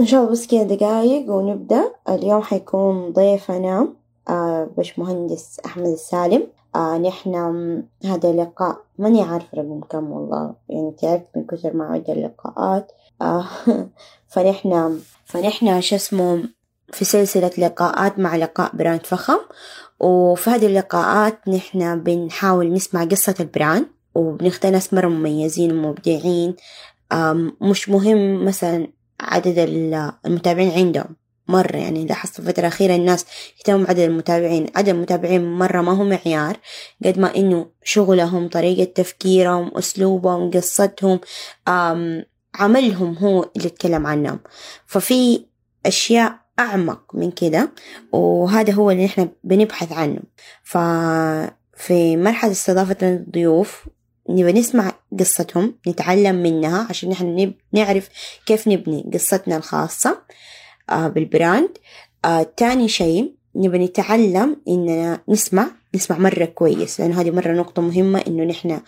إن 0.00 0.06
شاء 0.06 0.20
الله 0.20 0.32
بس 0.32 0.46
كذا 0.46 0.62
دقايق 0.62 1.30
ونبدأ. 1.30 1.92
اليوم 2.08 2.42
حيكون 2.42 3.12
ضيفنا 3.12 3.88
آه 4.28 4.68
باشمهندس 4.76 5.60
أحمد 5.66 5.86
السالم. 5.86 6.46
آه 6.76 6.98
نحن 6.98 7.34
هذا 8.04 8.30
اللقاء 8.30 8.76
ماني 8.98 9.22
عارفة 9.22 9.58
رقم 9.58 9.80
كم 9.80 10.10
والله. 10.10 10.54
يعني 10.68 10.92
تعبت 11.02 11.26
من 11.36 11.46
كثر 11.46 11.76
ما 11.76 11.84
أعد 11.84 12.10
اللقاءات. 12.10 12.92
آه 13.22 13.46
فنحن 14.32 14.98
فنحن 15.24 15.80
شو 15.80 15.96
اسمه 15.96 16.42
في 16.92 17.04
سلسلة 17.04 17.50
لقاءات 17.58 18.18
مع 18.18 18.36
لقاء 18.36 18.76
brand 18.76 19.06
فخم. 19.06 19.38
وفي 20.00 20.50
هذه 20.50 20.66
اللقاءات 20.66 21.48
نحن 21.48 22.00
بنحاول 22.00 22.72
نسمع 22.72 23.04
قصة 23.04 23.34
ال 23.40 23.48
brand 23.48 23.86
وبنختار 24.14 24.72
ناس 24.72 24.94
مرة 24.94 25.08
مميزين 25.08 25.72
ومبدعين. 25.72 26.56
مش 27.60 27.88
مهم 27.88 28.44
مثلا 28.44 28.99
عدد 29.20 29.58
المتابعين 30.26 30.70
عندهم 30.70 31.16
مرة. 31.48 31.76
يعني 31.76 32.06
لاحظت 32.06 32.32
في 32.32 32.38
الفترة 32.38 32.60
الأخيرة 32.60 32.94
الناس 32.94 33.26
يهتموا 33.58 33.86
بعدد 33.86 33.98
المتابعين. 33.98 34.66
عدد 34.76 34.88
المتابعين 34.88 35.52
مرة 35.58 35.80
ما 35.80 35.92
هو 35.92 36.04
معيار 36.04 36.56
قد 37.04 37.18
ما 37.18 37.36
إنه 37.36 37.66
شغلهم 37.84 38.48
طريقة 38.48 38.84
تفكيرهم 38.84 39.70
أسلوبهم 39.76 40.50
قصتهم 40.50 41.20
عملهم 42.54 43.16
هو 43.18 43.50
اللي 43.56 43.66
يتكلم 43.66 44.06
عنهم. 44.06 44.40
ففي 44.86 45.44
أشياء 45.86 46.40
أعمق 46.58 47.14
من 47.14 47.30
كده 47.30 47.72
وهذا 48.12 48.72
هو 48.72 48.90
اللي 48.90 49.04
نحن 49.04 49.28
بنبحث 49.44 49.92
عنه. 49.92 50.20
ففي 50.62 52.16
مرحلة 52.16 52.50
استضافة 52.52 52.96
الضيوف 53.02 53.86
نبى 54.30 54.52
نسمع 54.52 54.92
قصتهم 55.18 55.74
نتعلم 55.88 56.36
منها 56.36 56.86
عشان 56.90 57.08
نحن 57.10 57.54
نعرف 57.72 58.08
كيف 58.46 58.68
نبني 58.68 59.10
قصتنا 59.12 59.56
الخاصة 59.56 60.22
آه، 60.90 61.08
بالبراند. 61.08 61.78
آه، 62.24 62.42
تاني 62.42 62.88
شيء 62.88 63.34
نبى 63.54 63.78
نتعلم 63.78 64.56
إننا 64.68 65.20
نسمع 65.28 65.66
نسمع 65.94 66.18
مرة 66.18 66.44
كويس 66.44 67.00
لأن 67.00 67.12
هذه 67.12 67.30
مرة 67.30 67.52
نقطة 67.52 67.82
مهمة 67.82 68.24
إنه 68.26 68.44
نحن 68.44 68.80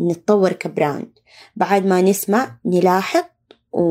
نتطور 0.00 0.52
كبراند. 0.52 1.10
بعد 1.56 1.86
ما 1.86 2.00
نسمع 2.02 2.56
نلاحظ 2.64 3.22
و... 3.72 3.82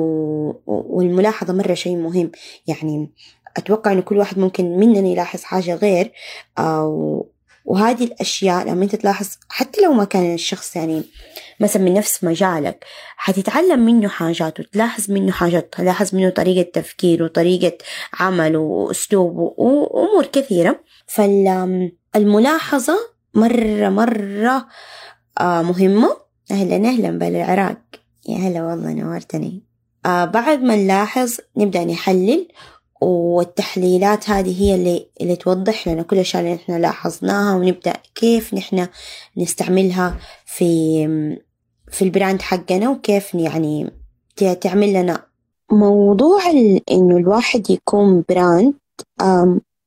والملاحظة 0.65 1.53
مرة 1.53 1.73
شيء 1.73 1.95
مهم. 1.95 2.31
يعني 2.67 3.09
أتوقع 3.57 3.91
إنه 3.91 4.01
كل 4.01 4.17
واحد 4.17 4.39
ممكن 4.39 4.65
مننا 4.65 5.07
يلاحظ 5.07 5.43
حاجة 5.43 5.75
غير 5.75 6.11
أو 6.57 7.19
آه، 7.19 7.38
وهذه 7.69 8.03
الأشياء 8.03 8.67
لما 8.67 8.83
أنت 8.83 8.95
تلاحظ 8.95 9.27
حتى 9.49 9.81
لو 9.81 9.93
ما 9.93 10.03
كان 10.03 10.33
الشخص 10.33 10.75
يعني 10.75 11.03
مثلا 11.59 11.83
من 11.83 11.93
نفس 11.93 12.23
مجالك 12.23 12.85
حتتعلم 13.17 13.85
منه 13.85 14.07
حاجات 14.07 14.59
وتلاحظ 14.59 15.11
منه 15.11 15.31
حاجات 15.31 15.73
تلاحظ 15.73 16.15
منه 16.15 16.29
طريقة 16.29 16.69
تفكير 16.81 17.23
وطريقة 17.23 17.77
عمل 18.19 18.57
وأسلوب 18.57 19.37
وأمور 19.37 20.25
كثيرة. 20.25 20.79
فالملاحظة 21.07 22.99
مرة 23.33 23.89
مرة 23.89 24.67
آه، 25.39 25.61
مهمة. 25.61 26.17
أهلا 26.51 26.75
أهلا 26.75 27.11
بالعراق. 27.17 27.81
يا 28.29 28.37
هلا 28.37 28.63
والله 28.63 28.93
نورتني. 28.93 29.63
آه 30.05 30.25
بعد 30.25 30.63
ما 30.63 30.75
نلاحظ 30.75 31.37
نبدأ 31.57 31.85
نحلل. 31.85 32.47
والتحليلات 33.01 34.29
هذه 34.29 34.61
هي 34.61 34.75
اللي, 34.75 35.07
اللي 35.21 35.35
توضح 35.35 35.87
لنا 35.87 36.03
كل 36.03 36.15
الأشياء 36.15 36.43
اللي 36.43 36.55
نحن 36.55 36.81
لاحظناها 36.81 37.55
ونبدأ 37.55 37.93
كيف 38.15 38.53
نحن 38.53 38.87
نستعملها 39.37 40.17
في 40.45 41.05
في 41.91 42.01
ال 42.01 42.08
brand 42.08 42.41
حقنا 42.41 42.89
وكيف 42.89 43.35
يعني 43.35 43.91
تعمل 44.61 44.93
لنا 44.93 45.23
موضوع 45.71 46.41
إنه 46.91 47.17
الواحد 47.17 47.69
يكون 47.69 48.23
brand 48.29 48.73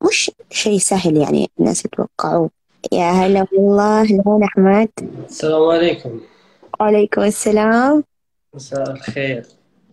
مش 0.08 0.30
شيء 0.50 0.78
سهل 0.78 1.16
يعني 1.16 1.50
الناس 1.60 1.84
يتوقعوه. 1.84 2.50
يا 2.92 3.10
هلا 3.10 3.46
والله 3.52 4.02
هلا 4.02 4.44
أحمد. 4.44 4.88
السلام 5.28 5.62
عليكم. 5.62 6.20
وعليكم 6.80 7.22
السلام. 7.22 8.04
مساء 8.54 8.90
الخير. 8.90 9.46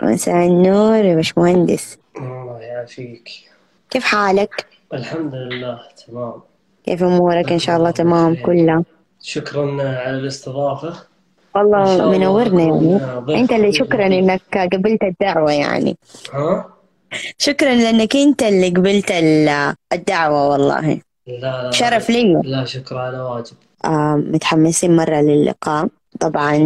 مساء 0.04 0.48
النور 0.48 1.06
يا 1.06 1.16
باشمهندس. 1.16 1.98
الله 2.18 2.60
يعافيك. 2.60 3.30
كيف 3.90 4.04
حالك؟ 4.04 4.66
الحمد 4.94 5.36
لله 5.36 5.80
تمام. 6.08 6.34
كيف 6.86 7.04
أمورك؟ 7.04 7.52
إن 7.52 7.60
شاء 7.60 7.78
الله 7.78 7.92
تمام 7.92 8.36
كلها. 8.36 8.84
شكرا 9.22 9.66
على 9.82 10.18
الاستضافة. 10.18 10.94
والله 11.56 12.12
منورنا 12.12 12.64
يعني. 12.64 12.96
أنت 13.42 13.52
اللي 13.52 13.72
شكرا 13.72 14.06
إنك 14.06 14.70
قبلت 14.74 15.04
الدعوة 15.04 15.52
يعني. 15.52 15.98
ها؟ 16.34 16.66
شكرا 17.38 17.76
لأنك 17.76 18.16
أنت 18.16 18.44
اللي 18.44 18.70
قبلت 18.70 19.12
الدعوة 19.94 20.50
والله. 20.50 21.00
لا 21.28 21.64
لا 21.64 21.72
شرف 21.72 22.10
لي. 22.10 22.42
لا 22.44 22.66
شكر 22.66 22.98
على 22.98 23.20
واجب. 23.20 23.56
آه 23.86 24.16
متحمسين 24.16 24.96
مرة 24.96 25.22
للقاء. 25.22 25.88
طبعا 26.20 26.58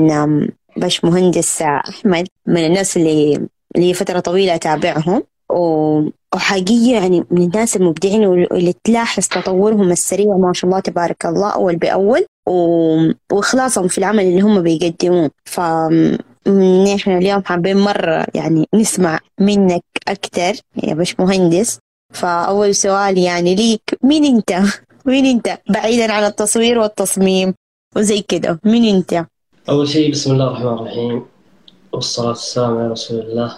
باش 0.77 1.05
مهندس 1.05 1.61
أحمد 1.61 2.27
من 2.47 2.65
الناس 2.65 2.97
اللي 2.97 3.47
لي 3.77 3.93
فترة 3.93 4.19
طويلة 4.19 4.55
أتابعهم 4.55 5.23
وحقيقة 5.49 7.01
يعني 7.01 7.23
من 7.31 7.41
الناس 7.41 7.75
المبدعين 7.75 8.25
واللي 8.25 8.73
تلاحظ 8.83 9.27
تطورهم 9.27 9.91
السريع 9.91 10.37
ما 10.37 10.53
شاء 10.53 10.69
الله 10.69 10.79
تبارك 10.79 11.25
الله 11.25 11.49
أول 11.49 11.75
بأول 11.75 12.25
وإخلاصهم 13.31 13.87
في 13.87 13.97
العمل 13.97 14.23
اللي 14.23 14.41
هم 14.41 14.61
بيقدموه 14.61 15.31
ف 15.45 15.59
نحن 16.93 17.17
اليوم 17.17 17.43
حابين 17.43 17.77
مرة 17.77 18.25
يعني 18.35 18.67
نسمع 18.73 19.19
منك 19.39 19.83
أكثر 20.07 20.53
يا 20.83 20.93
باش 20.93 21.19
مهندس 21.19 21.79
فأول 22.13 22.75
سؤال 22.75 23.17
يعني 23.17 23.55
ليك 23.55 23.97
مين 24.03 24.25
أنت؟ 24.25 24.59
مين 25.05 25.25
أنت؟ 25.25 25.59
بعيدا 25.69 26.13
عن 26.13 26.23
التصوير 26.23 26.79
والتصميم 26.79 27.53
وزي 27.95 28.21
كده 28.21 28.59
مين 28.63 28.95
أنت؟ 28.95 29.25
أول 29.69 29.87
شيء 29.87 30.11
بسم 30.11 30.31
الله 30.31 30.47
الرحمن 30.47 30.73
الرحيم. 30.73 31.25
والصلاة 31.91 32.27
والسلام 32.27 32.77
على 32.77 32.87
رسول 32.87 33.19
الله. 33.19 33.57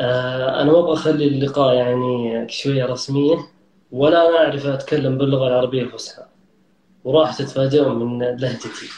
آه 0.00 0.62
أنا 0.62 0.72
ما 0.72 0.78
أبغى 0.78 0.92
أخلي 0.92 1.24
اللقاء 1.28 1.74
يعني 1.74 2.46
شوية 2.48 2.84
رسمية 2.84 3.36
ولا 3.92 4.28
أنا 4.28 4.38
أعرف 4.38 4.66
أتكلم 4.66 5.18
باللغة 5.18 5.48
العربية 5.48 5.82
الفصحى. 5.82 6.22
وراح 7.04 7.36
تتفاجئون 7.36 7.98
من 7.98 8.36
لهجتي. 8.36 8.88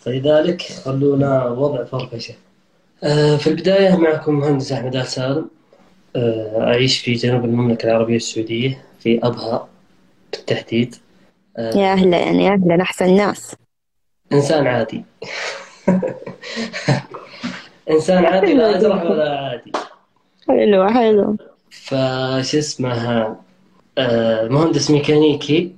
فلذلك 0.00 0.62
خلونا 0.62 1.44
وضع 1.44 1.84
فرفشة 1.84 2.34
آه 3.02 3.36
في 3.36 3.46
البداية 3.46 3.96
معكم 3.96 4.34
مهندس 4.34 4.72
أحمد 4.72 4.96
آل 4.96 5.06
سالم. 5.06 5.48
آه 6.16 6.60
أعيش 6.60 6.98
في 6.98 7.12
جنوب 7.12 7.44
المملكة 7.44 7.86
العربية 7.86 8.16
السعودية 8.16 8.84
في 9.00 9.20
أبها 9.22 9.68
بالتحديد. 10.32 10.96
آه 11.56 11.76
يا 11.76 11.92
أهلا 11.92 12.18
يعني 12.18 12.48
أهلا 12.48 12.82
أحسن 12.82 13.16
ناس. 13.16 13.56
إنسان 14.32 14.66
عادي. 14.66 15.04
إنسان 17.90 18.24
عادي 18.24 18.54
لا 18.54 18.78
أجرح 18.78 19.02
ولا 19.02 19.40
عادي. 19.40 19.72
حلو 20.48 20.88
حلو. 20.88 21.36
فش 21.70 22.54
اسمه 22.54 23.36
آه، 23.98 24.48
مهندس 24.48 24.90
ميكانيكي 24.90 25.74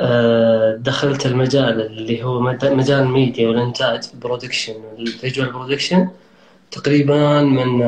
آه، 0.00 0.76
دخلت 0.76 1.26
المجال 1.26 1.80
اللي 1.86 2.24
هو 2.24 2.40
مجال 2.40 3.02
الميديا 3.02 3.48
والإنتاج 3.48 4.04
ال 4.14 4.20
production 4.20 4.74
وال 4.74 4.94
visual 4.94 5.52
production 5.52 6.08
تقريبا 6.70 7.42
من 7.42 7.78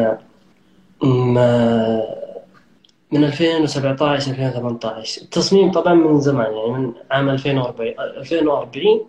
من 3.13 3.25
2017 3.25 4.31
2018 4.31 5.23
التصميم 5.23 5.73
طبعا 5.73 5.95
من 5.95 6.21
زمان 6.21 6.53
يعني 6.53 6.71
من 6.71 6.93
عام 7.11 7.29
2040 7.29 7.95
2040 7.99 9.01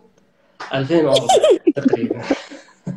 2040 0.73 1.27
تقريبا. 1.75 2.21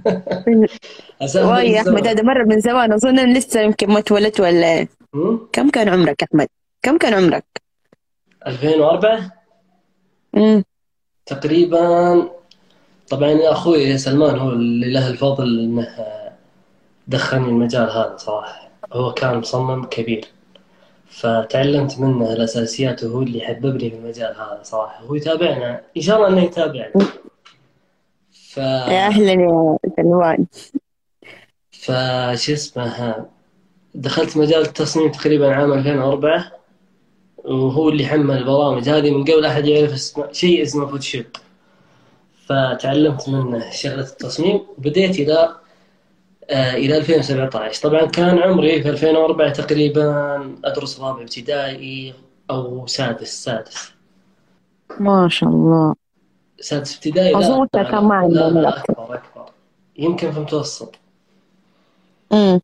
واي 1.36 1.70
يا 1.70 1.80
أحمد 1.80 2.06
هذا 2.06 2.22
مرة 2.22 2.44
من 2.44 2.60
زمان. 2.60 2.92
أظن 2.92 3.32
لسه 3.32 3.60
يمكن 3.60 3.88
ما 3.90 3.98
اتولدت 3.98 4.40
ولا 4.40 4.86
كم 5.52 5.70
كان 5.70 5.88
عمرك 5.88 6.22
أحمد؟ 6.22 6.48
كم 6.82 6.98
كان 6.98 7.14
عمرك؟ 7.14 7.44
2004 8.46 9.32
امم 10.36 10.64
تقريبا 11.26 12.28
طبعا 13.10 13.38
أخوي 13.42 13.98
سلمان 13.98 14.38
هو 14.38 14.50
اللي 14.50 14.92
له 14.92 15.08
الفضل 15.08 15.60
إنه 15.60 15.88
دخلني 17.08 17.48
المجال 17.48 17.90
هذا 17.90 18.14
صراحة. 18.16 18.70
هو 18.92 19.12
كان 19.12 19.38
مصمم 19.38 19.84
كبير. 19.84 20.24
فتعلمت 21.08 22.00
منه 22.00 22.32
الأساسيات 22.32 23.04
وهو 23.04 23.22
اللي 23.22 23.40
حببني 23.40 23.90
في 23.90 23.96
المجال 23.96 24.34
هذا 24.34 24.60
صراحة. 24.62 25.04
هو 25.04 25.14
يتابعنا. 25.14 25.80
إن 25.96 26.02
شاء 26.02 26.16
الله 26.16 26.28
إنه 26.28 26.42
يتابعنا. 26.44 26.92
ف... 28.52 28.56
يا 28.56 29.06
أهلا 29.06 29.32
يا 29.32 29.78
سلوان. 29.96 30.46
فش 31.70 32.50
اسمه 32.50 33.26
دخلت 33.94 34.36
مجال 34.36 34.62
التصميم 34.62 35.10
تقريبا 35.10 35.54
عام 35.54 35.72
2004 35.72 36.52
وهو 37.44 37.88
اللي 37.88 38.06
حمل 38.06 38.38
البرامج. 38.38 38.88
هذه 38.88 39.10
من 39.10 39.24
قبل 39.24 39.44
أحد 39.44 39.66
يعرف 39.66 39.92
اسمه 39.92 40.32
شيء 40.32 40.62
اسمه 40.62 40.86
فوتوشوب. 40.86 41.24
فتعلمت 42.46 43.28
منه 43.28 43.70
شغلة 43.70 44.02
التصميم 44.02 44.60
وبديت 44.78 45.18
إلى 45.18 45.56
آه، 46.50 46.74
إلى 46.74 46.96
2017 46.96 47.82
طبعا 47.82 48.06
كان 48.06 48.38
عمري 48.38 48.82
في 48.82 48.90
2004 48.90 49.52
تقريبا 49.52 50.56
أدرس 50.64 51.00
رابع 51.00 51.22
ابتدائي 51.22 52.14
أو 52.50 52.86
سادس 52.86 53.44
سادس. 53.44 53.92
ما 55.00 55.28
شاء 55.28 55.48
الله. 55.50 56.01
سادس 56.62 56.94
ابتدائي؟ 56.96 57.32
لا 57.32 57.38
أظن 57.38 57.60
وقتها 57.60 58.28
لا 58.28 58.50
لا 58.50 58.78
أكبر 58.78 59.14
أكبر. 59.14 59.50
يمكن 59.98 60.32
في 60.32 60.40
متوسط 60.40 60.94
أمم 62.32 62.60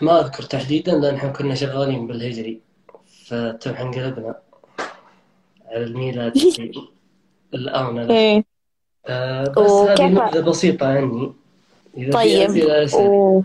ما 0.00 0.20
أذكر 0.20 0.42
تحديدا 0.42 0.92
لأن 0.92 1.14
إحنا 1.14 1.30
كنا 1.30 1.54
شغالين 1.54 2.06
بالهجري 2.06 2.60
فتو 3.26 3.70
انقلبنا 3.70 4.34
على 5.66 5.84
الميلاد 5.84 6.32
الآن 7.54 7.98
لا. 7.98 8.14
إيه. 8.14 8.44
آه 9.06 9.44
بس 9.44 9.70
هذه 9.70 9.92
وكيف 9.92 10.00
نبذة 10.00 10.40
بسيطة 10.40 10.86
عني. 10.86 11.32
إذا 11.96 12.06
في 12.06 12.12
طيب. 12.12 13.44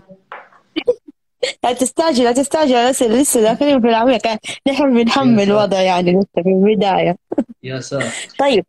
لا 1.64 1.72
تستعجل 1.72 2.24
لا 2.24 2.32
تستعجل 2.32 2.90
لسه 2.90 3.06
لسه 3.06 3.40
داخلين 3.40 3.80
في 3.80 3.88
العميق. 3.88 4.20
كان 4.20 4.38
نحن 4.68 4.94
بنحمل 4.94 5.42
الوضع 5.42 5.80
يعني 5.80 6.12
لسه 6.12 6.42
في 6.42 6.48
البداية. 6.48 7.16
يا 7.62 7.80
ساتر. 7.80 8.06
طيب. 8.40 8.64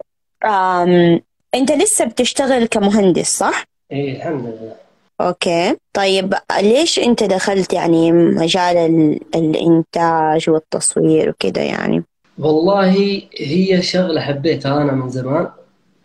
أنت 1.56 1.72
لسه 1.72 2.06
بتشتغل 2.06 2.66
كمهندس 2.66 3.38
صح؟ 3.38 3.64
إيه 3.92 4.16
الحمد 4.18 4.46
لله. 4.46 4.76
أوكي. 5.22 5.76
طيب 5.94 6.34
ليش 6.62 7.00
أنت 7.00 7.24
دخلت 7.24 7.74
يعني 7.74 8.12
مجال 8.12 8.78
ال... 8.78 9.20
الإنتاج 9.36 10.50
والتصوير 10.50 11.30
وكده 11.30 11.62
يعني؟ 11.62 12.04
والله 12.40 12.90
هي 13.38 13.82
شغلة 13.82 14.22
حبيتها 14.22 14.82
أنا 14.82 14.92
من 14.92 15.10
زمان 15.10 15.48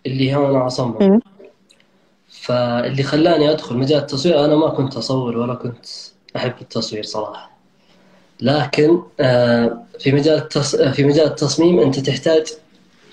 اللي 0.07 0.35
هو 0.35 0.51
أنا 0.51 0.67
أصمم. 0.67 1.21
فاللي 2.29 3.03
خلاني 3.03 3.51
أدخل 3.51 3.77
مجال 3.77 3.99
التصوير 3.99 4.45
أنا 4.45 4.57
ما 4.57 4.69
كنت 4.69 4.97
أصور 4.97 5.37
ولا 5.37 5.55
كنت 5.55 5.87
أحب 6.37 6.55
التصوير 6.61 7.03
صراحة. 7.03 7.57
لكن 8.41 9.03
آه، 9.21 9.83
في 9.99 10.13
مجال 10.13 10.39
التص... 10.39 10.77
في 10.77 11.05
مجال 11.05 11.27
التصميم 11.27 11.81
أنت 11.81 11.99
تحتاج 11.99 12.47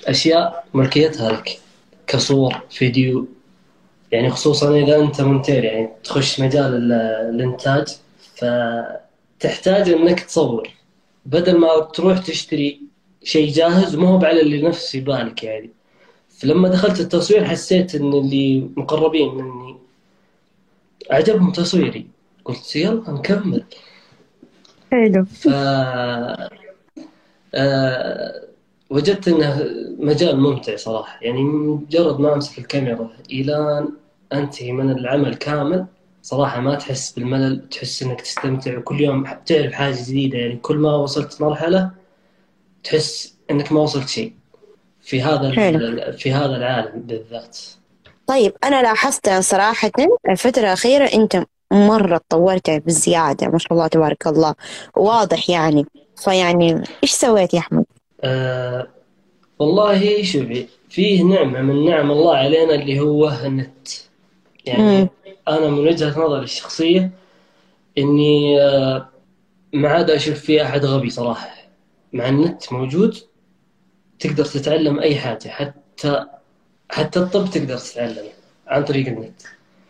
أشياء 0.07 0.65
ملكيتها 0.73 1.31
لك 1.31 1.59
كصور 2.07 2.55
فيديو. 2.69 3.27
يعني 4.11 4.29
خصوصا 4.29 4.75
إذا 4.75 4.99
أنت 4.99 5.21
مونتير 5.21 5.63
يعني 5.63 5.89
تخش 6.03 6.39
مجال 6.39 6.75
ال- 6.75 6.91
الإنتاج 7.35 7.87
فتحتاج 8.35 9.89
إنك 9.89 10.19
تصور. 10.19 10.69
بدل 11.25 11.57
ما 11.57 11.79
تروح 11.79 12.17
تشتري 12.17 12.81
شيء 13.23 13.51
جاهز 13.53 13.95
وما 13.95 14.07
هو 14.09 14.25
على 14.25 14.41
اللي 14.41 14.61
نفس 14.61 14.91
في 14.91 14.99
بالك 14.99 15.43
يعني. 15.43 15.69
فلما 16.39 16.69
دخلت 16.69 16.99
التصوير 16.99 17.45
حسيت 17.45 17.95
إن 17.95 18.13
اللي 18.13 18.69
مقربين 18.77 19.35
مني 19.35 19.77
عجبهم 21.11 21.51
تصويري. 21.51 22.07
قلت 22.45 22.75
يلا 22.75 23.11
نكمل. 23.11 23.63
حلو. 24.91 25.25
ف 25.25 25.47
آه، 27.55 28.43
وجدت 28.93 29.27
إنه 29.27 29.65
مجال 29.99 30.39
ممتع 30.39 30.75
صراحة. 30.75 31.19
يعني 31.21 31.43
مجرد 31.43 32.19
ما 32.19 32.33
أمسك 32.33 32.57
الكاميرا 32.57 33.09
إلى 33.31 33.87
أنتهي 34.33 34.71
من 34.71 34.91
العمل 34.91 35.35
كامل 35.35 35.85
صراحة 36.21 36.61
ما 36.61 36.75
تحس 36.75 37.11
بالملل 37.11 37.69
تحس 37.69 38.03
إنك 38.03 38.21
تستمتع. 38.21 38.77
وكل 38.77 39.01
يوم 39.01 39.23
تعرف 39.45 39.73
حاجة 39.73 39.95
جديدة. 40.01 40.37
يعني 40.37 40.57
كل 40.57 40.77
ما 40.77 40.95
وصلت 40.95 41.41
مرحلة 41.41 41.91
تحس 42.83 43.35
إنك 43.51 43.71
ما 43.71 43.79
وصلت 43.79 44.09
شيء. 44.09 44.33
في 45.01 45.21
هذا 45.21 45.51
في 46.11 46.31
هذا 46.31 46.55
العالم 46.55 47.01
بالذات. 47.01 47.57
طيب 48.27 48.53
أنا 48.63 48.81
لاحظت 48.81 49.29
صراحة 49.29 49.91
الفترة 50.29 50.61
الأخيرة 50.61 51.05
أنت 51.05 51.45
مرة 51.71 52.17
تطورت 52.17 52.69
بزيادة 52.69 53.47
ما 53.47 53.57
شاء 53.57 53.73
الله 53.73 53.87
تبارك 53.87 54.27
الله. 54.27 54.55
واضح 54.95 55.49
يعني. 55.49 55.85
فيعني 56.23 56.83
إيش 57.03 57.11
سويت 57.11 57.53
يا 57.53 57.59
أحمد؟ 57.59 57.85
آه 58.23 58.87
والله 59.59 60.23
شوفي 60.23 60.67
فيه 60.89 61.23
نعمة 61.23 61.61
من 61.61 61.85
نعم 61.85 62.11
الله 62.11 62.35
علينا 62.35 62.75
اللي 62.75 62.99
هو 62.99 63.29
النت 63.45 63.87
يعني 64.65 64.81
أمم 65.01 65.09
أنا 65.47 65.67
من 65.69 65.87
وجهة 65.87 66.19
نظري 66.19 66.43
الشخصية 66.43 67.11
إني 67.97 68.61
آه، 68.61 69.09
ما 69.73 69.89
عاد 69.89 70.09
أشوف 70.11 70.39
في 70.39 70.61
أحد 70.63 70.85
غبي 70.85 71.09
صراحة. 71.09 71.49
مع 72.13 72.29
النت 72.29 72.73
موجود 72.73 73.17
تقدر 74.19 74.45
تتعلم 74.45 74.99
أي 74.99 75.15
حاجة 75.15 75.47
حتى 75.47 76.25
حتى 76.89 77.19
الطب 77.19 77.49
تقدر 77.49 77.77
تتعلمه 77.77 78.29
عن 78.67 78.83
طريق 78.85 79.07
النت. 79.07 79.41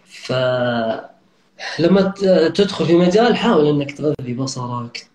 فلما 0.06 2.02
ت- 2.18 2.52
تدخل 2.56 2.86
في 2.86 2.94
مجال 2.94 3.36
حاول 3.38 3.68
إنك 3.68 3.92
تغذي 3.92 4.34
بصرك 4.34 5.08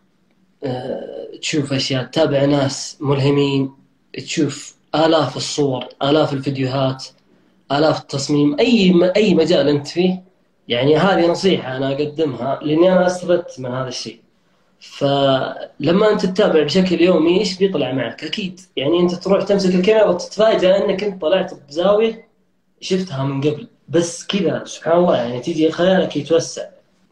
تشوف 1.40 1.72
أشياء 1.72 2.04
تتابع 2.04 2.44
ناس 2.44 2.96
ملهمين 3.00 3.70
تشوف 4.14 4.74
آلاف 4.94 5.36
الصور 5.36 5.84
آلاف 6.02 6.32
الفيديوهات 6.32 7.04
آلاف 7.72 8.00
التصميم 8.00 8.56
أي 8.60 8.94
أي 9.16 9.34
مجال 9.34 9.68
أنت 9.68 9.86
فيه. 9.88 10.22
يعني 10.68 10.96
هذه 10.96 11.26
نصيحة 11.26 11.76
أنا 11.76 11.92
أقدمها 11.92 12.58
لأني 12.62 12.92
أنا 12.92 13.06
استفدت 13.06 13.60
من 13.60 13.70
هذا 13.70 13.88
الشيء. 13.88 14.20
فلما 14.80 16.12
أنت 16.12 16.26
تتابع 16.26 16.62
بشكل 16.62 17.00
يومي 17.02 17.40
إيش 17.40 17.58
بيطلع 17.58 17.92
معك؟ 17.92 18.24
أكيد. 18.24 18.60
يعني 18.76 19.00
أنت 19.00 19.14
تروح 19.14 19.42
تمسك 19.42 19.74
الكاميرا 19.74 20.04
وتتفاجأ 20.04 20.76
أنك 20.76 21.04
أنت 21.04 21.22
طلعت 21.22 21.54
بزاوية 21.68 22.28
شفتها 22.80 23.24
من 23.24 23.40
قبل. 23.40 23.68
بس 23.88 24.26
كذا 24.26 24.64
سبحان 24.64 24.98
الله 24.98 25.16
يعني 25.16 25.40
تيجي 25.40 25.70
خيالك 25.70 26.16
يتوسع 26.16 26.62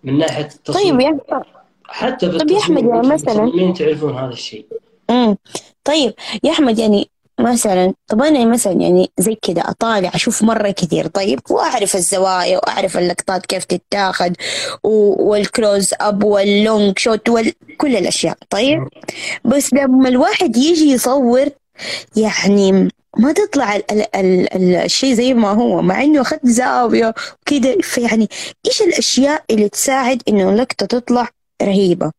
من 0.04 0.18
ناحية 0.18 0.42
طيب 0.42 0.52
التصوير 0.54 1.00
يا 1.00 1.42
حتى 1.88 2.30
في 2.30 2.38
طيب 2.38 2.50
يا 2.50 2.56
التصميم 2.56 2.88
يعني 2.88 3.08
مثلا 3.08 3.32
المصممين 3.32 3.74
تعرفون 3.74 4.18
هذا 4.18 4.32
الشيء. 4.32 4.66
امم 5.10 5.36
طيب 5.84 6.14
يا 6.44 6.50
أحمد 6.50 6.78
يعني 6.78 7.10
مثلا 7.40 7.94
طب 8.06 8.22
أنا 8.22 8.44
مثلا 8.44 8.72
يعني 8.72 9.10
زي 9.18 9.34
كذا 9.42 9.60
أطالع 9.60 10.10
أشوف 10.14 10.42
مرة 10.42 10.70
كثير 10.70 11.06
طيب 11.06 11.40
وأعرف 11.50 11.94
الزوايا 11.96 12.58
وأعرف 12.58 12.98
اللقطات 12.98 13.46
كيف 13.46 13.64
تتاخذ 13.64 14.32
وال 14.82 15.14
close 15.14 15.94
up 16.00 16.24
وال 16.24 16.49
long 16.49 16.98
shot 16.98 17.28
وكل 17.28 17.96
الأشياء 17.96 18.36
طيب؟ 18.50 18.88
بس 19.44 19.74
لما 19.74 20.08
الواحد 20.08 20.56
يجي 20.56 20.90
يصور 20.90 21.46
يعني 22.16 22.88
ما 23.18 23.32
تطلع 23.32 23.76
ال 23.76 23.82
ال 23.92 24.06
ال 24.14 24.54
ال 24.54 24.74
الشيء 24.74 25.14
زي 25.14 25.34
ما 25.34 25.48
هو 25.48 25.82
مع 25.82 26.02
إنه 26.02 26.20
اخذت 26.20 26.46
زاوية 26.46 27.14
وكذا 27.42 27.76
فيعني 27.82 28.28
إيش 28.66 28.82
الأشياء 28.82 29.44
اللي 29.50 29.68
تساعد 29.68 30.22
إنه 30.28 30.50
اللقطة 30.50 30.86
تطلع 30.86 31.28
رهيبة. 31.62 32.12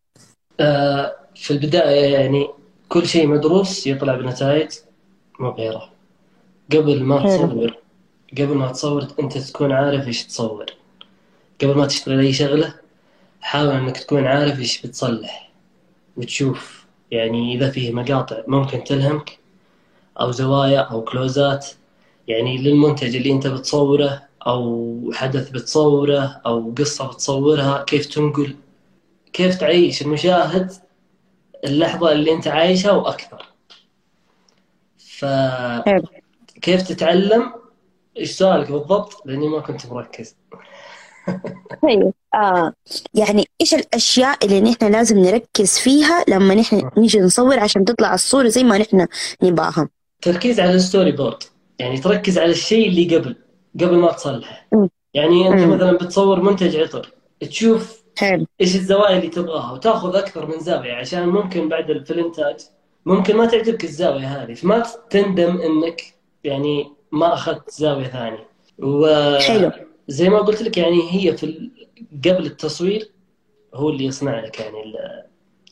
آه، 0.60 1.16
في 1.34 1.50
البداية 1.50 2.14
يعني 2.14 2.48
كل 2.88 3.06
شيء 3.06 3.26
مدروس 3.26 3.86
يطلع 3.86 4.16
بنتائج 4.16 4.68
مبهرة 5.40 5.90
قبل 6.72 7.02
ما 7.02 7.24
تصور 7.26 7.74
قبل 8.32 8.54
ما 8.54 8.72
تصور 8.72 9.06
أنت 9.20 9.38
تكون 9.38 9.72
عارف 9.72 10.06
إيش 10.06 10.24
تصور. 10.24 10.66
قبل 11.62 11.74
ما 11.74 11.86
تشتغل 11.86 12.20
أي 12.20 12.32
شغلة 12.32 12.74
حاول 13.40 13.70
إنك 13.70 13.96
تكون 13.96 14.26
عارف 14.26 14.58
إيش 14.58 14.86
بتصلح 14.86 15.50
وتشوف. 16.16 16.86
يعني 17.10 17.54
إذا 17.54 17.70
فيه 17.70 17.92
مقاطع 17.92 18.42
ممكن 18.46 18.84
تلهمك 18.84 19.38
أو 20.20 20.30
زوايا 20.30 20.80
أو 20.80 21.04
كلوزات. 21.04 21.66
يعني 22.28 22.58
للمنتج 22.58 23.16
اللي 23.16 23.32
أنت 23.32 23.46
بتصوره 23.46 24.22
أو 24.46 25.10
حدث 25.14 25.50
بتصوره 25.50 26.40
أو 26.46 26.74
قصة 26.78 27.08
بتصورها 27.08 27.84
كيف 27.84 28.06
تنقل. 28.06 28.56
كيف 29.32 29.60
تعيش 29.60 30.02
المشاهد 30.02 30.72
اللحظة 31.64 32.12
اللي 32.12 32.32
أنت 32.32 32.48
عايشها 32.48 32.92
وأكثر. 32.92 33.46
فكيف 34.98 35.84
حلو. 35.86 36.84
تتعلم؟ 36.88 37.52
إيش 38.16 38.30
سؤالك 38.30 38.72
بالضبط؟ 38.72 39.22
لأني 39.24 39.48
ما 39.48 39.60
كنت 39.60 39.86
مركز. 39.86 40.36
طيب 41.82 42.12
آه 42.34 42.72
يعني 43.14 43.48
إيش 43.60 43.74
الأشياء 43.74 44.44
اللي 44.44 44.60
نحن 44.60 44.92
لازم 44.92 45.18
نركز 45.18 45.78
فيها 45.78 46.24
لما 46.28 46.54
نحن 46.54 46.90
نيجي 46.96 47.20
نصور 47.20 47.58
عشان 47.58 47.84
تطلع 47.84 48.14
الصورة 48.14 48.48
زي 48.48 48.64
ما 48.64 48.78
نحن 48.78 49.06
نباها؟ 49.42 49.88
تركيز 50.22 50.60
على 50.60 50.74
ال 50.74 51.12
storyboard. 51.12 51.42
يعني 51.78 51.98
تركز 51.98 52.38
على 52.38 52.50
الشيء 52.50 52.88
اللي 52.88 53.16
قبل 53.16 53.36
قبل 53.80 53.96
ما 53.96 54.12
تصلحه. 54.12 54.68
يعني 55.14 55.50
مم. 55.50 55.74
مثلا 55.74 55.92
بتصور 55.92 56.40
منتج 56.40 56.76
عطر 56.76 57.12
تشوف 57.40 57.97
حلو 58.18 58.46
إيش 58.60 58.76
الزوايا 58.76 59.16
اللي 59.18 59.28
تبغاها؟ 59.28 59.72
وتأخذ 59.72 60.16
أكثر 60.16 60.46
من 60.46 60.58
زاوية 60.60 60.92
عشان 60.94 61.28
ممكن 61.28 61.68
بعد 61.68 62.04
في 62.06 62.10
الإنتاج 62.10 62.56
ممكن 63.06 63.36
ما 63.36 63.46
تعجبك 63.46 63.84
الزاوية 63.84 64.26
هذه 64.42 64.54
فما 64.54 64.82
تندم 65.10 65.60
إنك 65.60 66.02
يعني 66.44 66.92
ما 67.12 67.34
أخذت 67.34 67.70
زاوية 67.70 68.06
ثانية. 68.06 68.48
حلو. 69.40 69.70
وزي 70.08 70.28
ما 70.28 70.38
قلت 70.38 70.62
لك 70.62 70.78
يعني 70.78 71.00
هي 71.12 71.36
في 71.36 71.70
قبل 72.24 72.46
التصوير 72.46 73.10
هو 73.74 73.88
اللي 73.90 74.04
يصنع 74.04 74.40
لك 74.40 74.60
يعني 74.60 74.82
ال- 74.82 75.24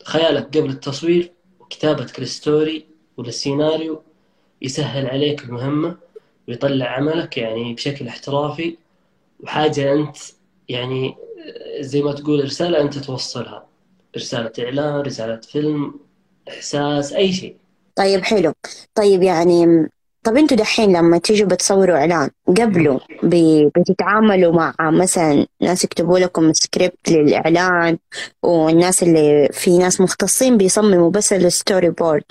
خيالك 0.04 0.56
قبل 0.58 0.70
التصوير 0.70 1.32
وكتابتك 1.60 2.20
لل 2.20 2.39
story 2.39 2.86
وللسيناريو 3.16 4.02
يسهل 4.62 5.06
عليك 5.06 5.44
المهمة 5.44 5.96
ويطلع 6.48 6.86
عملك 6.86 7.38
يعني 7.38 7.74
بشكل 7.74 8.08
احترافي 8.08 8.76
وحاجة 9.40 9.92
أنت 9.92 10.16
يعني 10.68 11.16
زي 11.80 12.02
ما 12.02 12.12
تقول 12.12 12.44
رسالة 12.44 12.80
أنت 12.80 12.98
توصلها. 12.98 13.66
رسالة 14.16 14.52
إعلان 14.58 15.00
رسالة 15.00 15.36
فيلم 15.36 15.94
إحساس 16.48 17.12
أي 17.12 17.32
شيء. 17.32 17.56
طيب 17.96 18.24
حلو. 18.24 18.52
طيب 18.94 19.22
يعني 19.22 19.88
طب 20.22 20.36
أنتوا 20.36 20.56
دحين 20.56 20.96
لما 20.96 21.18
تيجوا 21.18 21.48
بتصوروا 21.48 21.96
إعلان 21.96 22.30
قبله 22.48 23.00
بتتعاملوا 23.76 24.52
مع 24.52 24.74
مثلا 24.80 25.46
ناس 25.62 25.84
يكتبوا 25.84 26.18
لكم 26.18 26.52
سكريبت 26.52 27.08
للإعلان 27.10 27.98
والناس 28.42 29.02
اللي 29.02 29.48
في 29.52 29.78
ناس 29.78 30.00
مختصين 30.00 30.56
بيصمموا 30.56 31.10
بس 31.10 31.32
ال 31.32 31.90
storyboard 31.90 32.22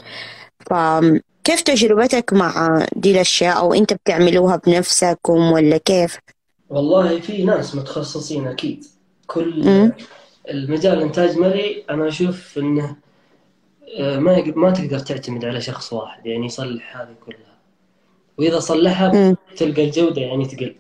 فكيف 0.66 1.62
تجربتك 1.62 2.34
مع 2.34 2.86
دي 2.96 3.12
الأشياء؟ 3.12 3.58
أو 3.60 3.74
أنت 3.74 3.94
بتعملوها 3.94 4.56
بنفسكم 4.56 5.52
ولا 5.52 5.78
كيف؟ 5.78 6.18
والله 6.70 7.20
في 7.20 7.44
ناس 7.44 7.76
متخصصين 7.76 8.48
أكيد. 8.48 8.86
كل. 9.28 9.92
المجال 10.50 10.98
الإنتاج 10.98 11.38
مرئي 11.38 11.86
أنا 11.90 12.08
أشوف 12.08 12.58
إنه 12.58 12.96
آه، 14.00 14.18
ما 14.20 14.44
ما 14.56 14.72
تقدر 14.72 15.00
تعتمد 15.00 15.46
على 15.46 15.62
شخص 15.62 15.94
واحد 15.94 16.26
يعني 16.26 16.46
يصلح 16.46 16.98
هذه 16.98 17.16
كلها 17.26 17.56
وإذا 18.38 18.60
صلحها. 18.60 19.38
تلقى 19.56 19.86
الجودة 19.86 20.22
يعني 20.22 20.46
تقل 20.46 20.76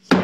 ف 0.00 0.14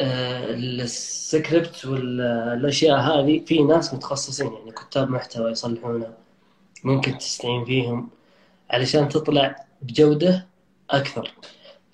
آه، 0.00 0.50
السكريبت 0.54 1.84
والأشياء 1.86 2.98
هذه 2.98 3.44
في 3.44 3.62
ناس 3.62 3.94
متخصصين 3.94 4.52
يعني 4.52 4.72
كتاب 4.72 5.10
محتوى 5.10 5.50
يصلحونها 5.50 6.12
ممكن 6.84 7.18
تستعين 7.18 7.64
فيهم 7.64 8.10
علشان 8.70 9.08
تطلع 9.08 9.66
بجودة 9.82 10.46
أكثر 10.90 11.32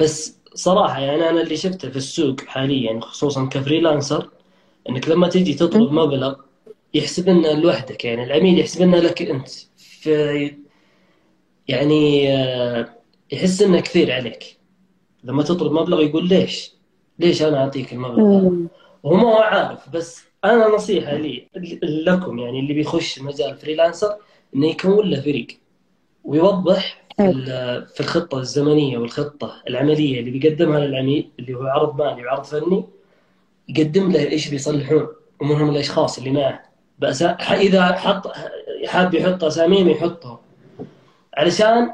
بس 0.00 0.38
صراحة 0.58 1.00
يعني 1.00 1.30
أنا 1.30 1.40
اللي 1.40 1.56
شفته 1.56 1.90
في 1.90 1.96
السوق 1.96 2.40
حاليا 2.40 3.00
خصوصا 3.00 3.46
ك 3.46 3.54
freelancer 3.54 4.30
إنك 4.88 5.08
لما 5.08 5.28
تجي 5.28 5.54
تطلب 5.54 5.92
مبلغ 5.92 6.34
يحسب 6.94 7.28
لنا 7.28 7.48
لوحدك 7.48 8.04
يعني 8.04 8.24
العميل 8.24 8.58
يحسب 8.58 8.82
لنا 8.82 8.96
لك 8.96 9.22
أنت 9.22 9.48
في 9.76 10.54
يعني 11.68 12.32
آه، 12.32 12.88
يحس 13.32 13.62
إنه 13.62 13.80
كثير 13.80 14.12
عليك 14.12 14.58
لما 15.24 15.42
تطلب 15.42 15.72
مبلغ 15.72 16.00
يقول 16.02 16.28
ليش؟ 16.28 16.72
ليش 17.18 17.42
أنا 17.42 17.58
أعطيك 17.58 17.92
المبلغ. 17.92 18.22
وهو 19.02 19.16
ما 19.16 19.22
هو 19.22 19.36
عارف 19.38 19.88
بس 19.90 20.22
أنا 20.44 20.68
نصيحة 20.68 21.14
لي 21.14 21.48
لكم 21.82 22.38
يعني 22.38 22.60
اللي 22.60 22.74
بيخش 22.74 23.18
مجال 23.20 23.56
فريلانسر 23.56 24.16
إنه 24.56 24.66
يكون 24.66 25.10
له 25.10 25.20
فريق 25.20 25.46
ويوضح 26.24 27.07
في 27.18 27.24
ال- 27.30 27.86
في 27.86 28.00
الخطة 28.00 28.38
الزمنية 28.38 28.98
والخطة 28.98 29.62
العملية 29.68 30.20
اللي 30.20 30.30
بيقدمها 30.30 30.80
للعميل 30.80 31.30
اللي 31.38 31.54
هو 31.54 31.62
عرض 31.62 32.02
مالي 32.02 32.24
وعرض 32.26 32.44
فني 32.44 32.84
يقدم 33.68 34.12
له 34.12 34.20
إيش 34.20 34.48
بيصلحون؟ 34.48 35.08
ومن 35.40 35.54
هم 35.56 35.70
الاشخاص 35.70 36.18
اللي 36.18 36.30
معه. 36.30 36.62
بس 36.98 37.22
إذا 37.22 37.92
حط 37.92 38.32
حاب 38.86 39.14
يحط 39.14 39.44
أساميهم 39.44 39.88
يحطهم 39.88 40.38
علشان 41.34 41.92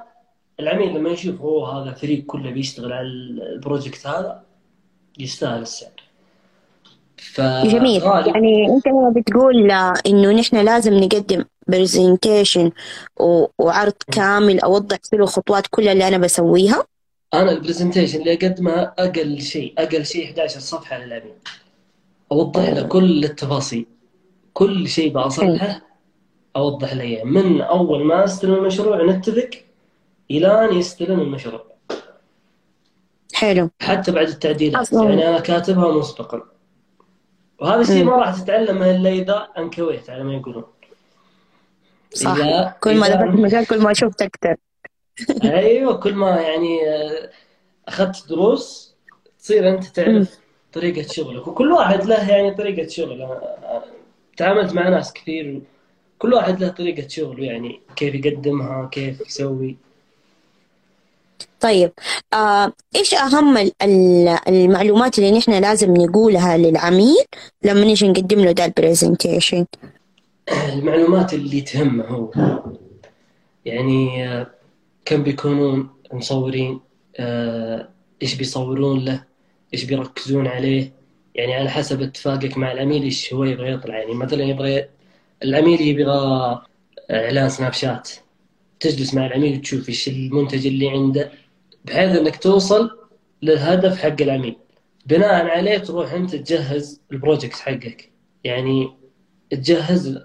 العميل 0.61 0.95
لما 0.95 1.11
يشوف 1.11 1.41
هو 1.41 1.67
هذا 1.67 1.93
فريق 1.93 2.25
كله 2.27 2.51
بيشتغل 2.51 2.93
على 2.93 3.07
ال 3.07 3.19
project 3.19 4.07
هذا 4.07 4.43
يستاهل 5.19 5.63
السعر. 5.63 6.04
ف 7.33 7.41
جميل. 7.41 8.01
غالب- 8.03 8.27
يعني 8.27 8.67
أنت 8.69 8.85
بتقول 9.17 9.71
آه، 9.71 9.95
إنه 10.07 10.33
نحن 10.33 10.57
لازم 10.57 10.95
نقدم 10.95 11.45
presentation 11.69 12.71
وعرض 13.59 13.93
كامل 14.13 14.61
أوضح 14.61 14.99
فيه 15.11 15.17
الخطوات 15.17 15.67
كلها 15.71 15.93
اللي 15.93 16.09
أنا 16.09 16.19
بسويها. 16.19 16.85
أنا 17.35 17.51
ال 17.53 17.58
presentation 17.58 18.19
اللي 18.21 18.33
أقدمها 18.35 18.95
أقل 18.99 19.41
شيء 19.41 19.75
أقل 19.79 20.07
شيء 20.07 20.25
11 20.25 20.61
صفحة 20.61 20.99
للعميل 20.99 21.33
أوضح 22.33 22.69
له 22.69 22.83
كل 22.83 23.25
التفاصيل. 23.25 23.87
كل 24.53 24.89
شيء 24.89 25.13
بصلحه 25.13 25.81
أوضح 26.57 26.93
له 26.95 27.03
إياه. 27.03 27.25
من 27.25 27.61
أول 27.61 28.05
ما 28.05 28.25
أستلم 28.25 28.55
المشروع 28.55 29.03
نتفق 29.07 29.51
إلى 30.31 30.65
أن 30.71 30.77
يستلم 30.77 31.21
المشروع. 31.21 31.65
حلو. 33.35 33.71
حتى 33.81 34.13
بعد 34.13 34.29
التعديلات. 34.29 34.81
أصلاً. 34.81 35.05
يعني 35.11 35.29
أنا 35.29 35.41
كاتبها 35.41 35.93
مسبقا. 35.99 36.43
وهذا 37.65 37.81
الشيء 37.81 38.05
ما 38.05 38.17
راح 38.17 38.41
تتعلمه 38.41 38.91
الا 38.91 39.11
اذا 39.11 39.49
أنكويت 39.59 40.11
على 40.11 40.25
ما 40.25 40.35
يقولون. 40.35 40.65
صح. 42.15 42.35
إذا- 42.37 42.79
كل 42.81 42.97
ما 42.97 43.09
دخلت 43.09 43.23
المجال 43.23 43.67
كل 43.67 43.83
ما 43.83 43.93
شفت 43.93 44.23
أكثر. 44.23 44.57
أيوه 45.45 45.97
كل 46.01 46.15
ما 46.15 46.31
يعني 46.41 46.89
آه، 46.89 47.31
أخذت 47.89 48.29
دروس 48.29 48.95
تصير 49.39 49.69
أنت 49.69 49.85
تعرف 49.85 50.39
طريقة 50.73 51.09
شغلك. 51.13 51.49
وكل 51.49 51.73
واحد 51.73 52.05
له 52.05 52.31
يعني 52.31 52.55
طريقة 52.55 52.89
شغل. 52.89 53.23
آه، 53.23 53.85
تعاملت 54.37 54.73
مع 54.73 54.89
ناس 54.89 55.13
كثير 55.13 55.61
كل 56.19 56.35
واحد 56.35 56.61
له 56.61 56.69
طريقة 56.69 57.09
شغله 57.09 57.45
يعني 57.45 57.81
كيف 57.97 58.15
يقدمها 58.15 58.89
كيف 58.93 59.21
يسوي. 59.21 59.77
طيب 61.61 61.93
آه، 62.33 62.73
إيش 62.97 63.15
أهم 63.15 63.57
ال- 63.57 63.73
ال- 63.83 64.39
المعلومات 64.49 65.19
اللي 65.19 65.39
نحن 65.39 65.53
لازم 65.53 65.95
نقولها 65.95 66.57
للعميل 66.57 67.25
لما 67.63 67.81
نيجي 67.85 68.09
نقدم 68.09 68.41
له 68.41 68.53
ده 68.53 68.65
البرزنتيشن 68.65 69.67
المعلومات 70.73 71.35
اللي 71.35 71.61
تهمه 71.61 72.05
هو 72.05 72.31
يعني 73.65 74.29
آه، 74.29 74.47
كم 75.05 75.23
بيكونون 75.23 75.89
مصورين 76.13 76.81
آه، 77.17 77.89
إيش 78.23 78.35
بيصورون 78.35 79.05
له 79.05 79.25
إيش 79.75 79.85
بيركزون 79.85 80.47
عليه 80.47 80.93
يعني 81.35 81.55
على 81.55 81.71
حسب 81.71 82.03
اتفاقك 82.03 82.59
مع 82.59 82.73
العميل 82.73 83.03
إيش 83.03 83.35
هو 83.35 83.45
يبغى 83.45 83.73
يطلع. 83.73 83.99
يعني 83.99 84.15
مثلا 84.15 84.43
يبغى 84.45 84.89
العميل 85.45 85.81
يبغى 85.81 86.61
إعلان 87.11 87.49
Snapchat. 87.49 88.11
تجلس 88.85 89.15
مع 89.15 89.27
العميل 89.27 89.61
تشوف 89.61 89.89
إيش 89.89 90.09
المنتج 90.09 90.67
اللي 90.67 90.89
عنده 90.89 91.33
بحيث 91.85 92.17
إنك 92.17 92.37
توصل 92.37 92.91
للهدف 93.43 94.03
حق 94.03 94.23
العميل 94.23 94.57
بناء 95.07 95.47
عليه 95.47 95.79
تروح 95.79 96.13
أنت 96.13 96.37
تجهز 96.37 97.01
ال 97.13 97.18
project 97.18 97.55
حقك. 97.55 98.13
يعني 98.45 98.93
تجهز 99.51 100.19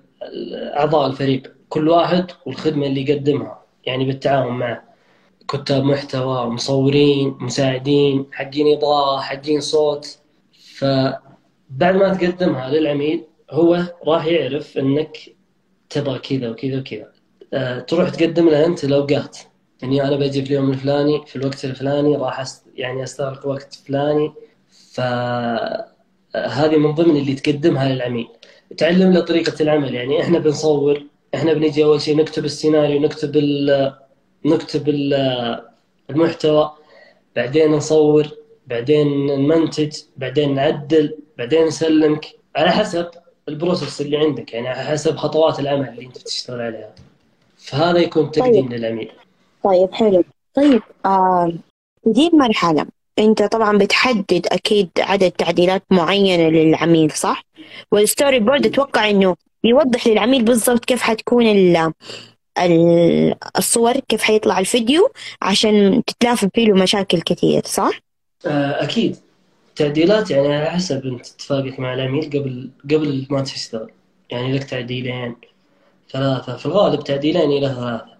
أعضاء 0.53 1.07
الفريق 1.07 1.55
كل 1.69 1.89
واحد 1.89 2.31
والخدمة 2.45 2.87
اللي 2.87 3.09
يقدمها 3.09 3.65
يعني 3.85 4.05
بالتعاون 4.05 4.53
معه. 4.53 4.83
كتاب 5.49 5.83
محتوى 5.83 6.45
مصورين 6.45 7.37
مساعدين 7.39 8.25
حقين 8.31 8.77
إضاءة 8.77 9.21
حقين 9.21 9.61
صوت. 9.61 10.19
فبعد 10.75 11.95
ما 11.95 12.13
تقدمها 12.13 12.69
للعميل 12.69 13.23
هو 13.51 13.83
راح 14.07 14.25
يعرف 14.25 14.77
إنك 14.77 15.17
تبغى 15.89 16.19
كذا 16.19 16.49
وكذا 16.49 16.79
وكذا. 16.79 17.11
تروح 17.87 18.09
تقدم 18.09 18.49
له 18.49 18.65
أنت 18.65 18.83
الاوقات 18.83 19.37
اني 19.83 20.03
أنا 20.03 20.15
بجي 20.15 20.41
في 20.41 20.47
اليوم 20.47 20.69
الفلاني 20.69 21.25
في 21.25 21.35
الوقت 21.35 21.65
الفلاني 21.65 22.15
راح 22.15 22.39
أست... 22.39 22.63
يعني 22.75 23.03
أستغرق 23.03 23.47
وقت 23.47 23.73
فلاني. 23.87 24.33
فهذه 24.93 26.77
من 26.77 26.91
ضمن 26.91 27.17
اللي 27.17 27.33
تقدمها 27.35 27.89
للعميل. 27.89 28.27
تعلم 28.77 29.13
له 29.13 29.19
طريقة 29.19 29.63
العمل. 29.63 29.93
يعني 29.93 30.21
إحنا 30.21 30.39
بنصور 30.39 31.03
إحنا 31.35 31.53
بنجي 31.53 31.83
أول 31.83 32.01
شيء 32.01 32.17
نكتب 32.17 32.45
السيناريو 32.45 33.01
نكتب 33.01 33.37
ال 33.37 33.93
نكتب 34.45 34.89
ال 34.89 35.13
المحتوى 36.09 36.71
بعدين 37.35 37.71
نصور 37.71 38.27
بعدين 38.67 39.25
نمنتج 39.25 39.97
بعدين 40.17 40.55
نعدل 40.55 41.17
بعدين 41.37 41.65
نسلمك. 41.65 42.25
على 42.55 42.71
حسب 42.71 43.07
البروسيس 43.49 44.01
اللي 44.01 44.17
عندك. 44.17 44.53
يعني 44.53 44.67
على 44.67 44.83
حسب 44.87 45.15
خطوات 45.15 45.59
العمل 45.59 45.89
اللي 45.89 46.05
أنت 46.05 46.17
بتشتغل 46.17 46.61
عليها. 46.61 46.95
فهذا 47.69 47.99
يكون 47.99 48.31
تقديم 48.31 48.69
للعميل 48.69 49.11
طيب 49.63 49.93
حلو. 49.93 50.23
طيب 50.53 50.81
آه 51.05 51.53
دي 52.05 52.27
المرحلة 52.27 52.85
أنت 53.19 53.43
طبعا 53.43 53.77
بتحدد 53.77 54.47
أكيد 54.51 54.89
عدد 54.99 55.31
تعديلات 55.31 55.83
معينة 55.91 56.49
للعميل 56.49 57.11
صح؟ 57.11 57.41
وال 57.91 58.39
storyboard 58.39 58.65
أتوقع 58.65 59.09
إنه 59.09 59.35
يوضح 59.63 60.07
للعميل 60.07 60.43
بالضبط 60.43 60.85
كيف 60.85 61.01
حتكون 61.01 61.47
ال 61.47 61.91
ال- 62.59 63.35
الصور 63.57 63.99
كيف 63.99 64.21
حيطلع 64.21 64.59
الفيديو 64.59 65.09
عشان 65.41 66.03
تتلافى 66.07 66.49
فيه 66.53 66.73
مشاكل 66.73 67.21
كثير 67.21 67.61
صح؟ 67.65 67.99
آه، 68.45 68.83
أكيد. 68.83 69.15
تعديلات 69.75 70.31
يعني 70.31 70.55
على 70.55 70.71
حسب 70.71 71.05
أنت 71.05 71.27
اتفاقك 71.27 71.79
مع 71.79 71.93
العميل 71.93 72.23
قبل 72.29 72.69
قبل 72.83 73.27
ما 73.29 73.41
تشتغل. 73.41 73.91
يعني 74.29 74.53
لك 74.53 74.63
تعديلين 74.63 75.35
ثلاثة 76.11 76.57
في 76.57 76.65
الغالب 76.65 77.03
تعديلين 77.03 77.51
إلى 77.51 77.67
ثلاثة 77.75 78.19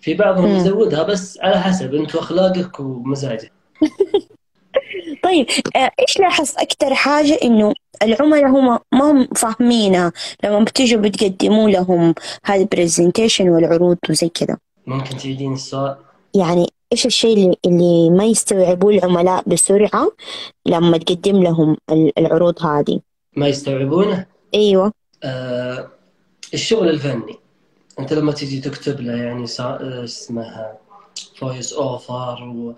في 0.00 0.14
بعضهم 0.14 0.50
مم. 0.50 0.56
يزودها 0.56 1.02
بس 1.02 1.38
على 1.40 1.60
حسب 1.60 1.94
أنت 1.94 2.14
واخلاقك 2.14 2.80
ومزاجك. 2.80 3.52
طيب 5.24 5.46
آه، 5.76 5.90
إيش 6.00 6.20
لاحظت 6.20 6.56
أكثر 6.58 6.94
حاجة 6.94 7.38
إنه 7.42 7.74
العملاء 8.02 8.46
هم 8.46 8.78
ما 8.92 9.10
هم 9.10 9.26
فاهمينها 9.26 10.12
لما 10.44 10.64
بتيجوا 10.64 11.00
بتقدموا 11.00 11.70
لهم 11.70 12.14
هذا 12.44 12.60
البرزنتيشن 12.62 13.48
والعروض 13.48 13.98
وزي 14.10 14.28
كذا؟ 14.28 14.58
ممكن 14.86 15.16
تعيدين 15.16 15.52
السؤال؟ 15.52 15.96
يعني 16.34 16.66
إيش 16.92 17.06
الشيء 17.06 17.34
اللي, 17.34 17.56
اللي 17.66 18.10
ما 18.10 18.24
يستوعبوه 18.24 18.92
العملاء 18.92 19.42
بسرعة 19.46 20.10
لما 20.66 20.98
تقدم 20.98 21.42
لهم 21.42 21.76
العروض 22.18 22.62
هذه؟ 22.62 23.00
ما 23.36 23.48
يستوعبونه؟ 23.48 24.26
أيوة. 24.54 24.92
آه 25.24 25.91
الشغل 26.54 26.88
الفني. 26.88 27.38
أنت 27.98 28.12
لما 28.12 28.32
تيجي 28.32 28.60
تكتب 28.60 29.00
له 29.00 29.16
يعني 29.22 29.46
سا... 29.46 29.78
اسمها 30.04 30.78
voice 31.36 31.72
over 31.72 32.72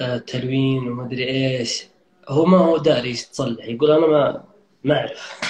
وتلوين 0.00 0.88
ومدري 0.88 1.28
إيش 1.28 1.86
هو 2.28 2.44
ما 2.44 2.58
هو 2.58 2.76
داري 2.76 3.08
إيش 3.08 3.26
تصلح 3.26 3.64
يقول 3.64 3.90
أنا 3.90 4.06
ما 4.06 4.44
ما 4.84 4.94
أعرف. 4.98 5.40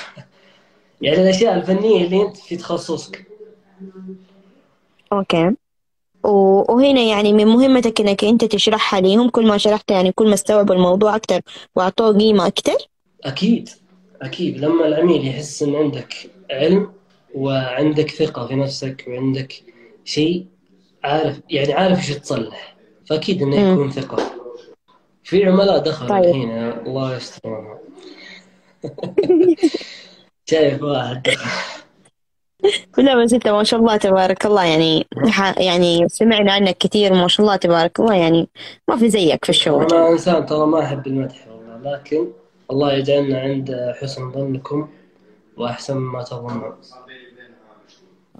يعني 1.02 1.22
الأشياء 1.22 1.54
الفنية 1.54 2.04
اللي 2.04 2.22
أنت 2.22 2.36
في 2.36 2.56
تخصصك. 2.56 3.26
أوكي. 5.12 5.56
وهنا 6.24 7.00
يعني 7.00 7.32
من 7.32 7.46
مهمتك 7.46 8.00
إنك 8.00 8.24
أنت 8.24 8.44
تشرحها 8.44 9.00
ليهم 9.00 9.28
كل 9.30 9.46
ما 9.46 9.58
شرحت 9.58 9.90
يعني 9.90 10.12
كل 10.12 10.28
ما 10.28 10.34
استوعبوا 10.34 10.74
الموضوع 10.74 11.16
أكثر 11.16 11.40
وأعطوه 11.76 12.18
قيمة 12.18 12.46
أكثر 12.46 12.76
أكيد. 13.24 13.68
أكيد. 14.22 14.58
لما 14.58 14.86
العميل 14.86 15.28
يحس 15.28 15.62
إن 15.62 15.76
عندك 15.76 16.14
علم 16.50 16.97
وعندك 17.38 18.10
ثقة 18.10 18.46
في 18.46 18.54
نفسك 18.54 19.04
وعندك 19.08 19.52
شيء 20.04 20.46
عارف 21.04 21.40
يعني 21.50 21.72
عارف 21.72 21.98
إيش 21.98 22.18
تصلح. 22.18 22.76
فأكيد 23.06 23.42
إنه 23.42 23.56
يكون 23.56 23.90
ثقة. 23.90 24.30
في 25.24 25.46
عملاء 25.46 25.78
دخلوا 25.78 26.08
طيب. 26.08 26.24
الحين 26.24 26.50
الله 26.86 27.16
يستر 27.16 27.78
شايف 30.50 30.82
واحد. 30.82 31.28
لا 32.98 33.24
بس 33.24 33.32
انت 33.32 33.48
ما 33.48 33.64
شاء 33.64 33.80
الله 33.80 33.96
تبارك 33.96 34.46
الله. 34.46 34.64
يعني 34.64 35.06
يعني 35.56 36.08
سمعنا 36.08 36.52
عنك 36.52 36.78
كثير 36.78 37.14
ما 37.14 37.28
شاء 37.28 37.46
الله 37.46 37.56
تبارك 37.56 38.00
الله. 38.00 38.14
يعني 38.14 38.48
ما 38.88 38.96
في 38.96 39.08
زيك 39.08 39.44
في 39.44 39.50
الشغل. 39.50 39.92
أنا 39.92 40.08
إنسان 40.08 40.46
ترى 40.46 40.66
ما 40.66 40.80
أحب 40.84 41.06
المدح 41.06 41.48
والله 41.48 41.94
لكن 41.94 42.26
الله 42.70 42.92
يجعلنا 42.92 43.40
عند 43.40 43.94
حسن 44.00 44.32
ظنكم 44.32 44.88
وأحسن 45.56 45.96
ما 45.96 46.22
تظنون. 46.22 46.72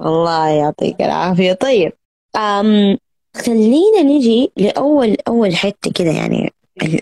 الله 0.03 0.49
يعطيك 0.49 1.01
العافية. 1.01 1.53
طيب 1.53 1.93
أم 2.37 2.99
خلينا 3.37 4.03
نجي 4.03 4.53
لأول 4.57 5.17
أول 5.29 5.57
حتة 5.57 5.91
كذا 5.91 6.13
يعني 6.13 6.53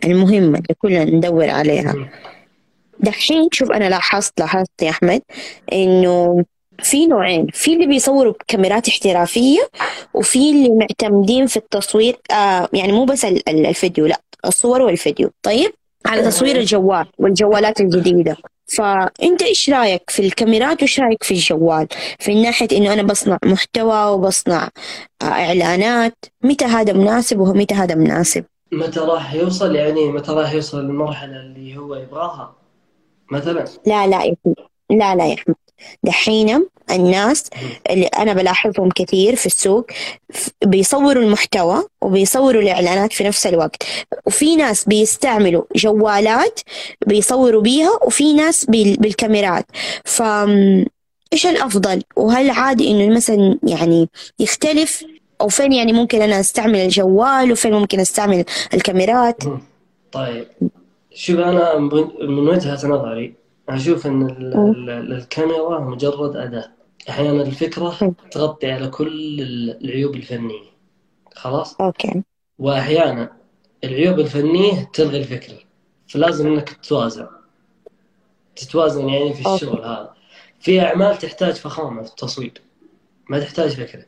المهمة 0.04 0.58
اللي 0.58 0.74
كلنا 0.78 1.04
ندور 1.04 1.50
عليها. 1.50 1.94
دحين 3.00 3.48
شوف 3.52 3.70
أنا 3.70 3.88
لاحظت 3.88 4.40
لاحظت 4.40 4.82
يا 4.82 4.90
أحمد 4.90 5.22
إنه 5.72 6.44
في 6.82 7.06
نوعين 7.06 7.46
في 7.52 7.72
اللي 7.72 7.86
بيصوروا 7.86 8.32
بكاميرات 8.32 8.88
احترافية 8.88 9.68
وفي 10.14 10.50
اللي 10.50 10.68
معتمدين 10.68 11.46
في 11.46 11.56
التصوير 11.56 12.18
آه 12.30 12.68
يعني 12.72 12.92
مو 12.92 13.04
بس 13.04 13.24
الفيديو 13.24 14.06
لا 14.06 14.20
الصور 14.44 14.82
والفيديو. 14.82 15.30
طيب 15.42 15.72
على 16.06 16.22
تصوير 16.22 16.56
الجوال 16.56 17.06
والجوالات 17.18 17.80
الجديدة. 17.80 18.36
فأنت 18.66 19.42
إيش 19.42 19.70
رأيك 19.70 20.10
في 20.10 20.26
الكاميرات 20.26 20.80
وإيش 20.80 21.00
رأيك 21.00 21.22
في 21.22 21.34
الجوال؟ 21.34 21.88
في 22.18 22.42
ناحية 22.42 22.68
إنه 22.72 22.92
أنا 22.92 23.02
بصنع 23.02 23.38
محتوى 23.44 24.10
وبصنع 24.10 24.68
آه 25.22 25.24
إعلانات 25.24 26.24
متى 26.42 26.64
هذا 26.64 26.92
مناسب 26.92 27.40
ومتى 27.40 27.74
هذا 27.74 27.94
مناسب؟ 27.94 28.44
متى 28.72 29.00
راح 29.00 29.34
يوصل؟ 29.34 29.76
يعني 29.76 30.12
متى 30.12 30.32
راح 30.32 30.52
يوصل 30.52 30.84
للمرحلة 30.84 31.40
اللي 31.40 31.76
هو 31.76 31.94
يبغاها 31.94 32.54
مثلا؟ 33.32 33.64
لا 33.86 34.06
لا 34.06 34.24
يا 34.24 34.36
لا 34.90 35.14
لا 35.14 35.26
يا 35.26 35.36
دحين 36.02 36.66
الناس 36.90 37.44
اللي 37.90 38.06
أنا 38.06 38.32
بلاحظهم 38.32 38.88
كثير 38.88 39.36
في 39.36 39.46
السوق 39.46 39.86
بيصوروا 40.64 41.22
المحتوى 41.22 41.84
وبيصوروا 42.02 42.62
الإعلانات 42.62 43.12
في 43.12 43.24
نفس 43.24 43.46
الوقت. 43.46 43.82
وفي 44.26 44.56
ناس 44.56 44.84
بيستعملوا 44.84 45.62
جوالات 45.76 46.60
بيصوروا 47.06 47.62
بيها 47.62 47.90
وفي 48.06 48.34
ناس 48.34 48.64
بالكاميرات. 48.68 49.66
ف 50.04 50.22
إيش 51.32 51.46
الأفضل؟ 51.46 52.02
وهل 52.16 52.50
عادي 52.50 52.90
إنه 52.90 53.16
مثلا 53.16 53.58
يعني 53.62 54.08
يختلف؟ 54.38 55.04
أو 55.40 55.48
فين 55.48 55.72
يعني 55.72 55.92
ممكن 55.92 56.22
أنا 56.22 56.40
أستعمل 56.40 56.78
الجوال؟ 56.78 57.52
وفين 57.52 57.72
ممكن 57.72 58.00
أستعمل 58.00 58.44
الكاميرات؟ 58.74 59.42
طيب. 60.12 60.46
شوف 61.14 61.38
أنا 61.38 61.78
من 61.78 62.48
وجهة 62.48 62.86
نظري 62.86 63.34
أشوف 63.68 64.06
أن 64.06 64.26
الكاميرا 64.88 65.80
مجرد 65.80 66.36
أداة. 66.36 66.72
أحيانا 67.08 67.42
الفكرة 67.42 68.14
تغطي 68.30 68.72
على 68.72 68.88
كل 68.88 69.40
العيوب 69.82 70.14
الفنية. 70.14 70.70
خلاص؟ 71.34 71.80
أوكي. 71.80 72.22
وأحيانا 72.58 73.36
العيوب 73.84 74.18
الفنية 74.18 74.90
تلغي 74.92 75.18
الفكرة. 75.18 75.58
فلازم 76.08 76.46
أنك 76.46 76.68
تتوازن. 76.68 77.26
تتوازن 78.56 79.08
يعني 79.08 79.32
في 79.32 79.54
الشغل 79.54 79.76
أوكي. 79.76 79.88
هذا. 79.88 80.14
في 80.60 80.80
أعمال 80.80 81.18
تحتاج 81.18 81.54
فخامة 81.54 82.02
في 82.02 82.10
التصوير. 82.10 82.62
ما 83.30 83.40
تحتاج 83.40 83.70
فكرة. 83.70 84.04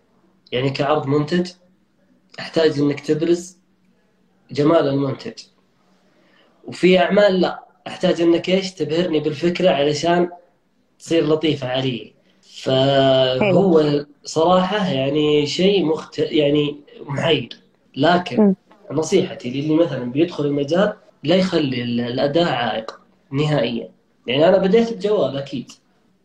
يعني 0.52 0.70
كعرض 0.70 1.06
منتج 1.06 1.50
أحتاج 2.38 2.78
أنك 2.78 3.00
تبرز 3.00 3.58
جمال 4.50 4.88
المنتج. 4.88 5.42
وفي 6.64 6.98
أعمال 6.98 7.40
لا. 7.40 7.67
أحتاج 7.88 8.20
إنك 8.20 8.48
إيش 8.48 8.72
تبهرني 8.72 9.20
بالفكرة 9.20 9.70
علشان 9.70 10.28
تصير 10.98 11.26
لطيفة 11.28 11.68
علي. 11.68 12.12
فهو 12.62 14.04
صراحة 14.24 14.88
يعني 14.88 15.46
شيء 15.46 15.84
مخت 15.84 16.18
يعني 16.18 16.76
محير. 17.06 17.48
لكن 17.96 18.54
نصيحتي 18.92 19.50
للي 19.50 19.74
مثلا 19.74 20.12
بيدخل 20.12 20.44
المجال 20.44 20.92
لا 21.24 21.36
يخلي 21.36 21.82
الأداء 21.82 22.48
عائق 22.48 23.00
نهائيا. 23.32 23.90
يعني 24.26 24.48
أنا 24.48 24.58
بديت 24.58 24.92
الجوال 24.92 25.36
أكيد 25.36 25.72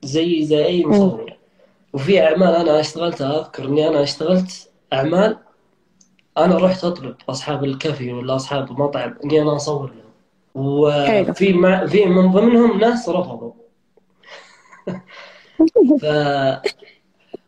زي 0.03 0.45
زي 0.45 0.65
أي 0.65 0.85
مصور 0.85 1.33
وفي 1.93 2.21
أعمال 2.23 2.55
أنا 2.55 2.79
اشتغلتها 2.79 3.39
أذكر 3.39 3.65
إني 3.65 3.87
أنا 3.87 4.03
اشتغلت 4.03 4.69
أعمال 4.93 5.37
أنا 6.37 6.57
رحت 6.57 6.83
اطلب 6.83 7.15
أصحاب 7.29 7.63
الكافي 7.63 8.13
ولا 8.13 8.35
أصحاب 8.35 8.71
المطعم 8.71 9.15
إني 9.23 9.41
أنا 9.41 9.55
أصور 9.55 9.89
لهم. 9.89 10.02
وفي 10.55 11.53
مع 11.53 11.85
في 11.85 12.05
من 12.05 12.31
ضمنهم 12.31 12.79
ناس 12.79 13.09
رفضوا. 13.09 13.53
ف 16.01 16.05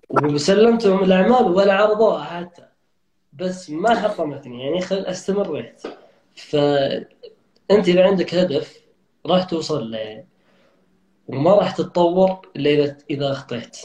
وسلمتهم 0.10 1.04
الأعمال 1.04 1.52
ولا 1.52 1.74
عرضوها 1.74 2.24
حتى. 2.24 2.66
بس 3.34 3.70
ما 3.70 3.96
حطمتني 4.00 4.66
يعني 4.66 4.82
خل 4.82 4.96
استمريت 4.96 5.82
فانت 6.36 7.88
إذا 7.88 8.06
عندك 8.08 8.36
هدف 8.36 8.82
راح 9.26 9.44
توصل 9.44 9.92
له 9.92 9.98
يعني. 9.98 10.28
وما 11.28 11.56
راح 11.56 11.72
تتطور 11.72 12.50
إلا 12.56 12.70
اذا 12.70 12.98
إذا 13.10 13.32
أخطيت. 13.32 13.78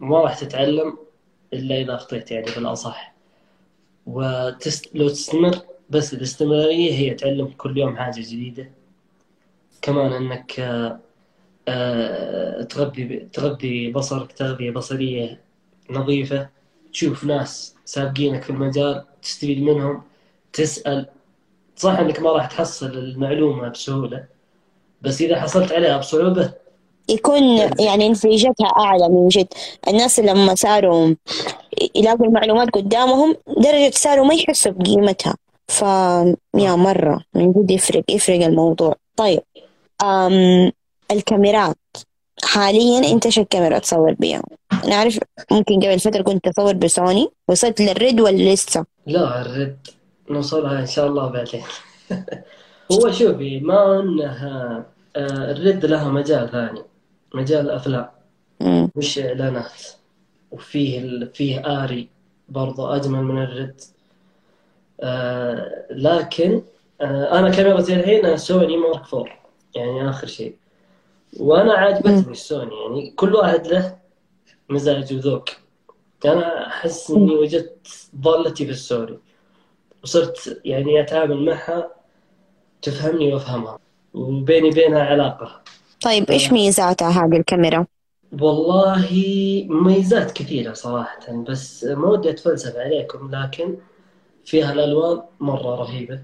وما 0.00 0.20
راح 0.20 0.38
تتعلم 0.38 0.98
إلا 1.52 1.80
إذا 1.80 1.94
أخطيت 1.94 2.30
يعني 2.30 2.46
بالأصح. 2.56 3.14
ولو 4.06 5.08
تستمر 5.08 5.60
بس 5.90 6.14
الاستمرارية 6.14 6.92
هي 6.92 7.14
تعلم 7.14 7.46
كل 7.58 7.78
يوم 7.78 7.96
حاجة 7.96 8.20
جديدة. 8.20 8.70
كمان 9.82 10.12
إنك 10.12 10.60
آه، 11.68 12.62
تغذي 12.62 13.28
تغذي 13.32 13.92
بصرك 13.92 14.32
تغذية 14.32 14.70
بصرية 14.70 15.40
نظيفة. 15.90 16.48
تشوف 16.92 17.24
ناس 17.24 17.74
سابقينك 17.84 18.42
في 18.42 18.50
المجال 18.50 19.04
تستفيد 19.22 19.62
منهم 19.62 20.02
تسأل. 20.52 21.06
صح 21.76 21.98
إنك 21.98 22.20
ما 22.20 22.30
راح 22.32 22.46
تحصل 22.46 22.86
المعلومة 22.86 23.68
بسهولة 23.68 24.24
بس 25.02 25.20
إذا 25.20 25.40
حصلت 25.40 25.72
عليها 25.72 25.98
بصعوبة. 25.98 26.52
يكون 27.08 27.42
يعني 27.80 28.08
نتيجتها 28.08 28.66
أعلى 28.66 29.08
من 29.08 29.28
جد. 29.28 29.48
الناس 29.88 30.20
لما 30.20 30.54
صاروا 30.54 31.14
يلاقوا 31.94 32.26
المعلومات 32.26 32.70
قدامهم 32.70 33.36
درجة 33.58 33.90
صاروا 33.94 34.26
ما 34.26 34.34
يحسوا 34.34 34.72
بقيمتها. 34.72 35.36
ف 35.68 35.82
يا 36.56 36.74
مرة 36.76 37.20
من 37.34 37.52
جد 37.52 37.70
يفرق 37.70 38.04
يفرق 38.10 38.44
الموضوع. 38.46 38.96
طيب 39.16 39.40
أم 40.02 40.72
الكاميرات. 41.10 41.76
حاليا 42.44 43.12
أنت 43.12 43.26
إيش 43.26 43.38
الكاميرا 43.38 43.78
تصور 43.78 44.12
بيها؟ 44.12 44.42
أنا 44.84 44.94
عارف 44.94 45.18
ممكن 45.50 45.80
قبل 45.80 46.00
فترة 46.00 46.22
كنت 46.22 46.48
تصور 46.48 46.72
بسوني 46.72 47.28
وصلت 47.48 47.80
للريد 47.80 48.20
ولا 48.20 48.52
لسه؟ 48.52 48.84
لا 49.06 49.40
الريد 49.40 49.76
نوصلها 50.30 50.80
إن 50.80 50.86
شاء 50.86 51.06
الله 51.06 51.26
بعدين. 51.28 51.62
هو 52.92 53.10
شوفي 53.12 53.60
ما 53.60 54.00
إنها 54.00 54.86
آه، 55.16 55.50
الريد 55.50 55.84
لها 55.86 56.08
مجال 56.08 56.50
ثاني 56.50 56.82
مجال 57.34 57.70
أفلام 57.70 58.08
مش 58.96 59.18
إعلانات. 59.18 59.82
وفيه 60.50 61.24
فيه 61.34 61.84
آري 61.84 62.08
برضو 62.48 62.86
أجمل 62.86 63.22
من 63.22 63.42
الريد. 63.42 63.80
آه 65.00 65.86
لكن 65.90 66.62
آه 67.00 67.38
أنا 67.38 67.50
كاميرتي 67.50 67.94
الحين 67.94 68.36
سوني 68.36 68.76
Mark 68.76 69.04
فور 69.04 69.38
يعني 69.74 70.10
آخر 70.10 70.26
شيء. 70.26 70.56
وأنا 71.40 71.72
عاجبتني 71.72 72.32
السوني 72.32 72.74
يعني 72.82 73.10
كل 73.10 73.34
واحد 73.34 73.66
له 73.66 73.98
مزاج 74.70 75.14
وذوق. 75.14 75.44
أنا 76.24 76.66
أحس 76.66 77.10
إني 77.10 77.34
وجدت 77.34 77.88
ضالتي 78.16 78.64
في 78.64 78.70
السوني. 78.70 79.18
وصرت 80.02 80.60
يعني 80.64 81.00
أتعامل 81.00 81.44
معها 81.44 81.90
تفهمني 82.82 83.34
وأفهمها. 83.34 83.78
وبيني 84.14 84.70
بينها 84.70 85.02
علاقة. 85.02 85.62
طيب 86.02 86.30
إيش 86.30 86.52
ميزاتها 86.52 87.08
هذه 87.10 87.36
الكاميرا؟ 87.36 87.86
والله 88.40 89.08
مميزات 89.68 90.32
كثيرة 90.32 90.72
صراحة 90.72 91.44
بس 91.48 91.84
ما 91.84 92.08
ودي 92.08 92.30
أتفلسف 92.30 92.76
عليكم 92.76 93.30
لكن 93.30 93.76
فيها 94.46 94.72
الألوان 94.72 95.22
مرة 95.40 95.74
رهيبة. 95.74 96.22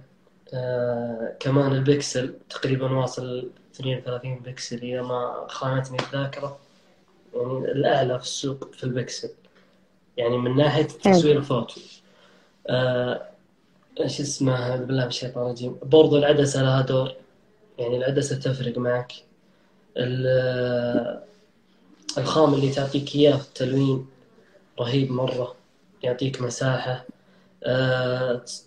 آه 0.54 1.36
كمان 1.40 1.72
البكسل 1.72 2.34
تقريبا 2.50 2.92
واصل 2.92 3.50
32 3.74 4.38
بكسل 4.38 4.82
إذا 4.82 5.02
ما 5.02 5.46
خانتني 5.48 5.98
الذاكرة. 5.98 6.58
يعني 7.34 7.58
الأعلى 7.72 8.18
في 8.18 8.24
السوق 8.24 8.74
في 8.74 8.84
البكسل. 8.84 9.30
يعني 10.16 10.38
من 10.38 10.56
ناحية 10.56 10.82
تصوير 10.82 11.36
الفوتو. 11.36 11.80
آه 12.68 13.28
إيش 14.00 14.20
اسمه 14.20 14.41
أعوذ 14.41 14.76
بالله 14.76 15.02
من 15.02 15.08
الشيطان 15.08 15.46
الرجيم. 15.46 15.78
برضو 15.82 16.18
العدسة 16.18 16.62
لها 16.62 16.82
دور. 16.82 17.12
يعني 17.78 17.96
العدسة 17.96 18.36
تفرق 18.36 18.78
معك. 18.78 19.12
الخام 22.18 22.54
اللي 22.54 22.70
تعطيك 22.70 23.14
إياه 23.16 23.36
في 23.36 23.48
التلوين 23.48 24.06
رهيب 24.80 25.12
مرة. 25.12 25.54
يعطيك 26.02 26.42
مساحة. 26.42 26.92
أه 26.92 27.11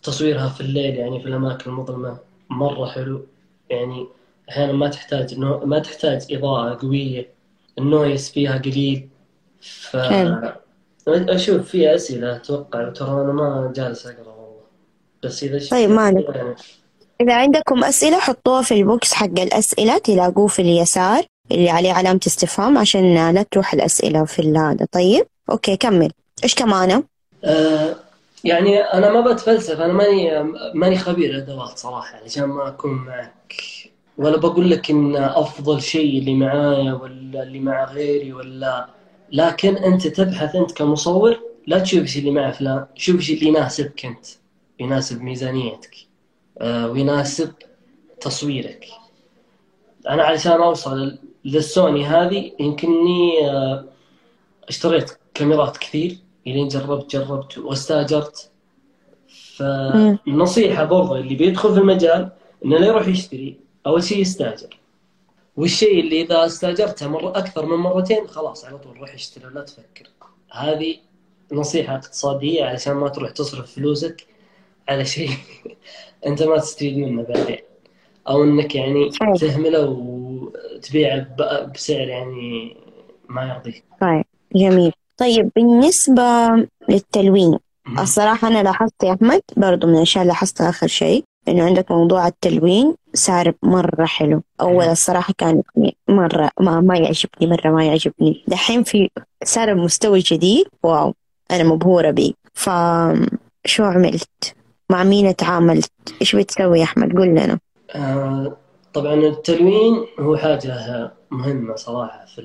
تصويرها 0.03 0.49
في 0.49 0.61
الليل 0.61 0.95
يعني 0.95 1.21
في 1.21 1.27
الأماكن 1.27 1.69
المظلمة 1.69 2.17
مرة 2.49 2.85
حلو. 2.85 3.25
يعني 3.69 4.07
أحيانا 4.49 4.73
ما 4.73 4.87
تحتاج 4.87 5.39
ما 5.39 5.79
تحتاج 5.79 6.25
إضاءة 6.31 6.77
قوية 6.81 7.29
ال 7.79 7.88
noise 7.88 8.31
فيها 8.31 8.57
قليل. 8.57 9.09
ف 9.61 9.97
أشوف 11.07 11.69
فيها 11.69 11.95
أسئلة 11.95 12.35
أتوقع 12.35 12.89
ترى 12.89 13.21
أنا 13.21 13.33
ما 13.33 13.73
جالس 13.75 14.07
أقرأ 14.07 14.33
والله. 14.33 14.61
بس 15.23 15.43
إذا 15.43 15.69
طيب 15.69 15.89
ما 15.89 16.03
يعني... 16.03 16.55
إذا 17.21 17.35
عندكم 17.35 17.83
أسئلة 17.83 18.19
حطوها 18.19 18.61
في 18.61 18.73
ال 18.73 18.83
box 18.83 19.13
حق 19.13 19.39
الأسئلة 19.39 19.97
تلاقوه 19.97 20.47
في 20.47 20.61
اليسار 20.61 21.23
اللي 21.51 21.69
عليه 21.69 21.93
علامة 21.93 22.19
استفهام 22.27 22.77
عشان 22.77 23.33
لا 23.33 23.45
تروح 23.51 23.73
الأسئلة 23.73 24.25
في 24.25 24.53
هذا. 24.57 24.87
طيب 24.91 25.25
أوكي 25.51 25.77
كمل. 25.77 26.11
إيش 26.43 26.55
كمان؟ 26.55 27.03
آه 27.43 27.95
يعني 28.45 28.77
أنا 28.79 29.09
ما 29.11 29.21
بتفلسف 29.33 29.79
أنا 29.81 29.93
ماني 29.93 30.43
ماني 30.73 30.97
خبير 30.97 31.37
أدوات 31.37 31.77
صراحة 31.77 32.17
عشان 32.25 32.43
ما 32.43 32.67
أكون 32.67 32.91
معك. 32.93 33.53
ولا 34.17 34.37
بقول 34.37 34.69
لك 34.69 34.91
إن 34.91 35.15
أفضل 35.15 35.81
شيء 35.81 36.19
اللي 36.19 36.35
معايا 36.35 36.93
ولا 36.93 37.43
اللي 37.43 37.59
مع 37.59 37.83
غيري 37.85 38.33
ولا 38.33 38.87
لكن 39.29 39.77
أنت 39.77 40.07
تبحث 40.07 40.55
أنت 40.55 40.71
كمصور 40.71 41.39
لا 41.67 41.79
تشوف 41.79 42.01
إيش 42.01 42.17
اللي 42.17 42.31
مع 42.31 42.51
فلان 42.51 42.85
شوف 42.95 43.15
إيش 43.15 43.31
اللي 43.31 43.45
يناسبك 43.47 44.05
أنت 44.05 44.25
يناسب 44.79 45.21
ميزانيتك 45.21 45.95
آه 46.61 46.87
ويناسب 46.91 47.53
تصويرك. 48.21 48.85
أنا 50.09 50.23
علشان 50.23 50.51
أوصل 50.51 51.17
للسوني 51.45 52.05
هذه 52.05 52.51
يمكنني 52.59 53.49
آه، 53.49 53.85
اشتريت 54.69 55.11
كاميرات 55.33 55.77
كثير. 55.77 56.17
إلين 56.47 56.67
جربت 56.67 57.11
جربت 57.11 57.57
واستأجرت. 57.57 58.51
فالنصيحه 59.57 60.83
برضه 60.83 61.17
اللي 61.17 61.35
بيدخل 61.35 61.73
في 61.73 61.79
المجال 61.79 62.31
إنه 62.65 62.77
لا 62.77 62.87
يروح 62.87 63.07
يشتري 63.07 63.59
أول 63.87 64.03
شيء 64.03 64.19
يستأجر. 64.19 64.79
والشيء 65.57 65.99
اللي 65.99 66.21
إذا 66.21 66.45
استأجرته 66.45 67.07
مره 67.07 67.37
أكثر 67.37 67.65
من 67.65 67.75
مرتين 67.77 68.27
خلاص 68.27 68.65
على 68.65 68.77
طول 68.77 68.97
روح 68.97 69.13
اشتري 69.13 69.45
ولا 69.45 69.61
تفكر. 69.61 70.09
هذه 70.51 70.97
نصيحة 71.51 71.95
اقتصادية 71.95 72.65
علشان 72.65 72.93
ما 72.93 73.09
تروح 73.09 73.31
تصرف 73.31 73.75
فلوسك 73.75 74.27
على 74.89 75.05
شيء 75.05 75.29
أنت 76.27 76.43
ما 76.43 76.57
تستفيد 76.57 76.97
منه 76.97 77.23
بعدين. 77.23 77.57
أو 78.27 78.43
إنك 78.43 78.75
يعني 78.75 79.09
تهمله 79.39 79.85
وتبيعه 79.89 81.35
بسعر 81.73 82.07
يعني 82.07 82.77
ما 83.29 83.43
يرضيك. 83.43 83.83
طيب 84.01 84.25
جميل. 84.55 84.91
طيب 85.17 85.51
بالنسبة 85.55 86.23
للتلوين 86.89 87.59
الصراحة 87.99 88.47
أنا 88.47 88.63
لاحظت 88.63 89.03
يا 89.03 89.13
أحمد 89.13 89.41
برضو 89.57 89.87
من 89.87 89.95
الأشياء 89.95 90.21
اللي 90.21 90.33
لاحظتها 90.33 90.69
آخر 90.69 90.87
شيء 90.87 91.23
إنه 91.47 91.63
عندك 91.63 91.91
موضوع 91.91 92.27
التلوين 92.27 92.95
صار 93.13 93.53
مرة 93.63 94.05
حلو. 94.05 94.41
أول 94.61 94.85
الصراحة 94.85 95.33
كان 95.37 95.63
مرة 96.09 96.49
ما, 96.59 96.81
ما 96.81 96.97
يعجبني 96.97 97.47
مرة 97.47 97.71
ما 97.71 97.85
يعجبني. 97.85 98.43
دحين 98.47 98.83
في 98.83 99.09
صار 99.43 99.75
مستوى 99.75 100.19
جديد 100.19 100.65
واو 100.83 101.13
أنا 101.51 101.63
مبهورة 101.63 102.11
بيه. 102.11 102.33
فشو 102.53 103.83
عملت؟ 103.83 104.55
مع 104.89 105.03
مين 105.03 105.35
تعاملت؟ 105.35 105.91
إيش 106.21 106.35
بتسوي 106.35 106.79
يا 106.79 106.83
أحمد؟ 106.83 107.17
قول 107.17 107.27
لنا. 107.27 107.59
آه 107.95 108.57
طبعا 108.93 109.13
التلوين 109.13 110.05
هو 110.19 110.37
حاجة 110.37 111.11
مهمة 111.31 111.75
صراحة 111.75 112.25
في 112.25 112.41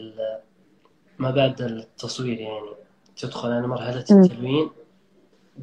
ما 1.21 1.31
بعد 1.31 1.63
التصوير 1.63 2.41
يعني 2.41 2.71
تدخل 3.17 3.51
على 3.53 3.67
مرحلة 3.67 4.05
التلوين 4.11 4.71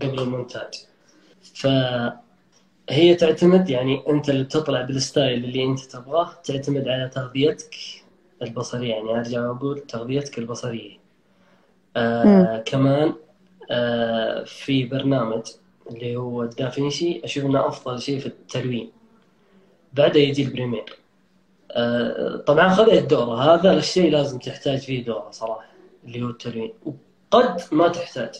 قبل 0.01 0.19
المونتاج. 0.19 0.73
فهي 1.55 3.15
تعتمد 3.19 3.69
يعني 3.69 4.03
أنت 4.09 4.29
اللي 4.29 4.43
تطلع 4.43 4.81
بالستايل 4.81 5.43
اللي 5.45 5.63
أنت 5.63 5.79
تبغاه 5.79 6.29
تعتمد 6.43 6.87
على 6.87 7.09
تغذيتك 7.09 7.75
البصرية. 8.41 8.93
يعني 8.93 9.09
أرجع 9.11 9.49
وأقول 9.49 9.79
تغذيتك 9.79 10.37
البصرية. 10.37 10.97
آه 11.95 12.63
كمان 12.65 13.13
آه 13.71 14.43
في 14.43 14.85
برنامج 14.85 15.41
اللي 15.91 16.15
هو 16.15 16.43
الدافينشي 16.43 17.21
أشوف 17.23 17.45
إنه 17.45 17.67
أفضل 17.67 18.01
شيء 18.01 18.19
في 18.19 18.25
التلوين. 18.25 18.91
بعدها 19.93 20.21
يجي 20.21 20.43
البريمير. 20.43 20.97
طبعا 22.45 22.69
خذيت 22.69 23.09
دوره 23.09 23.53
هذا 23.53 23.73
الشيء 23.73 24.11
لازم 24.11 24.39
تحتاج 24.39 24.79
فيه 24.79 25.05
دورة 25.05 25.27
صراحة 25.31 25.65
اللي 26.05 26.23
هو 26.23 26.29
التلوين. 26.29 26.73
وقد 26.85 27.61
ما 27.71 27.87
تحتاج. 27.87 28.35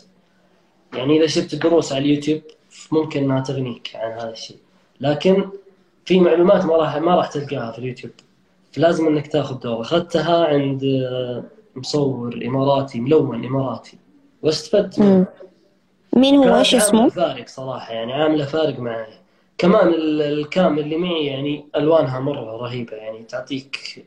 يعني 0.94 1.18
إذا 1.18 1.28
شفت 1.28 1.56
دروس 1.56 1.94
على 1.94 2.06
اليوتيوب 2.06 2.42
ممكن 2.92 3.24
إنها 3.24 3.40
تغنيك 3.40 3.92
عن 3.96 4.12
هذا 4.12 4.30
الشيء. 4.30 4.58
لكن 5.02 5.50
في 6.06 6.20
معلومات 6.20 6.66
ما 6.66 6.76
راح 6.76 6.96
ما 6.96 7.16
راح 7.16 7.28
تلقاها 7.28 7.72
في 7.72 7.80
اليوتيوب. 7.80 8.14
فلازم 8.72 9.08
إنك 9.08 9.28
تاخذ 9.28 9.60
دورة. 9.60 9.82
أخذتها 9.82 10.46
عند 10.46 10.84
آه، 10.84 11.44
مصور 11.76 12.40
إماراتي 12.46 13.00
ملون 13.00 13.46
إماراتي. 13.46 13.98
واستفدت 14.42 15.00
منه 15.00 15.26
مين 16.14 16.36
هو؟ 16.36 16.58
إيش 16.58 16.76
اسمه؟ 16.76 17.10
فارق 17.10 17.48
صراحة. 17.48 17.94
يعني 17.94 18.14
عامله 18.14 18.46
فارق 18.46 18.80
معي 18.80 19.27
كمان 19.58 19.94
الكام 20.22 20.80
اللي 20.80 20.98
معي 20.98 21.26
يعني 21.26 21.66
ألوانها 21.76 22.20
مرة 22.20 22.58
رهيبة 22.58 22.98
يعني 22.98 23.24
تعطيك 23.24 24.06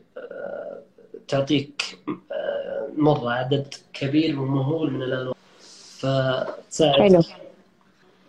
تعطيك 1.27 1.99
آه، 2.31 2.87
مرة 2.97 3.31
عدد 3.31 3.73
كبير 3.93 4.39
ومهول 4.39 4.91
من 4.91 5.03
الألوان. 5.03 5.35
فتساعد 5.99 7.01
حلو. 7.01 7.21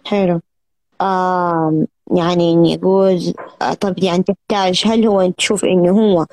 حلو. 0.06 0.40
آه 1.00 1.86
يعني 2.16 2.72
يقول 2.72 3.34
طب 3.80 3.98
يعني 3.98 4.22
تحتاج 4.22 4.82
هل 4.86 5.06
هو 5.06 5.30
تشوف 5.30 5.64
إنه 5.64 5.90
هو 5.90 6.26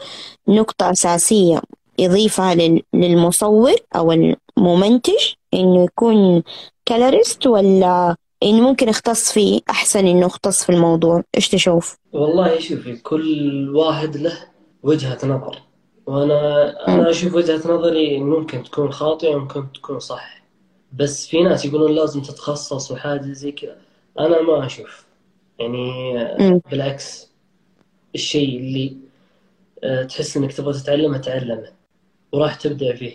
نقطة 0.47 0.91
أساسية 0.91 1.61
يضيفها 1.99 2.55
للمصور 2.93 3.75
أو 3.95 4.11
الممنتج 4.11 5.33
إنه 5.53 5.83
يكون 5.83 6.43
كالوريست 6.85 7.47
ولا 7.47 8.15
إنه 8.43 8.61
ممكن 8.61 8.89
يختص 8.89 9.31
فيه 9.31 9.61
أحسن 9.69 10.07
إنه 10.07 10.25
يختص 10.25 10.63
في 10.63 10.71
الموضوع. 10.71 11.23
إيش 11.35 11.49
تشوف؟ 11.49 11.97
والله 12.13 12.59
شوفي 12.59 12.95
كل 12.97 13.69
واحد 13.75 14.17
له 14.17 14.37
وجهة 14.83 15.17
نظر. 15.23 15.61
وأنا 16.05 16.69
أنا 16.87 17.09
أشوف 17.09 17.33
وجهة 17.35 17.73
نظري 17.73 18.19
ممكن 18.19 18.63
تكون 18.63 18.91
خاطئة 18.91 19.35
وممكن 19.35 19.71
تكون 19.71 19.99
صح. 19.99 20.41
بس 20.93 21.27
في 21.27 21.43
ناس 21.43 21.65
يقولون 21.65 21.91
لازم 21.91 22.21
تتخصص 22.21 22.91
وحاجة 22.91 23.31
زي 23.31 23.51
كذا. 23.51 23.77
أنا 24.19 24.41
ما 24.41 24.65
أشوف. 24.65 25.05
يعني 25.59 26.13
م. 26.39 26.61
بالعكس 26.71 27.31
الشيء 28.15 28.59
اللي 28.59 28.97
آه، 29.83 30.03
تحس 30.03 30.37
إنك 30.37 30.53
تبغى 30.53 30.73
تتعلمه 30.73 31.17
تعلمه. 31.17 31.71
وراح 32.31 32.55
تبدع 32.55 32.95
فيه. 32.95 33.13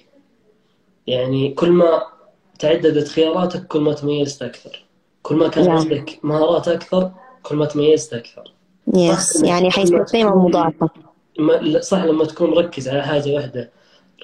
يعني 1.07 1.51
كل 1.55 1.71
ما 1.71 2.03
تعددت 2.59 3.09
خياراتك 3.09 3.67
كل 3.67 3.81
ما 3.81 3.93
تميزت 3.93 4.43
أكثر. 4.43 4.84
كل 5.25 5.37
ما 5.37 5.49
كان 5.49 5.69
عندك 5.71 6.19
مهارات 6.23 6.69
أكثر 6.69 7.11
كل 7.43 7.57
ما 7.57 7.67
تميزت 7.67 8.13
أكثر. 8.13 8.53
يس 8.95 9.43
يعني 9.43 9.71
حيصير 9.71 10.03
قيمة 10.03 10.49
مضاعفة. 10.49 10.91
صح 11.81 12.05
لما 12.05 12.25
تكون 12.25 12.51
مركز 12.51 12.89
على 12.89 13.03
حاجة 13.03 13.35
واحدة 13.35 13.71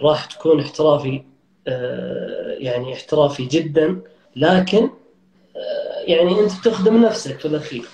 راح 0.02 0.24
تكون 0.24 0.60
احترافي 0.60 1.22
آه، 1.68 2.56
يعني 2.58 2.94
احترافي 2.94 3.44
جدا. 3.44 4.00
لكن 4.36 4.90
آه، 5.56 6.00
يعني 6.04 6.40
أنت 6.40 6.58
بتخدم 6.60 7.02
نفسك 7.02 7.38
في 7.38 7.44
الأخير. 7.44 7.84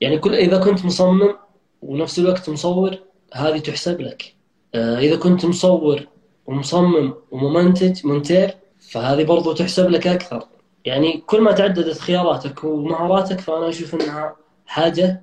يعني 0.00 0.18
كل 0.18 0.34
إذا 0.34 0.58
كنت 0.58 0.84
مصمم 0.84 1.36
ونفس 1.82 2.18
الوقت 2.18 2.50
مصور 2.50 2.98
هذه 3.32 3.58
تحسب 3.58 4.00
لك. 4.00 4.34
آه، 4.74 4.98
إذا 4.98 5.16
كنت 5.16 5.44
مصور 5.44 6.06
ومصمم 6.46 7.14
وممنتج 7.30 8.06
مونتير 8.06 8.54
فهذه 8.80 9.24
برضو 9.24 9.52
تحسب 9.52 9.90
لك 9.90 10.06
أكثر. 10.06 10.44
يعني 10.86 11.22
كل 11.26 11.40
ما 11.40 11.52
تعددت 11.52 11.98
خياراتك 11.98 12.64
ومهاراتك 12.64 13.40
فأنا 13.40 13.68
أشوف 13.68 13.94
أنها 13.94 14.36
حاجة 14.66 15.22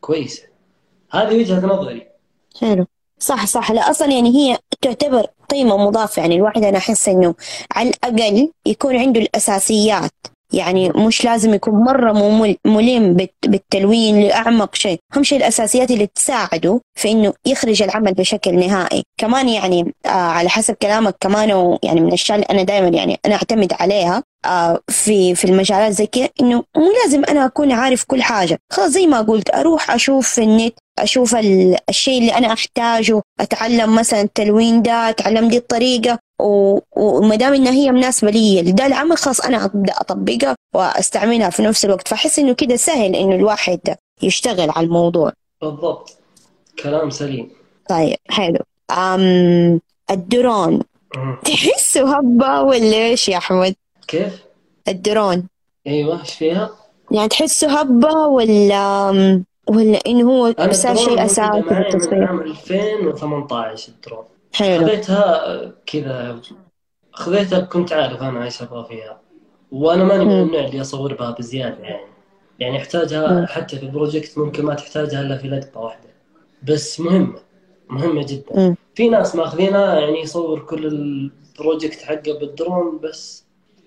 كويسة. 0.00 0.42
هذه 1.10 1.34
وجهة 1.38 1.66
نظري. 1.66 2.06
حلو. 2.60 2.86
صح 3.18 3.46
صح. 3.46 3.70
لا 3.72 3.90
أصلا 3.90 4.12
يعني 4.12 4.28
هي 4.34 4.58
تعتبر 4.82 5.26
قيمة 5.50 5.76
مضافه 5.76 6.22
يعني 6.22 6.36
الواحد 6.36 6.64
أنا 6.64 6.78
أحس 6.78 7.08
إنه 7.08 7.34
على 7.72 7.88
الأقل 7.90 8.50
يكون 8.66 8.96
عنده 8.96 9.20
الأساسيات. 9.20 10.10
يعني 10.52 10.88
مش 10.90 11.24
لازم 11.24 11.54
يكون 11.54 11.74
مرة 11.74 12.12
ملم 12.64 13.14
بالت- 13.16 13.46
بالتلوين 13.48 14.20
لأعمق 14.20 14.74
شيء. 14.74 14.98
أهم 15.16 15.22
شيء 15.22 15.38
الأساسيات 15.38 15.90
اللي 15.90 16.06
تساعده 16.06 16.80
في 16.94 17.10
إنه 17.10 17.32
يخرج 17.46 17.82
العمل 17.82 18.14
بشكل 18.14 18.58
نهائي. 18.58 19.02
كمان 19.20 19.48
يعني 19.48 19.94
آه 20.06 20.08
على 20.08 20.48
حسب 20.48 20.74
كلامك 20.74 21.16
كمان 21.20 21.78
يعني 21.82 22.00
من 22.00 22.08
الأشياء 22.08 22.38
اللي 22.38 22.46
أنا 22.50 22.62
دائما 22.62 22.88
يعني 22.88 23.18
أنا 23.26 23.34
أعتمد 23.34 23.72
عليها 23.72 24.22
في 24.88 25.34
في 25.34 25.44
المجالات 25.44 25.92
زي 25.92 26.06
كذا 26.06 26.28
إنه 26.40 26.64
مو 26.76 26.92
لازم 27.04 27.24
أنا 27.24 27.46
أكون 27.46 27.72
عارف 27.72 28.04
كل 28.04 28.22
حاجة. 28.22 28.58
خلاص 28.72 28.90
زي 28.90 29.06
ما 29.06 29.20
قلت 29.20 29.54
أروح 29.54 29.90
أشوف 29.90 30.28
في 30.28 30.42
النت 30.42 30.74
أشوف 30.98 31.34
ال- 31.34 31.76
الشيء 31.88 32.18
اللي 32.20 32.34
أنا 32.34 32.52
أحتاجه 32.52 33.22
أتعلم 33.40 33.94
مثلا 33.94 34.20
التلوين 34.20 34.82
ده 34.82 35.08
أتعلم 35.08 35.48
دي 35.48 35.56
الطريقة 35.56 36.18
و- 36.40 36.78
وما 36.96 37.36
دام 37.36 37.54
إنها 37.54 37.72
هي 37.72 37.92
مناسبة 37.92 38.30
لي 38.30 38.62
لده 38.62 38.86
العمل 38.86 39.16
خلاص 39.18 39.40
أنا 39.40 39.64
أبدأ 39.64 39.92
أطبقها 39.92 40.56
وأستعملها 40.74 41.50
في 41.50 41.62
نفس 41.62 41.84
الوقت. 41.84 42.08
فأحس 42.08 42.38
إنه 42.38 42.54
كده 42.54 42.76
سهل 42.76 43.14
إنه 43.16 43.34
الواحد 43.34 43.80
يشتغل 44.22 44.70
على 44.70 44.86
الموضوع. 44.86 45.32
بالضبط. 45.62 46.18
كلام 46.82 47.10
سليم. 47.10 47.50
طيب 47.88 48.16
حلو. 48.30 48.58
أم 48.90 49.80
الدرون. 50.10 50.80
تحسه 51.44 52.16
هبة 52.18 52.60
ولا 52.60 52.96
إيش 52.96 53.28
يا 53.28 53.36
أحمد؟ 53.36 53.74
كيف؟ 54.04 54.44
الدرون 54.88 55.48
أيوه 55.86 56.20
إيش 56.20 56.34
فيها؟ 56.34 56.70
يعني 57.10 57.28
تحسه 57.28 57.80
هبة 57.80 58.12
ولا 58.12 59.10
ولا 59.68 59.98
انه 60.06 60.32
هو 60.32 60.54
صار 60.70 60.96
شيء 60.96 61.24
اساسي 61.24 61.62
في 61.62 61.78
التصوير 61.78 62.24
عام 62.24 62.40
2018 62.40 63.92
الدرون 63.92 64.24
حلو 64.54 64.86
خذيتها 64.86 65.72
كذا 65.86 66.40
خذيتها 67.12 67.60
كنت 67.60 67.92
عارف 67.92 68.22
أنا 68.22 68.44
إيش 68.44 68.62
أبغى 68.62 68.84
فيها 68.88 69.20
وأنا 69.72 70.04
ماني 70.04 70.24
من. 70.24 70.42
النوع 70.42 70.64
اللي 70.64 70.80
اصور 70.80 71.14
بها 71.14 71.30
بزياده 71.30 71.82
يعني 71.82 72.06
يعني. 72.58 72.76
احتاجها 72.76 73.46
حتى 73.46 73.76
في 73.76 73.82
ال 73.82 73.89
project 73.89 74.38
ممكن 74.38 74.64
ما 74.64 74.74
تحتاجها 74.74 75.20
إلا 75.20 75.38
في 75.38 75.48
لقطة 75.48 75.80
واحدة 75.80 76.08
بس 76.62 77.00
مهمة 77.00 77.38
مهمة 77.90 78.26
جدا 78.28 78.56
مم. 78.56 78.76
في 78.94 79.08
ناس 79.08 79.36
ماخذينها 79.36 80.00
يعني 80.00 80.20
يصور 80.20 80.60
كل 80.60 80.86
ال 80.86 81.01
project 81.01 82.02
حقه 82.02 82.38
بالدرون 82.40 82.98
بس 82.98 83.43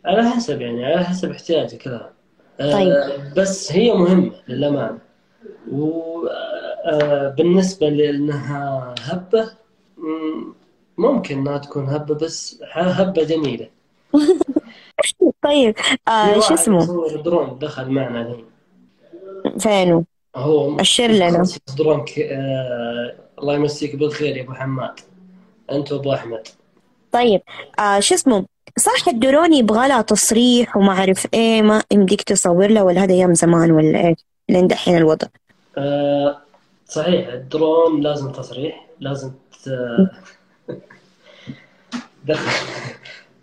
على 0.07 0.29
حسب 0.29 0.61
يعني 0.61 0.85
على 0.85 1.03
حسب 1.05 1.31
احتياجه 1.31 1.75
كذا. 1.75 2.09
طيب. 2.59 2.91
آه 2.91 3.33
بس 3.37 3.71
هي 3.71 3.93
مهمة 3.93 4.31
للأمانة. 4.47 4.97
وبالنسبه 5.71 7.89
لأنها 7.89 8.95
هبة 9.01 9.51
مم، 9.97 10.53
ممكن 10.97 11.37
انها 11.37 11.57
تكون 11.57 11.89
هبة 11.89 12.15
بس 12.15 12.59
هبة 12.73 13.23
جميلة. 13.23 13.69
طيب 15.43 15.75
آه 16.07 16.39
شو 16.39 16.53
اسمه؟ 16.53 17.07
درون 17.23 17.59
دخل 17.59 17.89
معنا 17.91 18.21
الحين. 18.21 18.45
فينه؟ 19.59 20.03
هو 20.35 20.79
أشر 20.79 21.07
لنا. 21.07 21.43
درون 21.77 22.05
ك... 22.05 22.19
آه... 22.19 23.15
الله 23.39 23.55
يمسيك 23.55 23.95
بالخير 23.95 24.37
يا 24.37 24.43
أبو 24.43 24.53
حماد. 24.53 24.99
انت 25.71 25.91
وابو 25.91 26.13
أحمد. 26.13 26.47
طيب 27.11 27.41
آه 27.79 27.99
شو 27.99 28.15
اسمه؟ 28.15 28.45
صح 28.79 29.07
الدرون 29.07 29.53
يبغى 29.53 29.87
لها 29.87 30.01
تصريح 30.01 30.77
وما 30.77 30.91
أعرف 30.91 31.27
إيه 31.33 31.61
ما 31.61 31.83
يمديك 31.91 32.21
تصور 32.21 32.67
له 32.67 32.83
ولا 32.83 33.03
هذا 33.03 33.13
أيام 33.13 33.33
زمان 33.33 33.71
ولا 33.71 34.07
إيش 34.07 34.17
لين 34.49 34.67
دحين 34.67 34.97
الوضع. 34.97 35.27
آه... 35.77 36.37
صحيح 36.89 37.27
الدرون 37.27 38.01
لازم 38.01 38.31
تصريح 38.31 38.87
لازم 38.99 39.31
ت... 39.63 39.69
دخل 42.27 42.51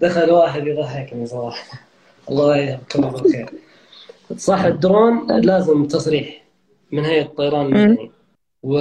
دخل 0.01 0.31
واحد 0.31 0.67
يضحكني 0.67 1.27
صراحة. 1.27 1.65
الله 2.31 2.57
يذكره 2.57 3.07
بالخير 3.07 3.51
صح 4.37 4.65
الدرون 4.65 5.41
لازم 5.41 5.85
تصريح 5.85 6.45
من 6.93 7.05
هيئة 7.05 7.23
الطيران 7.23 7.67
المدني 7.67 8.11
و 8.63 8.79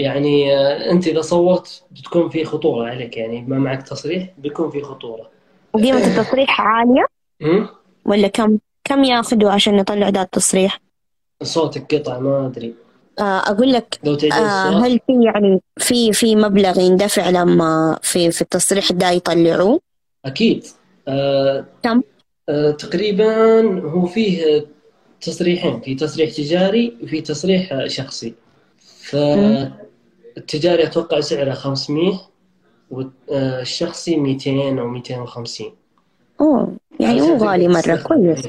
يعني 0.00 0.56
آه، 0.56 0.90
أنت 0.90 1.06
إذا 1.06 1.20
صورت 1.20 1.82
بتكون 1.90 2.28
في 2.28 2.44
خطورة 2.44 2.90
عليك 2.90 3.16
يعني 3.16 3.40
ما 3.48 3.58
معك 3.58 3.82
تصريح 3.82 4.28
بيكون 4.38 4.70
في 4.70 4.82
خطورة. 4.82 5.30
وقيمة 5.74 6.06
التصريح 6.06 6.60
عالية؟ 6.60 7.06
هم؟ 7.42 7.68
ولا 8.04 8.28
كم 8.28 8.58
كم 8.84 9.04
ياخذوا 9.04 9.50
عشان 9.50 9.76
نطلع 9.76 10.10
ده 10.10 10.22
التصريح؟ 10.22 10.80
صوتك 11.42 11.94
قطع 11.94 12.18
ما 12.18 12.46
أدري. 12.46 12.74
آه 13.18 13.22
أقول 13.22 13.72
لك 13.72 13.98
لو 14.04 14.18
آه 14.32 14.86
هل 14.86 15.00
في 15.06 15.24
يعني 15.24 15.60
في 15.78 16.12
في 16.12 16.36
مبلغ 16.36 16.80
يندفع 16.80 17.30
لما 17.30 17.98
في 18.02 18.30
في 18.30 18.42
التصريح 18.42 18.92
ده 18.92 19.10
يطلعوه؟ 19.10 19.80
أكيد. 20.24 20.66
آه 21.08 21.64
كم؟ 21.82 22.02
آه 22.48 22.70
تقريبا 22.70 23.60
هو 23.80 24.06
فيه 24.06 24.66
تصريحين 25.20 25.80
في 25.80 25.94
تصريح 25.94 26.30
تجاري 26.30 26.96
وفي 27.02 27.20
تصريح 27.20 27.86
شخصي. 27.86 28.34
فالتجاري 30.36 30.82
أتوقع 30.82 31.20
سعره 31.20 31.54
500 31.54 32.20
والشخصي 32.90 34.16
200 34.16 34.80
أو 34.80 34.86
250 34.86 35.72
أوه 36.40 36.76
يعني 37.00 37.20
مو 37.20 37.36
غالي 37.36 37.68
مرة 37.68 37.96
كويس. 37.96 38.48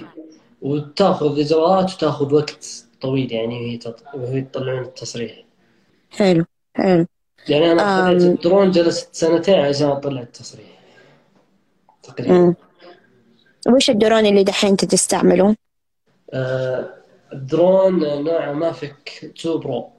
وتاخذ 0.62 1.40
إجراءات 1.40 1.94
وتاخذ 1.94 2.34
وقت 2.34 2.86
طويل 3.02 3.32
يعني 3.32 3.56
وهي 3.56 3.78
تط... 3.78 4.04
وهي 4.14 4.38
يطلعون 4.38 4.84
التصريح. 4.84 5.44
حلو 6.10 6.46
حلو. 6.76 7.06
يعني 7.50 7.72
أنا 7.72 7.82
أم. 7.82 8.20
خذيت 8.20 8.36
الدرون 8.36 8.72
جلست 8.72 9.16
سنتين 9.16 9.60
عشان 9.60 9.88
أطلع 9.88 10.22
التصريح. 10.22 10.80
تقريبا. 12.04 12.56
وش 13.76 13.90
الدرون 13.90 14.26
اللي 14.26 14.44
دحين 14.44 14.70
انت 14.70 14.86
تستعمله؟ 14.86 15.56
آه 16.34 16.94
الدرون 17.34 18.24
نوعه 18.24 18.54
Mavic 18.54 19.32
2 19.40 19.60
Pro. 19.60 19.90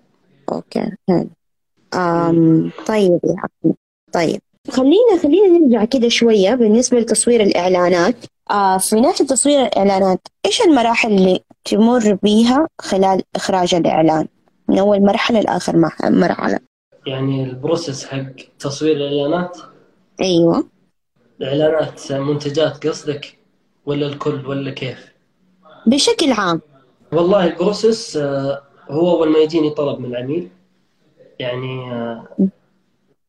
أوكي 0.53 0.91
حلو. 1.09 1.29
طيب 2.87 3.21
يا 3.25 3.35
عبد 3.39 3.75
طيب. 4.13 4.41
خلينا 4.71 5.19
خلينا 5.23 5.59
نرجع 5.59 5.85
كده 5.85 6.09
شوية 6.09 6.55
بالنسبة 6.55 6.99
لتصوير 7.01 7.43
الإعلانات. 7.43 8.17
آه 8.51 8.79
في 8.79 9.01
ناحية 9.01 9.25
تصوير 9.27 9.63
الإعلانات 9.67 10.21
إيش 10.47 10.63
المراحل 10.63 11.13
اللي 11.13 11.41
تمر 11.65 12.19
بيها 12.23 12.69
خلال 12.81 13.23
إخراج 13.37 13.75
الإعلان؟ 13.75 14.27
من 14.69 14.79
أول 14.79 15.01
مرحلة 15.03 15.41
لآخر 15.41 15.77
مح- 15.77 16.05
مرحلة. 16.05 16.59
يعني 17.07 17.45
ال 17.45 17.52
process 17.52 18.05
حق 18.07 18.33
تصوير 18.59 18.97
الإعلانات؟ 18.97 19.59
أيوة. 20.21 20.65
اعلانات 21.43 22.13
منتجات 22.13 22.87
قصدك 22.87 23.39
ولا 23.87 24.07
الكل 24.07 24.47
ولا 24.47 24.71
كيف؟ 24.71 25.13
بشكل 25.87 26.33
عام. 26.33 26.61
والله 27.13 27.47
ال 27.47 27.55
process 27.55 28.17
آه، 28.17 28.63
هو 28.91 29.11
أول 29.17 29.29
ما 29.33 29.39
يجيني 29.39 29.71
طلب 29.71 29.99
من 29.99 30.05
العميل. 30.07 30.49
يعني 31.43 31.93
آه، 31.93 32.25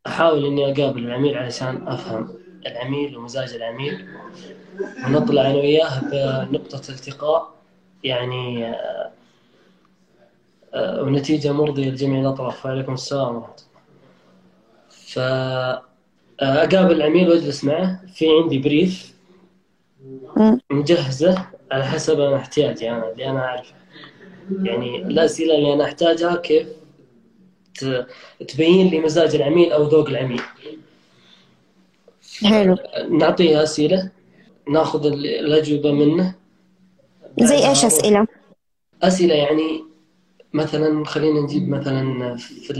أحاول 0.07 0.45
إني 0.45 0.71
أقابل 0.71 1.05
العميل 1.05 1.37
علشان 1.37 1.87
أفهم 1.87 2.29
العميل 2.65 3.17
ومزاج 3.17 3.53
العميل 3.53 4.05
ونطلع 5.05 5.41
أنا 5.41 5.55
وياه 5.55 5.99
بنقطة 6.45 6.91
التقاء. 6.91 7.53
يعني 8.03 8.67
آه، 8.67 9.11
آه، 10.73 11.03
ونتيجة 11.03 11.51
مرضية 11.51 11.89
لجميع 11.89 12.21
الأطراف. 12.21 12.65
وعليكم 12.65 12.93
السلام 12.93 13.35
ورحمة 13.35 13.53
الله. 13.55 13.63
العميل 16.91 17.29
وأجلس 17.29 17.63
معه. 17.63 18.01
في 18.13 18.25
عندي 18.29 18.59
بريف 18.59 19.13
مم. 20.37 20.59
مجهزة 20.71 21.45
على 21.71 21.85
حسب 21.85 22.19
أنا 22.19 22.35
احتياجي 22.35 22.91
أنا 22.91 23.11
اللي 23.11 23.29
أنا 23.29 23.39
أعرفه. 23.39 23.73
يعني 24.63 24.95
الأسئلة 24.95 25.55
اللي 25.55 25.73
أنا 25.73 25.83
أحتاجها 25.83 26.35
كيف؟ 26.35 26.82
تبين 28.47 28.87
لي 28.87 28.99
مزاج 28.99 29.35
العميل 29.35 29.71
أو 29.71 29.83
ذوق 29.83 30.07
العميل. 30.09 30.41
حلو. 32.43 32.77
نعطيه 33.09 33.63
أسئلة 33.63 34.09
ناخذ 34.69 35.05
ال- 35.05 35.25
الأجوبة 35.25 35.91
منه. 35.91 36.35
زي 37.39 37.57
أروح- 37.61 37.85
أسئلة؟ 37.85 38.27
أسئلة 39.03 39.35
يعني 39.35 39.83
مثلا 40.53 41.05
خلينا 41.05 41.41
نجيب 41.41 41.69
مثلا 41.69 42.35
في 42.37 42.73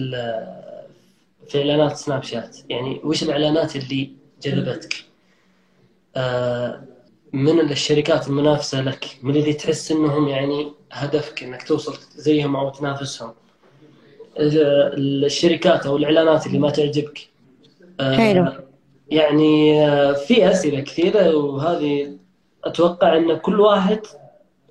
في 1.47 1.57
إعلانات 1.57 1.97
سناب 1.97 2.23
شات. 2.23 2.57
يعني 2.69 3.01
وش 3.03 3.23
الإعلانات 3.23 3.75
اللي 3.75 4.11
جذبتك؟ 4.43 4.93
آه، 6.15 6.83
من 7.33 7.59
الشركات 7.59 8.27
المنافسة 8.27 8.81
لك؟ 8.81 9.05
من 9.23 9.35
اللي 9.35 9.53
تحس 9.53 9.91
إنهم 9.91 10.27
يعني 10.27 10.71
هدفك 10.91 11.43
إنك 11.43 11.63
توصل 11.67 11.97
زيهم 12.15 12.55
أو 12.55 12.69
تنافسهم؟ 12.69 13.33
الشركات 14.37 15.85
أو 15.85 15.97
الإعلانات 15.97 16.47
اللي 16.47 16.59
ما 16.59 16.69
تعجبك 16.69 17.29
آه، 17.99 18.15
حلو. 18.17 18.47
يعني 19.11 19.81
آه، 19.87 20.13
في 20.13 20.51
أسئلة 20.51 20.79
كثيرة 20.79 21.35
وهذه 21.35 22.17
أتوقع 22.63 23.17
أن 23.17 23.37
كل 23.37 23.59
واحد 23.59 23.99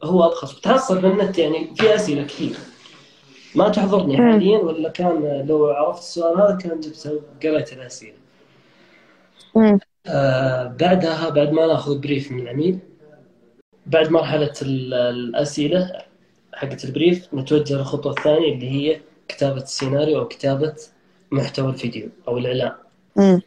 هو 0.03 0.25
أبخص 0.25 0.59
بتحصل 0.59 1.01
في 1.01 1.07
النت 1.07 1.38
يعني 1.38 1.75
في 1.77 1.94
أسئلة 1.94 2.22
كثير 2.25 2.57
ما 3.55 3.68
تحضرني. 3.68 4.16
حاليا 4.16 4.59
ولا 4.59 4.88
كان 4.88 5.46
لو 5.48 5.66
عرفت 5.66 5.98
السؤال 6.03 6.40
هذا 6.40 6.57
كان 6.57 6.81
جبت 6.81 7.22
قريت 7.42 7.72
الأسئلة. 7.72 8.14
آه 10.07 10.64
بعدها 10.81 11.29
بعد 11.29 11.53
ما 11.53 11.66
ناخذ 11.66 11.98
brief 12.01 12.33
من 12.33 12.40
العميل 12.40 12.79
بعد 13.87 14.11
مرحلة 14.11 14.53
ال- 14.62 14.94
الأسئلة 14.94 15.92
حقت 16.55 16.85
ال 16.85 16.93
brief 16.93 17.35
نتوجه 17.35 17.75
للخطوة 17.75 18.12
الثانية 18.12 18.55
اللي 18.55 18.70
هي 18.70 19.01
كتابة 19.33 19.62
السيناريو 19.62 20.18
أو 20.18 20.29
كتابة 20.29 20.75
محتوى 21.31 21.68
الفيديو 21.71 22.09
أو 22.29 22.38
الإعلان. 22.38 22.73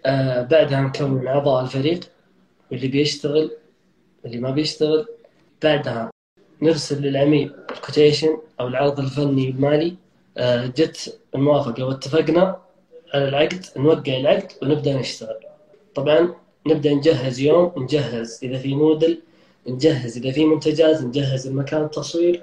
آه 0.06 0.42
بعدها 0.42 0.82
نكون 0.82 1.28
اعضاء 1.28 1.64
الفريق 1.64 2.00
واللي 2.72 2.88
بيشتغل 2.88 3.52
واللي 4.24 4.38
ما 4.38 4.52
بيشتغل. 4.52 5.06
بعدها 5.64 6.10
نرسل 6.62 7.02
للعميل 7.02 7.54
ال 7.72 7.78
quotation 7.78 8.38
أو 8.60 8.68
العرض 8.68 9.00
الفني 9.00 9.50
المالي. 9.50 9.96
آه 10.38 10.66
جت 10.66 11.20
الموافقة 11.36 11.84
واتفقنا 11.84 12.58
على 13.14 13.28
العقد 13.28 13.66
نوقع 13.78 14.18
العقد 14.18 14.52
ونبدأ 14.62 14.94
نشتغل. 14.94 15.40
طبعا 15.96 16.34
نبدأ 16.68 16.94
نجهز 16.94 17.40
يوم 17.40 17.72
نجهز 17.78 18.40
إذا 18.44 18.58
في 18.58 18.76
موديل 18.76 19.22
نجهز 19.68 20.18
إذا 20.18 20.32
في 20.32 20.46
منتجات 20.46 21.02
نجهز 21.02 21.48
المكان 21.48 21.84
التصوير 21.84 22.42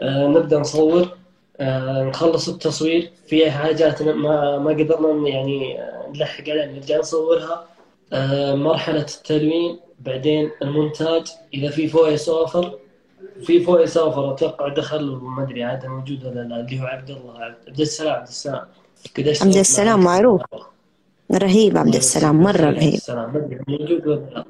آه 0.00 0.28
نبدأ 0.28 0.58
نصور. 0.58 1.16
نخلص 1.60 2.48
التصوير. 2.48 3.10
في 3.26 3.50
حاجات 3.50 4.02
ما 4.02 4.58
ما 4.58 4.70
قدرنا 4.70 5.28
يعني 5.28 5.80
آه، 5.80 6.12
نلحق 6.14 6.48
عليها 6.48 6.66
نرجع 6.66 6.98
نصورها. 6.98 7.64
آه 8.12 8.54
مرحلة 8.54 9.00
التلوين 9.00 9.78
بعدين 10.00 10.50
المونتاج. 10.62 11.26
إذا 11.54 11.70
في 11.70 11.88
voice 11.88 12.28
over 12.28 12.78
في 13.42 13.60
voice 13.60 13.96
over 13.96 14.32
أتوقع 14.32 14.68
دخل 14.68 15.08
وما 15.10 15.42
أدري 15.42 15.64
عاد 15.64 15.86
موجود 15.86 16.24
ولا 16.24 16.40
لا 16.40 16.60
اللي 16.60 16.80
هو 16.80 16.84
عبد 16.84 17.10
الله 17.10 17.40
عبد 17.68 17.80
السلام 17.80 18.14
عبد 18.14 18.28
السلام. 18.28 18.66
عبد 19.18 19.56
السلام 19.56 20.00
معروف. 20.04 20.42
رهيب 21.32 21.78
عبد 21.78 21.94
السلام 21.94 22.36
مرة 22.36 22.66
عبد 22.66 22.76
رهيب. 22.78 22.94
السلام. 22.94 23.32
ما 23.34 23.60
موجود 23.68 24.06
ولا 24.06 24.20
لا. 24.34 24.44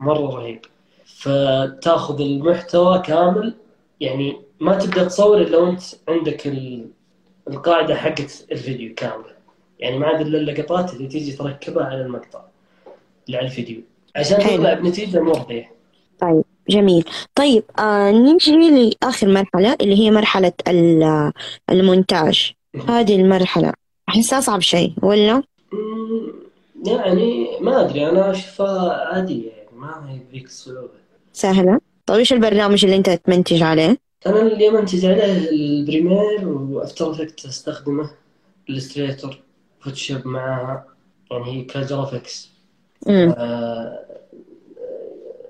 مرة 0.00 0.36
رهيب. 0.36 0.60
فتاخذ 1.06 2.20
المحتوى 2.20 2.98
كامل 2.98 3.54
يعني 4.00 4.40
ما 4.60 4.78
تبدا 4.78 5.04
تصور 5.04 5.38
إلا 5.42 5.58
وأنت 5.58 5.82
عندك 6.08 6.46
ال- 6.46 6.86
القاعدة 7.48 7.94
حقت 7.94 8.46
الفيديو 8.52 8.94
كاملة 8.94 9.38
يعني 9.78 9.98
ما 9.98 10.06
عاد 10.06 10.20
إلا 10.26 10.38
اللقطات 10.38 10.94
اللي 10.94 11.08
تيجي 11.08 11.32
تركبها 11.32 11.84
على 11.84 12.00
المقطع 12.00 12.40
اللي 13.26 13.38
على 13.38 13.46
الفيديو 13.46 13.80
عشان 14.16 14.36
حلو. 14.40 14.56
تطلع 14.56 14.74
بنتيجة 14.74 15.20
مرضيه 15.20 15.70
طيب 16.20 16.44
جميل 16.68 17.04
طيب 17.34 17.62
آه 17.78 18.10
نيجي 18.10 18.56
لآخر 19.02 19.28
مرحلة 19.28 19.76
اللي 19.80 19.98
هي 19.98 20.10
مرحلة 20.10 20.52
ال- 20.68 21.32
المونتاج 21.70 22.52
هذه 22.88 23.16
المرحلة 23.16 23.72
أحسها 24.08 24.38
أصعب 24.38 24.60
شيء 24.60 24.92
ولا؟ 25.02 25.42
يعني 26.86 27.46
ما 27.60 27.80
أدري 27.80 28.08
أنا 28.08 28.30
أشوفها 28.30 28.92
عادية 29.14 29.50
يعني 29.50 29.68
ما 29.76 30.10
هي 30.10 30.18
ذيك 30.32 30.44
الصعوبه 30.46 30.88
سهلة؟ 31.32 31.80
طيب 32.06 32.18
إيش 32.18 32.32
البرنامج 32.32 32.84
اللي 32.84 32.96
أنت 32.96 33.10
تمنتج 33.10 33.62
عليه؟ 33.62 33.96
أنا 34.26 34.42
اللي 34.42 34.70
منتج 34.70 35.04
عليه 35.04 35.50
ال 35.50 35.61
Premiere 35.61 36.48
و 36.48 36.58
After 36.58 37.10
Effects 37.10 37.44
استخدمه 37.46 38.10
Illustrator 38.70 39.38
Photoshop 39.80 40.26
معاها 40.26 40.86
يعني 41.30 41.44
هي 41.52 41.64
ك 41.64 41.73
graphics. 41.73 42.50
آه، 43.08 44.04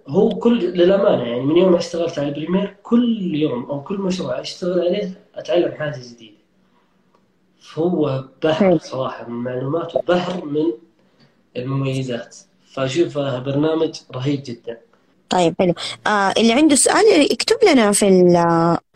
هو 0.08 0.28
كل 0.28 0.58
للأمانة 0.64 1.22
يعني 1.22 1.40
من 1.40 1.56
يوم 1.56 1.72
ما 1.72 1.78
اشتغلت 1.78 2.18
على 2.18 2.28
ال 2.28 2.34
Premiere 2.34 2.76
كل 2.82 3.34
يوم 3.34 3.64
أو 3.64 3.82
كل 3.82 3.98
مشروع 3.98 4.40
أشتغل 4.40 4.80
عليه 4.80 5.20
أتعلم 5.34 5.72
حاجة 5.72 6.00
جديدة 6.14 6.38
فهو 7.60 8.24
بحر. 8.44 8.78
صراحة 8.78 9.28
من 9.28 9.34
المعلومات 9.48 9.96
وبحر 9.96 10.44
من 10.44 10.72
المميزات 11.56 12.36
فأشوفه 12.72 13.38
برنامج 13.38 13.94
رهيب 14.14 14.42
جدا 14.46 14.78
طيب 15.30 15.54
حلو. 15.58 15.74
آه 16.06 16.34
اللي 16.38 16.52
عنده 16.52 16.76
سؤال 16.76 17.32
يكتب 17.32 17.56
لنا 17.72 17.92
في 17.92 18.08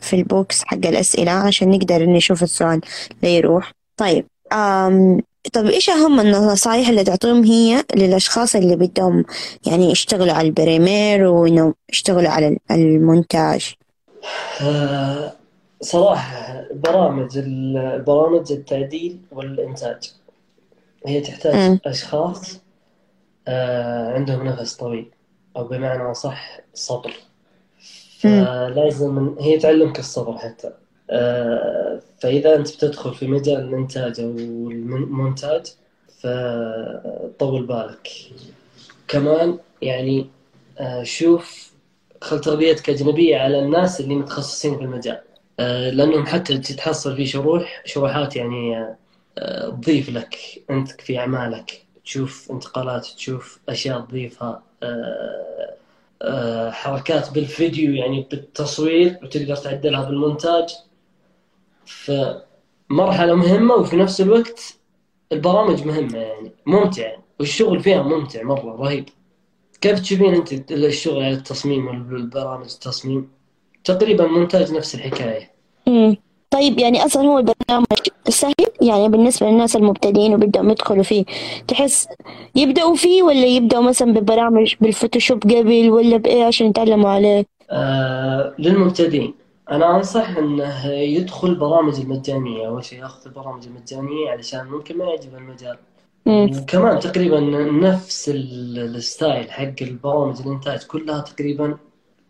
في 0.01 0.17
ال 0.17 0.29
box 0.29 0.65
حق 0.65 0.87
الأسئلة 0.87 1.31
عشان 1.31 1.71
نقدر 1.71 2.07
نشوف 2.07 2.43
السؤال 2.43 2.81
لا 3.23 3.29
يروح. 3.29 3.73
طيب 3.97 4.27
آم 4.53 5.21
طب 5.53 5.67
إيش 5.67 5.91
أهم 5.91 6.21
النصائح 6.21 6.89
اللي 6.89 7.05
تعطيهم 7.05 7.45
هي 7.45 7.85
للأشخاص 7.97 8.57
اللي 8.57 8.77
بدهم 8.77 9.25
يعني 9.67 9.91
يشتغلوا 9.91 10.33
على 10.35 10.47
البريمير 10.49 11.25
وإنه 11.27 11.75
يشتغلوا 11.93 12.31
على 12.31 12.57
المونتاج؟ 12.71 13.75
آه، 14.61 15.33
صراحة 15.81 16.65
برامج 16.75 17.39
ال- 17.39 18.03
برامج 18.07 18.53
التعديل 18.53 19.19
والإنتاج. 19.33 20.13
هي 21.07 21.21
تحتاج 21.21 21.55
مم. 21.55 21.79
أشخاص 21.87 22.61
آه، 23.49 24.13
عندهم 24.15 24.47
نفس 24.47 24.75
طويل. 24.77 25.11
أو 25.57 25.65
بمعنى 25.65 26.11
أصح 26.11 26.61
صبر. 26.75 27.15
فلازم 28.19 29.37
هي 29.41 29.59
تعلمك 29.59 29.99
الصبر 29.99 30.39
حتى. 30.39 30.71
آه، 31.11 32.01
فإذا 32.21 32.55
أنت 32.55 32.75
بتدخل 32.77 33.15
في 33.15 33.27
مجال 33.27 33.61
الإنتاج 33.61 34.21
أو 34.21 34.31
المونتاج 34.71 35.67
فطول 36.21 37.67
بالك. 37.67 38.09
كمان 39.09 39.59
يعني 39.83 40.27
آه، 40.79 41.03
شوف 41.03 41.73
خل 42.21 42.41
تربيتك 42.41 42.91
أجنبية 42.91 43.37
على 43.37 43.59
الناس 43.59 44.01
اللي 44.01 44.15
متخصصين 44.15 44.77
في 44.77 44.83
المجال. 44.83 45.21
آه، 45.61 45.91
لأنهم 45.91 46.27
حتى 46.27 46.59
تتحصل 46.59 47.17
في 47.17 47.27
شروح 47.27 47.83
شروحات 47.85 48.37
يعني 48.37 48.87
تضيف 49.67 50.11
لك 50.11 50.37
أنت 50.71 51.01
في 51.01 51.19
أعمالك. 51.19 51.87
تشوف 52.05 52.51
انتقالات 52.51 53.07
تشوف 53.07 53.59
أشياء 53.69 54.01
تضيفها 54.01 54.63
آه، 54.83 55.75
آه، 56.23 56.71
حركات 56.71 57.31
بالفيديو 57.31 57.95
يعني 57.95 58.27
بالتصوير 58.31 59.19
وتقدر 59.23 59.57
تعدلها 59.57 60.05
بالمونتاج. 60.05 60.69
فمرحلة 61.87 63.35
مهمة 63.35 63.75
وفي 63.75 63.97
نفس 63.97 64.21
الوقت 64.21 64.75
البرامج 65.33 65.87
مهمة 65.87 66.19
يعني 66.19 66.53
ممتعة 66.67 67.17
والشغل 67.41 67.81
فيها 67.81 68.03
ممتع 68.03 68.43
مرة 68.43 68.77
رهيب. 68.77 69.09
كيف 69.81 70.01
تشوفين 70.01 70.35
أنت 70.35 70.73
الشغل 70.73 71.23
على 71.23 71.35
التصميم 71.35 71.87
والبرامج 71.87 72.71
التصميم؟ 72.73 73.31
تقريبا 73.85 74.27
مونتاج 74.27 74.73
نفس 74.73 74.95
الحكاية. 74.95 75.51
مم. 75.87 76.17
طيب 76.51 76.79
يعني 76.79 77.05
أصلا 77.05 77.23
هو 77.23 77.41
سهل 78.29 78.55
يعني 78.81 79.09
بالنسبة 79.09 79.47
للناس 79.47 79.77
المبتدئين 79.77 80.35
وبدهم 80.35 80.71
يدخلوا 80.71 81.03
فيه 81.03 81.25
تحس 81.69 82.09
يبدأوا 82.55 82.95
فيه 82.95 83.23
ولا 83.23 83.47
يبدأوا 83.47 83.83
مثلا 83.83 84.13
ببرامج 84.13 84.75
بالفوتوشوب 84.81 85.43
قبل 85.43 85.91
ولا 85.91 86.17
بإيه 86.17 86.45
عشان 86.45 86.67
يتعلموا 86.67 87.11
عليه؟ 87.11 87.45
آه 87.71 88.55
للمبتدئين. 88.59 89.35
أنا 89.71 89.97
أنصح 89.97 90.37
أنه 90.37 90.87
يدخل 90.87 91.55
برامج 91.55 92.01
المجانية. 92.01 92.69
أول 92.69 92.85
شيء 92.85 92.99
ياخذ 92.99 93.21
البرامج 93.27 93.67
المجانية 93.67 94.31
علشان 94.31 94.67
ممكن 94.67 94.99
ما 94.99 95.05
يعجبه 95.05 95.39
المجال. 95.39 95.77
وكمان 96.27 96.99
تقريبا 96.99 97.41
نفس 97.71 98.29
ال- 98.29 98.97
ال 98.97 99.06
style 99.06 99.51
حق 99.51 99.75
البرامج 99.83 100.41
الإنتاج 100.41 100.83
كلها 100.83 101.21
تقريبا 101.21 101.77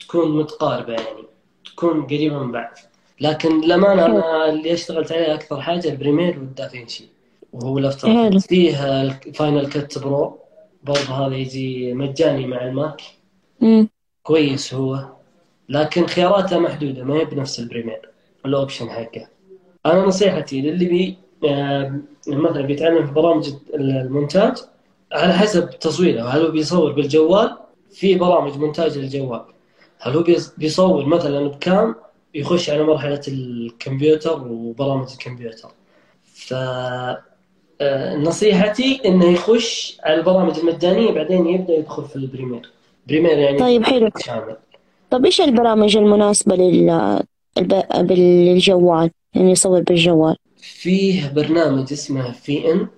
تكون 0.01 0.39
متقاربة 0.39 0.93
يعني 0.93 1.25
تكون 1.65 2.03
قريبة 2.07 2.39
من 2.39 2.53
بعض. 2.53 2.73
لكن 3.23 3.61
للأمانة 3.61 4.03
حلو. 4.03 4.19
أنا 4.19 4.49
اللي 4.51 4.73
اشتغلت 4.73 5.13
عليه 5.13 5.35
أكثر 5.35 5.61
حاجة 5.61 5.89
ال 5.89 5.95
Premiere 5.95 6.39
وال 6.39 6.52
DaVinci. 6.52 7.05
وهو 7.53 7.79
ال 7.79 7.86
After. 7.86 8.29
Effects. 8.29 8.49
فيه 8.49 9.03
ال 9.03 9.14
Final 9.14 9.67
Cut 9.67 9.99
Pro 9.99 10.39
برضه 10.83 11.01
هذا 11.01 11.35
يجي 11.35 11.95
مجاني 11.95 12.47
مع 12.47 12.65
ال 12.67 12.74
Mac. 12.74 13.03
مم. 13.61 13.89
كويس 14.23 14.75
هو. 14.75 15.05
لكن 15.69 16.07
خياراته 16.07 16.59
محدودة 16.59 17.05
ما 17.05 17.15
هي 17.15 17.25
بنفس 17.25 17.59
ال 17.59 17.64
Premiere. 17.64 18.09
ال 18.47 18.53
option 18.53 18.91
حقه. 18.91 19.27
أنا 19.87 20.03
نصيحتي 20.07 20.61
للي 20.61 20.85
بي 20.87 21.17
مثلا 22.27 22.63
بيتعلم 22.63 23.07
في 23.07 23.13
برامج 23.13 23.49
المونتاج 23.75 24.55
على 25.13 25.33
حسب 25.33 25.71
تصويره. 25.71 26.23
هل 26.23 26.41
هو 26.43 26.51
بيصور 26.51 26.93
بالجوال؟ 26.93 27.57
في 27.91 28.15
برامج 28.15 28.57
مونتاج 28.59 28.99
للجوال. 28.99 29.43
هل 29.99 30.13
هو 30.17 30.23
بيص- 30.23 30.55
بيصور 30.59 31.07
مثلا 31.07 31.49
بكام؟ 31.49 31.95
يخش 32.35 32.71
على 32.71 32.83
مرحلة 32.83 33.21
الكمبيوتر 33.29 34.49
وبرامج 34.49 35.07
الكمبيوتر. 35.13 35.69
ف 36.25 36.55
آه، 37.81 38.17
نصيحتي 38.17 39.01
إنه 39.07 39.25
يخش 39.25 39.99
على 40.05 40.15
البرامج 40.15 40.59
المجانية 40.59 41.11
بعدين 41.11 41.47
يبدأ 41.47 41.75
يدخل 41.75 42.05
في 42.05 42.17
ال 42.17 42.22
Premiere. 42.22 42.71
Premiere 43.09 43.39
يعني 43.39 43.59
طيب 43.59 43.85
حلو. 43.85 44.11
شامل. 44.19 44.57
طب 45.11 45.25
إيش 45.25 45.41
البرامج 45.41 45.97
المناسبة 45.97 46.57
لل 46.57 46.91
الب... 47.59 47.83
بالجوال؟ 47.99 49.11
يعني 49.35 49.51
يصور 49.51 49.81
بالجوال. 49.81 50.37
فيه 50.57 51.29
برنامج 51.29 51.93
اسمه 51.93 52.33
VN. 52.33 52.89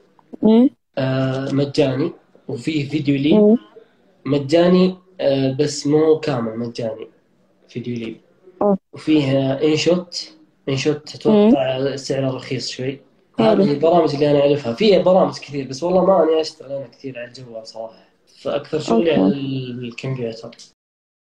آه، 0.98 1.48
مجاني 1.52 2.12
وفيه 2.48 2.88
VideoLeap. 2.88 3.56
مجاني 4.26 4.96
آه، 5.20 5.52
بس 5.52 5.86
مو 5.86 6.18
كامل 6.18 6.58
مجاني. 6.58 7.08
VideoLeap. 7.68 8.16
أوه. 8.64 8.78
وفيه 8.92 9.52
انشوت 9.52 10.32
انشوت 10.68 11.14
أتوقع 11.14 11.96
سعره 11.96 12.30
رخيص 12.30 12.70
شوي. 12.70 13.00
هذه 13.40 13.72
البرامج 13.72 14.14
اللي 14.14 14.30
أنا 14.30 14.40
أعرفها. 14.40 14.72
في 14.72 14.98
برامج 14.98 15.32
كثير 15.38 15.68
بس 15.68 15.82
والله 15.82 16.04
ما 16.04 16.22
أني 16.22 16.40
أشتغل 16.40 16.72
أنا 16.72 16.86
كثير 16.86 17.18
على 17.18 17.28
الجوال 17.28 17.66
صراحة. 17.66 18.04
فأكثر 18.42 18.78
شغلي. 18.80 19.12
على 19.12 19.26
الكمبيوتر. 19.28 20.50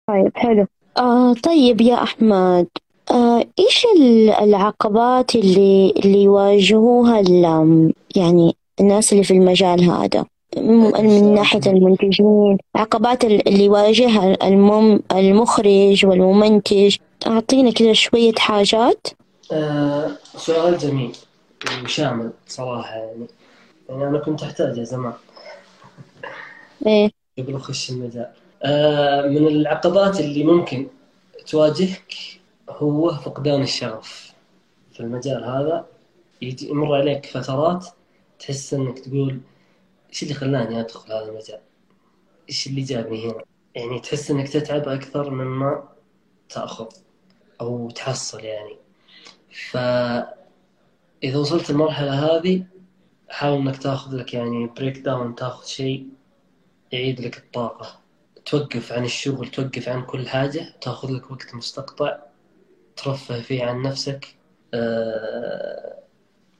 طيب 0.09 0.33
حلو. 0.35 0.67
آه 0.97 1.35
طيب 1.35 1.81
يا 1.81 2.03
أحمد 2.03 2.67
آه 3.11 3.45
إيش 3.59 3.87
ال- 3.97 4.31
العقبات 4.31 5.35
اللي 5.35 5.91
اللي 5.97 6.23
يواجهوها 6.23 7.21
ال- 7.21 7.93
يعني 8.17 8.57
الناس 8.81 9.13
اللي 9.13 9.25
في 9.25 9.31
المجال 9.35 9.85
هذا؟ 9.91 10.27
من 10.57 11.35
ناحية 11.35 11.61
المنتجين 11.67 12.59
عقبات 12.75 13.25
ال- 13.25 13.49
اللي 13.49 13.65
يواجهها 13.65 14.49
المم 14.49 15.01
المخرج 15.13 16.07
والممنتج. 16.07 16.97
أعطينا 17.27 17.71
كذا 17.73 17.93
شوية 17.93 18.33
حاجات. 18.39 19.07
آه 19.53 20.11
سؤال 20.37 20.79
جميل 20.79 21.13
وشامل 21.85 22.31
صراحة 22.49 22.95
يعني 22.97 23.27
يعني 23.89 24.05
أنا 24.09 24.19
كنت 24.19 24.43
أحتاجه 24.43 24.83
زمان. 24.83 25.13
إيه. 26.87 27.11
قبل 27.39 27.55
أخش 27.57 27.91
المجال. 27.91 28.31
آه 28.63 29.23
من 29.29 29.47
العقبات 29.47 30.21
اللي 30.21 30.45
ممكن 30.45 30.87
تواجهك 31.47 32.15
هو 32.71 33.11
فقدان 33.15 33.63
الشغف. 33.63 34.33
في 34.93 35.01
المجال 35.01 35.45
هذا 35.45 35.85
يجي 36.43 36.69
يمر 36.69 36.95
عليك 36.95 37.27
فترات 37.27 37.87
تحس 38.39 38.75
إنك 38.75 38.99
تقول 38.99 39.41
إيش 40.11 40.23
اللي 40.23 40.35
خلاني 40.35 40.81
أدخل 40.81 41.13
هذا 41.13 41.29
المجال؟ 41.29 41.61
إيش 42.49 42.67
اللي 42.67 42.83
جابني 42.83 43.27
هنا؟ 43.27 43.45
يعني 43.75 44.01
تحس 44.01 44.31
إنك 44.31 44.49
تتعب 44.49 44.89
أكثر 44.89 45.31
مما 45.31 45.89
تأخذ 46.49 46.89
أو 47.61 47.91
تحصل 47.91 48.45
يعني 48.45 48.77
فاذا 49.71 51.39
وصلت 51.39 51.71
المرحلة 51.71 52.13
هذه 52.13 52.65
حاول 53.29 53.61
إنك 53.61 53.77
تأخذ 53.77 54.17
لك 54.17 54.35
يعني 54.35 54.67
break 54.67 54.99
down 54.99 55.35
تأخذ 55.35 55.67
شيء 55.67 56.09
يعيد 56.93 57.21
لك 57.21 57.39
الطاقة 57.39 58.01
توقف 58.47 58.93
عن 58.93 59.05
الشغل 59.05 59.49
توقف 59.49 59.89
عن 59.89 60.03
كل 60.03 60.29
حاجة 60.29 60.75
تأخذ 60.81 61.13
لك 61.13 61.31
وقت 61.31 61.55
مستقطع 61.55 62.19
ترفه 62.97 63.41
فيه 63.41 63.65
عن 63.65 63.83
نفسك 63.83 64.35
أه... 64.75 65.99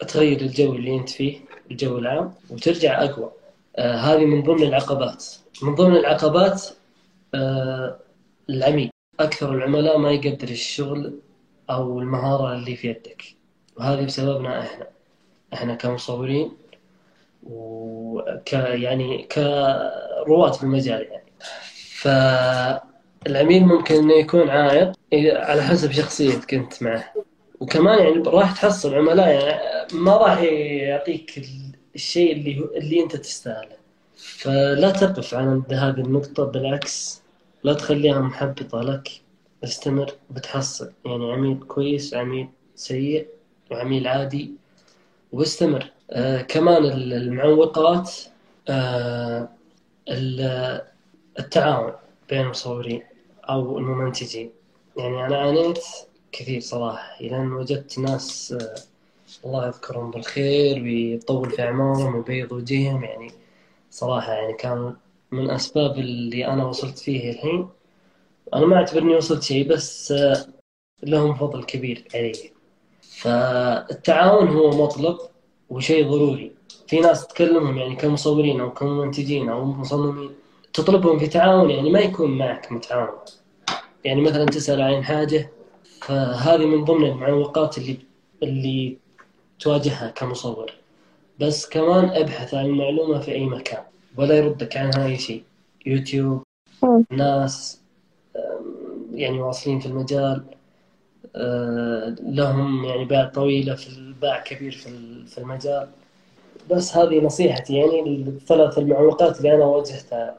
تغير 0.09 0.41
الجو 0.41 0.75
اللي 0.75 0.97
أنت 0.97 1.09
فيه 1.09 1.41
الجو 1.71 1.99
العام 1.99 2.35
وترجع 2.51 3.05
أقوى. 3.05 3.33
هذه 3.79 4.25
من 4.25 4.43
ضمن 4.43 4.63
العقبات. 4.63 5.25
من 5.63 5.75
ضمن 5.75 5.97
العقبات 5.97 6.67
أه... 7.35 7.99
العميل. 8.51 8.91
أكثر 9.21 9.55
العملاء 9.55 9.99
ما 9.99 10.11
يقدر 10.13 10.49
الشغل 10.49 11.21
أو 11.71 12.01
المهارة 12.01 12.55
اللي 12.55 12.77
في 12.77 12.89
يدك. 12.89 13.25
وهذه 13.77 14.05
بسببنا 14.05 14.61
إحنا. 14.61 14.87
إحنا 15.55 15.75
كمصورين 15.75 16.53
وك 17.43 18.53
يعني 18.53 19.23
كرواد 19.23 20.53
في 20.53 20.63
المجال 20.63 21.03
يعني. 21.03 21.33
فالعميل 21.95 23.65
ممكن 23.65 23.95
إنه 23.95 24.15
يكون 24.15 24.51
عائق 24.51 24.93
على 25.15 25.63
حسب 25.63 25.93
شخصيتك 25.93 26.55
أنت 26.55 26.83
معه. 26.83 27.13
وكمان 27.61 27.99
يعني 27.99 28.23
راح 28.27 28.53
تحصل 28.53 28.95
عملاء 28.95 29.29
يعني 29.29 29.87
ما 29.93 30.17
راح 30.17 30.39
يعطيك 30.43 31.41
الشيء 32.01 32.33
اللي 32.33 32.53
اللي 32.77 33.03
انت 33.03 33.17
تستاهله. 33.17 33.77
فلا 34.17 34.91
تقف 34.91 35.35
عند 35.35 35.73
هذه 35.73 36.01
النقطة 36.01 36.45
بالعكس 36.45 37.23
لا 37.65 37.75
تخليها 37.75 38.21
محبطة 38.21 38.81
لك 38.83 39.09
استمر 39.65 40.13
بتحصل. 40.31 40.93
يعني 41.07 41.33
عميل 41.33 41.59
كويس 41.69 42.15
عميل 42.15 42.49
سيء 42.75 43.27
وعميل 43.71 44.09
عادي 44.09 44.51
واستمر. 45.33 45.91
آه 46.11 46.43
كمان 46.43 46.85
المعوقات 46.85 48.11
آه 48.69 49.49
التعاون 51.39 51.93
بين 52.31 52.41
المصورين 52.41 53.03
أو 53.49 53.79
الممنتجين. 53.79 54.51
يعني 54.97 55.27
أنا 55.27 55.39
عانيت 55.39 55.79
كثير 56.33 56.61
صراحة 56.61 57.21
إلى 57.21 57.37
أن 57.37 57.53
وجدت 57.53 57.99
ناس 57.99 58.53
آه 58.53 58.90
الله 59.45 59.67
يذكرهم 59.67 60.11
بالخير 60.11 60.83
ويطول 60.83 61.51
في 61.51 61.63
أعمارهم 61.63 62.15
ويبيض 62.15 62.53
وجيههم 62.53 63.05
يعني 63.05 63.31
صراحة 63.91 64.33
يعني 64.33 64.53
كان 64.53 64.97
من 65.31 65.51
أسباب 65.51 65.99
اللي 65.99 66.47
أنا 66.47 66.65
وصلت 66.65 66.99
فيه 66.99 67.31
الحين. 67.31 67.69
أنا 68.55 68.67
ما 68.67 68.77
أعتبرني 68.77 69.17
وصلت 69.17 69.43
شيء 69.43 69.69
بس 69.69 70.13
آه 70.13 70.47
لهم 71.03 71.35
فضل 71.35 71.65
كبير 71.65 72.09
علي. 72.15 72.53
فالتعاون 73.03 74.49
هو 74.49 74.85
مطلب 74.85 75.19
وشيء 75.71 76.09
ضروري. 76.09 76.53
في 76.89 77.01
ناس 77.01 77.27
تكلمهم 77.27 77.79
يعني 77.79 77.97
كمصورين 77.97 78.61
أو 78.61 78.73
كمنتجين 78.73 79.49
أو 79.49 79.65
مصممين 79.65 80.31
تطلبهم 80.73 81.19
في 81.19 81.27
تعاون 81.27 81.71
يعني 81.71 81.91
ما 81.91 82.01
يكون 82.01 82.39
معك 82.39 82.73
متعاون. 82.73 83.19
يعني 84.05 84.21
مثلا 84.21 84.45
تسأل 84.45 84.83
عن 84.83 85.05
حاجة 85.05 85.51
فهذه 86.01 86.67
من 86.67 86.85
ضمن 86.85 87.07
المعوقات 87.07 87.79
اللي 87.79 87.99
اللي 88.43 88.99
تواجهها 89.61 90.11
كمصور. 90.11 90.73
بس 91.41 91.69
كمان 91.69 92.05
أبحث 92.05 92.55
عن 92.55 92.65
المعلومة 92.67 93.21
في 93.21 93.33
أي 93.33 93.45
مكان. 93.47 93.83
ولا 94.17 94.35
يردك 94.35 94.77
عنها 94.77 95.07
أي 95.07 95.19
شيء. 95.19 95.43
يوتيوب 95.87 96.43
ناس 97.11 97.81
يعني 99.13 99.41
واصلين 99.41 99.81
في 99.81 99.87
المجال 99.87 100.43
لهم 102.23 102.85
يعني 102.85 103.05
باع 103.05 103.25
طويلة 103.25 103.75
في 103.75 103.89
الباع 103.89 104.41
كبير 104.41 104.73
في 105.27 105.39
المجال. 105.39 105.89
بس 106.71 106.97
هذه 106.97 107.21
نصيحتي 107.21 107.75
يعني 107.75 108.01
الثلاث 108.01 108.79
المعوقات 108.79 109.39
اللي 109.39 109.55
أنا 109.55 109.65
واجهتها. 109.65 110.37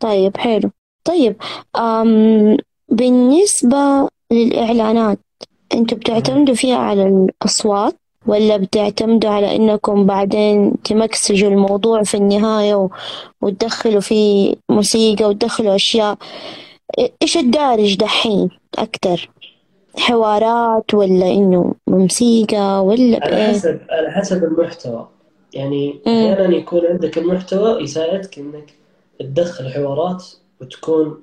طيب 0.00 0.36
حلو. 0.36 0.70
طيب 1.04 1.36
أم 1.76 2.56
بالنسبة 2.88 4.08
للإعلانات 4.32 5.18
أنتوا 5.74 5.98
بتعتمدوا 5.98 6.54
فيها 6.54 6.76
على 6.76 7.06
الأصوات؟ 7.06 7.94
ولا 8.26 8.56
بتعتمدوا 8.56 9.30
على 9.30 9.56
إنكم 9.56 10.06
بعدين 10.06 10.82
تمكسجوا 10.82 11.50
الموضوع 11.50 12.02
في 12.02 12.16
النهاية. 12.16 12.88
وتدخلوا 13.42 14.00
فيه 14.00 14.54
موسيقى 14.68 15.24
وتدخلوا 15.24 15.74
أشياء. 15.74 16.16
إيش 17.22 17.36
الدارج 17.36 17.96
دحين 17.96 18.50
أكتر؟ 18.78 19.30
حوارات 19.98 20.94
ولا 20.94 21.30
إنه 21.30 21.74
موسيقى 21.86 22.84
ولا 22.84 23.18
على 23.22 23.46
حسب 23.48 23.80
على 23.90 24.10
حسب 24.10 24.44
المحتوى. 24.44 25.08
يعني 25.54 26.00
أحيانا 26.06 26.56
يكون 26.56 26.86
عندك 26.86 27.18
المحتوى 27.18 27.82
يساعدك 27.82 28.38
إنك 28.38 28.74
تدخل 29.20 29.72
حوارات 29.72 30.24
وتكون 30.60 31.20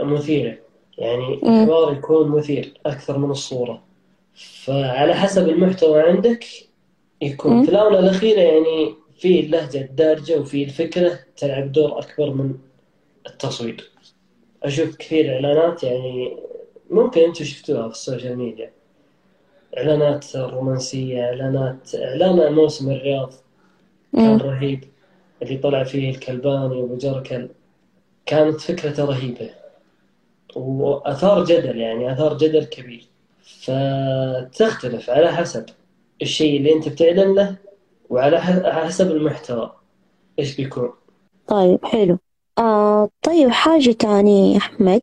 مثيرة. 0.00 0.58
يعني 0.98 1.40
الحوار 1.42 1.92
يكون 1.92 2.28
مثير 2.28 2.80
أكثر 2.86 3.18
من 3.18 3.30
الصورة. 3.30 3.85
فعلى 4.36 5.14
حسب 5.14 5.48
المحتوى 5.48 6.02
عندك 6.02 6.44
يكون. 7.22 7.64
في 7.64 7.70
الآونة 7.70 7.98
الأخيرة 7.98 8.40
يعني 8.40 8.94
في 9.16 9.40
اللهجة 9.40 9.80
الدارجة 9.80 10.40
وفي 10.40 10.64
الفكرة 10.64 11.18
تلعب 11.36 11.72
دور 11.72 11.98
أكبر 11.98 12.30
من 12.30 12.54
التصوير. 13.26 13.90
أشوف 14.62 14.96
كثير 14.96 15.34
إعلانات 15.34 15.82
يعني 15.82 16.36
ممكن 16.90 17.20
أنتم 17.20 17.44
شفتوها 17.44 17.88
في 17.88 17.94
السوشيال 17.94 18.36
ميديا. 18.36 18.70
إعلانات 19.78 20.36
رومانسية 20.36 21.24
إعلانات 21.24 21.94
إعلان 21.94 22.52
موسم 22.52 22.90
الرياض. 22.90 23.32
كان 24.12 24.36
رهيب. 24.36 24.84
اللي 25.42 25.56
طلع 25.56 25.84
فيه 25.84 26.10
الكلباني 26.10 26.74
وأبو 26.76 26.96
جركل. 26.96 27.48
كانت 28.26 28.60
فكرته 28.60 29.04
رهيبة. 29.04 29.50
وأثار 30.56 31.44
جدل 31.44 31.76
يعني 31.78 32.12
أثار 32.12 32.36
جدل 32.38 32.64
كبير. 32.64 33.06
فتختلف 33.46 35.10
على 35.10 35.32
حسب 35.32 35.66
الشيء 36.22 36.56
اللي 36.56 36.72
أنت 36.72 36.88
بتعلن 36.88 37.34
له 37.34 37.56
وعلى 38.10 38.40
حسب 38.72 39.10
المحتوى. 39.10 39.72
إيش 40.38 40.56
بيكون؟ 40.56 40.90
طيب 41.46 41.84
حلو. 41.84 42.18
آه 42.58 43.08
طيب 43.22 43.48
حاجة 43.48 43.92
تانية 43.92 44.52
يا 44.52 44.58
أحمد. 44.58 45.00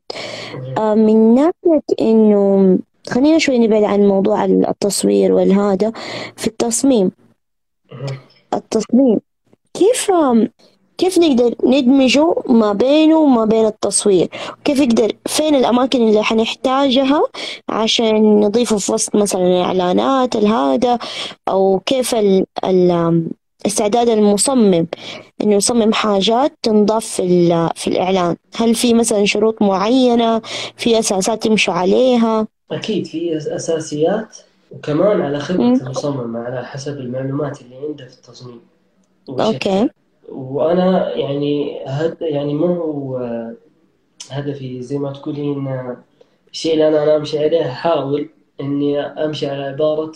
آه 0.77 0.95
من 0.95 1.35
ناحية 1.35 1.81
إنه 2.01 2.79
خلينا 3.09 3.37
شوي 3.37 3.59
نبعد 3.59 3.83
عن 3.83 3.99
موضوع 4.07 4.45
التصوير 4.45 5.31
والهذا 5.31 5.91
في 6.35 6.47
التصميم. 6.47 7.11
التصميم. 8.53 9.19
كيف 9.73 10.11
كيف 10.97 11.17
نقدر 11.17 11.55
ندمجه 11.63 12.35
ما 12.49 12.73
بينه 12.73 13.17
وما 13.17 13.45
بين 13.45 13.65
التصوير؟ 13.65 14.27
كيف 14.63 14.79
يقدر 14.79 15.11
فين 15.25 15.55
الأماكن 15.55 16.07
اللي 16.07 16.23
حنحتاجها 16.23 17.23
عشان 17.69 18.39
نضيفه 18.39 18.77
في 18.77 18.91
وسط 18.91 19.15
مثلا 19.15 19.41
الإعلانات 19.41 20.35
الهذا 20.35 20.99
أو 21.49 21.81
كيف 21.85 22.15
ال 22.15 22.45
ال 22.65 23.23
استعداد 23.65 24.09
المصمم 24.09 24.87
إنه 25.41 25.55
يصمم 25.55 25.93
حاجات 25.93 26.53
تنضاف 26.61 27.05
في, 27.05 27.69
في 27.75 27.87
الإعلان؟ 27.87 28.35
هل 28.55 28.75
في 28.75 28.93
مثلا 28.93 29.25
شروط 29.25 29.61
معينة؟ 29.61 30.41
في 30.77 30.99
أساسات 30.99 31.45
يمشوا 31.45 31.73
عليها؟ 31.73 32.47
أكيد 32.71 33.05
في 33.05 33.37
أساسيات 33.37 34.37
وكمان 34.71 35.21
على 35.21 35.39
خبرة 35.39 35.63
المصمم 35.63 36.37
على 36.37 36.65
حسب 36.65 36.97
المعلومات 36.97 37.61
اللي 37.61 37.75
عنده 37.75 38.05
في 38.05 38.13
التصميم. 38.13 38.61
أوكي. 39.29 39.89
وأنا 40.29 41.15
يعني 41.15 41.79
هد 41.87 42.17
يعني 42.21 42.53
مو 42.53 42.65
هو 42.65 43.17
هدفي 44.31 44.81
زي 44.81 44.97
ما 44.97 45.13
تقولين 45.13 45.67
الشيء 46.51 46.73
اللي 46.73 46.87
أنا, 46.87 47.03
أنا 47.03 47.15
أمشي 47.15 47.39
عليه 47.39 47.71
أحاول 47.71 48.29
إني 48.61 48.99
أمشي 49.01 49.47
على 49.47 49.63
عبارة 49.63 50.11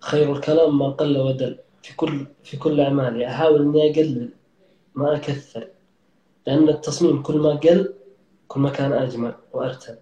خير 0.00 0.32
الكلام 0.32 0.78
ما 0.78 0.88
قل 0.88 1.18
ودل 1.18 1.58
في 1.82 1.96
كل 1.96 2.26
في 2.44 2.56
كل 2.56 2.80
أعمالي. 2.80 3.26
أحاول 3.26 3.60
إني 3.62 3.90
أقلل 3.90 4.28
ما 4.94 5.16
أكثر. 5.16 5.68
لأن 6.46 6.68
التصميم 6.68 7.22
كل 7.22 7.36
ما 7.36 7.50
قل 7.50 7.94
كل 8.48 8.60
ما 8.60 8.70
كان 8.70 8.92
أجمل 8.92 9.34
وأرتب. 9.52 9.96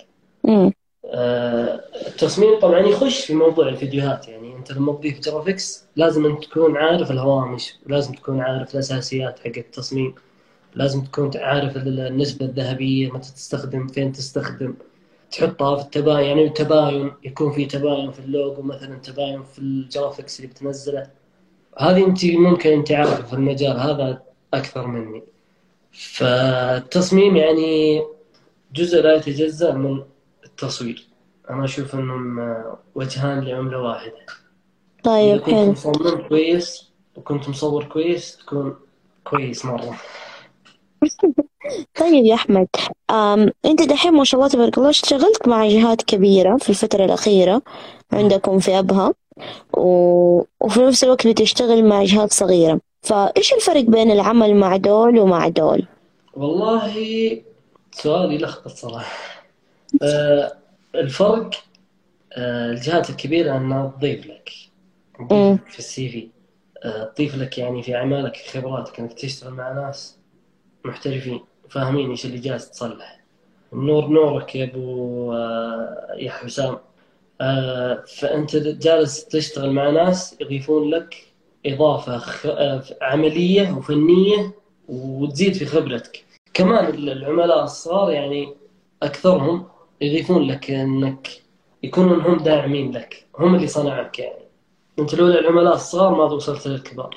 آه 1.06 1.80
التصميم 2.06 2.58
طبعا 2.60 2.80
يخش 2.80 3.24
في 3.24 3.34
موضوع 3.34 3.68
الفيديوهات 3.68 4.28
يعني. 4.28 4.41
أنت 4.62 4.72
لما 4.72 4.92
تضيف 4.92 5.20
graphics 5.20 5.84
لازم 5.96 6.26
أنت 6.26 6.44
تكون 6.44 6.76
عارف 6.76 7.10
الهوامش 7.10 7.74
ولازم 7.86 8.14
تكون 8.14 8.40
عارف 8.40 8.74
الأساسيات 8.74 9.38
حق 9.38 9.52
التصميم 9.56 10.14
لازم 10.74 11.04
تكون 11.04 11.30
عارف 11.36 11.76
النسبة 11.76 12.46
الذهبية 12.46 13.10
متى 13.10 13.32
تستخدم 13.32 13.86
فين 13.86 14.12
تستخدم. 14.12 14.74
تحطها 15.30 15.76
في 15.76 15.82
التباين 15.84 16.26
يعني 16.26 16.44
التباين 16.44 17.12
يكون 17.24 17.52
في 17.52 17.66
تباين 17.66 18.12
في 18.12 18.18
اللوجو 18.20 18.62
مثلا 18.62 18.94
تباين 18.98 19.42
في 19.42 19.58
ال 19.58 19.68
graphics 19.68 20.40
اللي 20.40 20.50
بتنزله. 20.50 21.10
هذه 21.78 22.06
انت 22.06 22.24
ممكن 22.24 22.70
انت 22.72 22.92
عارفه 22.92 23.22
في 23.22 23.32
المجال 23.32 23.80
هذا 23.80 24.22
أكثر 24.54 24.86
مني. 24.86 25.22
فالتصميم 25.92 27.36
يعني 27.36 28.02
جزء 28.74 29.02
لا 29.02 29.14
يتجزأ 29.14 29.72
من 29.72 30.02
التصوير. 30.44 31.06
أنا 31.50 31.64
أشوف 31.64 31.94
إنهم 31.94 32.54
وجهان 32.94 33.44
لعملة 33.44 33.78
واحدة. 33.78 34.41
طيب 35.02 35.40
كنت 35.40 35.54
مصمم 35.54 36.28
كويس 36.28 36.90
وكنت 37.16 37.48
مصور 37.48 37.84
كويس 37.84 38.36
تكون 38.36 38.76
كويس 39.24 39.64
مرة. 39.64 39.96
طيب 42.00 42.24
يا 42.24 42.34
أحمد 42.34 42.68
أم 43.10 43.50
أنت 43.64 43.82
دحين 43.82 44.12
ما 44.12 44.24
شاء 44.24 44.40
الله 44.40 44.52
تبارك 44.52 44.78
الله 44.78 44.90
اشتغلت 44.90 45.48
مع 45.48 45.68
جهات 45.68 46.02
كبيرة 46.02 46.56
في 46.56 46.70
الفترة 46.70 47.04
الأخيرة 47.04 47.62
عندكم 48.12 48.58
في 48.58 48.78
أبها 48.78 49.14
و... 49.76 50.42
وفي 50.60 50.80
نفس 50.80 51.04
الوقت 51.04 51.26
بتشتغل 51.26 51.84
مع 51.84 52.04
جهات 52.04 52.32
صغيرة. 52.32 52.80
فإيش 53.02 53.52
الفرق 53.52 53.80
بين 53.80 54.10
العمل 54.10 54.54
مع 54.54 54.76
دول 54.76 55.18
ومع 55.18 55.48
دول؟ 55.48 55.86
والله 56.34 56.92
سؤال 57.92 58.32
يلخبط 58.32 58.68
صراحة. 58.68 59.18
أه 60.02 60.52
الفرق 60.94 61.50
أه 62.32 62.70
الجهات 62.70 63.10
الكبيرة 63.10 63.56
أنها 63.56 63.92
تضيف 63.98 64.26
لك. 64.26 64.50
في 65.70 65.78
السي 65.78 66.08
في. 66.08 66.28
تضيف 67.16 67.36
لك 67.36 67.58
يعني 67.58 67.82
في 67.82 67.96
أعمالك 67.96 68.36
خبراتك 68.36 69.00
أنك 69.00 69.12
تشتغل 69.12 69.52
مع 69.52 69.72
ناس 69.72 70.18
محترفين 70.84 71.40
فاهمين 71.68 72.10
إيش 72.10 72.26
اللي 72.26 72.38
جالس 72.38 72.70
تصلح. 72.70 73.20
النور 73.72 74.06
نورك 74.08 74.56
يا 74.56 74.64
أبو 74.64 75.32
آه، 75.32 76.14
يا 76.16 76.30
حسام. 76.30 76.78
آه، 77.40 78.04
فأنت 78.18 78.56
جالس 78.56 79.24
تشتغل 79.24 79.72
مع 79.72 79.90
ناس 79.90 80.36
يضيفون 80.40 80.90
لك 80.90 81.26
إضافة 81.66 82.22
آه، 82.50 82.82
عملية 83.02 83.72
وفنية 83.72 84.52
وتزيد 84.88 85.54
في 85.54 85.66
خبرتك. 85.66 86.24
كمان 86.54 86.94
العملاء 86.94 87.64
الصغار 87.64 88.10
يعني 88.10 88.54
أكثرهم 89.02 89.66
يضيفون 90.00 90.42
لك 90.42 90.70
إنك 90.70 91.28
يكونون 91.82 92.20
هم 92.20 92.36
داعمين 92.36 92.92
لك 92.92 93.26
هم 93.38 93.54
اللي 93.54 93.66
صنعك 93.66 94.18
يعني. 94.18 94.41
انت 94.98 95.14
لولا 95.14 95.40
العملاء 95.40 95.74
الصغار 95.74 96.14
ما 96.14 96.24
وصلت 96.24 96.66
للكبار 96.66 97.16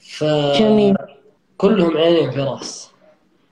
ف 0.00 0.24
جميل. 0.58 0.96
كلهم 1.56 1.96
عينين 1.96 2.30
في 2.30 2.40
راس. 2.40 2.90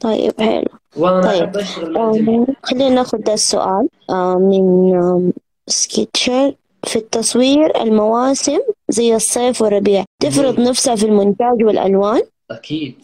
طيب 0.00 0.40
حلو. 0.40 0.66
وأنا 0.96 1.20
طيب. 1.20 2.46
خلينا 2.62 2.88
ناخذ 2.88 3.30
السؤال. 3.30 3.88
من 4.10 5.32
Sketcher. 5.66 6.54
في 6.86 6.96
التصوير 6.96 7.82
المواسم 7.82 8.58
زي 8.88 9.14
الصيف 9.14 9.62
والربيع 9.62 10.04
تفرض 10.22 10.60
نفسها 10.60 10.96
في 10.96 11.06
المونتاج 11.06 11.64
والألوان؟ 11.64 12.22
أكيد. 12.50 12.94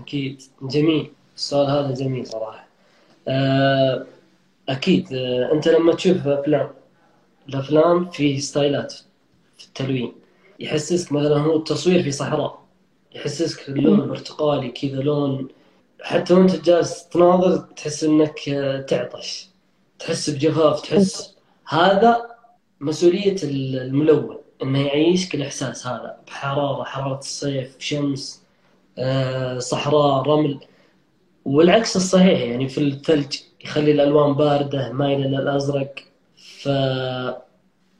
أكيد. 0.00 0.42
جميل. 0.62 1.10
السؤال 1.36 1.70
هذا 1.70 1.94
جميل 1.94 2.26
صراحة. 2.26 2.66
آه، 3.28 4.06
أكيد. 4.68 5.12
آه، 5.12 5.52
أنت 5.52 5.68
لما 5.68 5.94
تشوف 5.94 6.26
أفلام 6.26 6.70
الأفلام 7.48 8.10
في 8.10 8.40
ستايلات. 8.40 8.94
التلوين. 9.80 10.12
يحسسك 10.60 11.12
مثلا 11.12 11.36
هو 11.36 11.56
التصوير 11.56 12.02
في 12.02 12.10
صحراء. 12.12 12.64
يحسسك 13.14 13.68
اللون 13.68 14.00
البرتقالي 14.00 14.68
كذا 14.68 15.00
لون. 15.02 15.48
حتى 16.02 16.34
وانت 16.34 16.64
جالس 16.64 17.08
تناظر 17.08 17.56
تحس 17.56 18.04
إنك 18.04 18.48
آه، 18.48 18.80
تعطش. 18.80 19.48
تحس 19.98 20.30
بجفاف 20.30 20.80
تحس. 20.82 21.34
هذا 21.68 22.26
مسؤولية 22.80 23.36
الملون 23.42 24.38
إنه 24.62 24.86
يعيشك 24.86 25.34
الإحساس 25.34 25.86
هذا. 25.86 26.16
بحرارة 26.26 26.84
حرارة 26.84 27.18
الصيف 27.18 27.76
شمس 27.78 28.42
آه، 28.98 29.58
صحراء 29.58 30.22
رمل. 30.22 30.60
والعكس 31.44 31.96
الصحيح 31.96 32.40
يعني 32.40 32.68
في 32.68 32.78
الثلج 32.78 33.36
يخلي 33.64 33.92
الألوان 33.92 34.32
باردة 34.34 34.92
مايلة 34.92 35.26
للأزرق. 35.26 35.94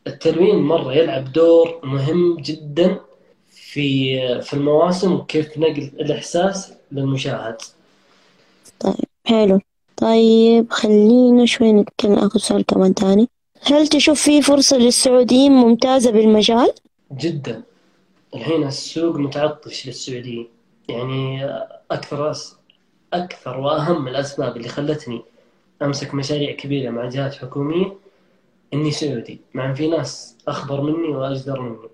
فالتلوين 0.05 0.57
مرة 0.57 0.95
يلعب 0.95 1.33
دور 1.33 1.81
مهم 1.83 2.37
جدا 2.37 3.01
في 3.49 4.19
في 4.43 4.55
المواسم 4.55 5.13
وكيف 5.13 5.59
نقل 5.59 5.83
الإحساس 5.83 6.73
للمشاهد. 6.93 7.57
طيب 8.81 9.09
حلو. 9.25 9.61
طيب 9.97 10.73
خلينا 10.73 11.47
شوي 11.47 11.73
نتكلم 11.73 12.15
آخر 12.15 12.39
سؤال 12.39 12.67
كمان 12.67 12.95
تاني 12.95 13.29
هل 13.63 13.89
تشوف 13.89 14.23
في 14.23 14.43
فرصة 14.43 14.77
للسعوديين 14.77 15.53
ممتازة 15.53 16.11
بالمجال؟ 16.11 16.73
جدا. 17.13 17.63
الحين 18.35 18.65
السوق 18.65 19.17
متعطش 19.17 19.87
للسعوديين. 19.87 20.49
يعني 20.89 21.45
أكثر 21.91 22.31
أس... 22.31 22.57
أكثر 23.13 23.61
وأهم 23.61 24.09
الأسباب 24.09 24.57
اللي 24.57 24.69
خلتني 24.69 25.23
أمسك 25.83 26.15
مشاريع 26.15 26.53
كبيرة 26.53 26.91
مع 26.91 27.09
جهات 27.09 27.35
حكومية 27.35 28.04
إني 28.75 28.91
سعودي 28.91 29.41
مع 29.55 29.75
في 29.75 29.89
ناس 29.89 30.37
أخبر 30.49 30.81
مني 30.81 31.09
وأجدر 31.09 31.61
مني. 31.61 31.89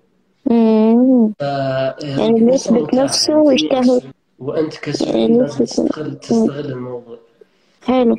يعني 2.03 2.55
يثبت 2.55 2.95
نفسه 2.95 3.37
ويجتهد 3.37 4.03
وأنت 4.39 4.77
كسبان 4.77 5.19
يعني 5.19 5.39
لازم 5.39 5.65
تستغل 5.65 6.19
تستغل 6.19 6.67
الموضوع. 6.67 7.19
حلو. 7.83 8.17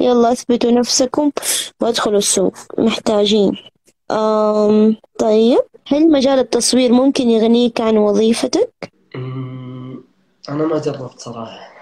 يلا 0.00 0.32
اثبتوا 0.32 0.70
نفسكم 0.70 1.30
وادخلوا 1.80 2.18
السوق. 2.18 2.56
محتاجين. 2.78 3.56
أم 4.10 4.96
طيب. 5.18 5.60
هل 5.86 6.10
مجال 6.10 6.38
التصوير 6.38 6.92
ممكن 6.92 7.30
يغنيك 7.30 7.80
عن 7.80 7.96
وظيفتك؟ 7.96 8.92
أنا 10.48 10.66
ما 10.66 10.78
جربت 10.78 11.18
صراحة. 11.18 11.74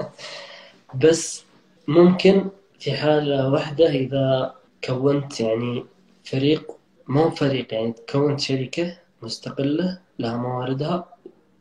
بس 1.02 1.42
ممكن 1.88 2.44
في 2.78 2.92
حالة 2.92 3.50
واحدة 3.50 3.90
إذا 3.90 4.54
كونت 4.86 5.40
يعني 5.40 5.84
فريق 6.24 6.72
مو 7.08 7.30
فريق 7.30 7.74
يعني 7.74 7.94
كونت 8.12 8.40
شركة 8.40 8.98
مستقلة 9.22 9.98
لها 10.18 10.36
مواردها 10.36 11.08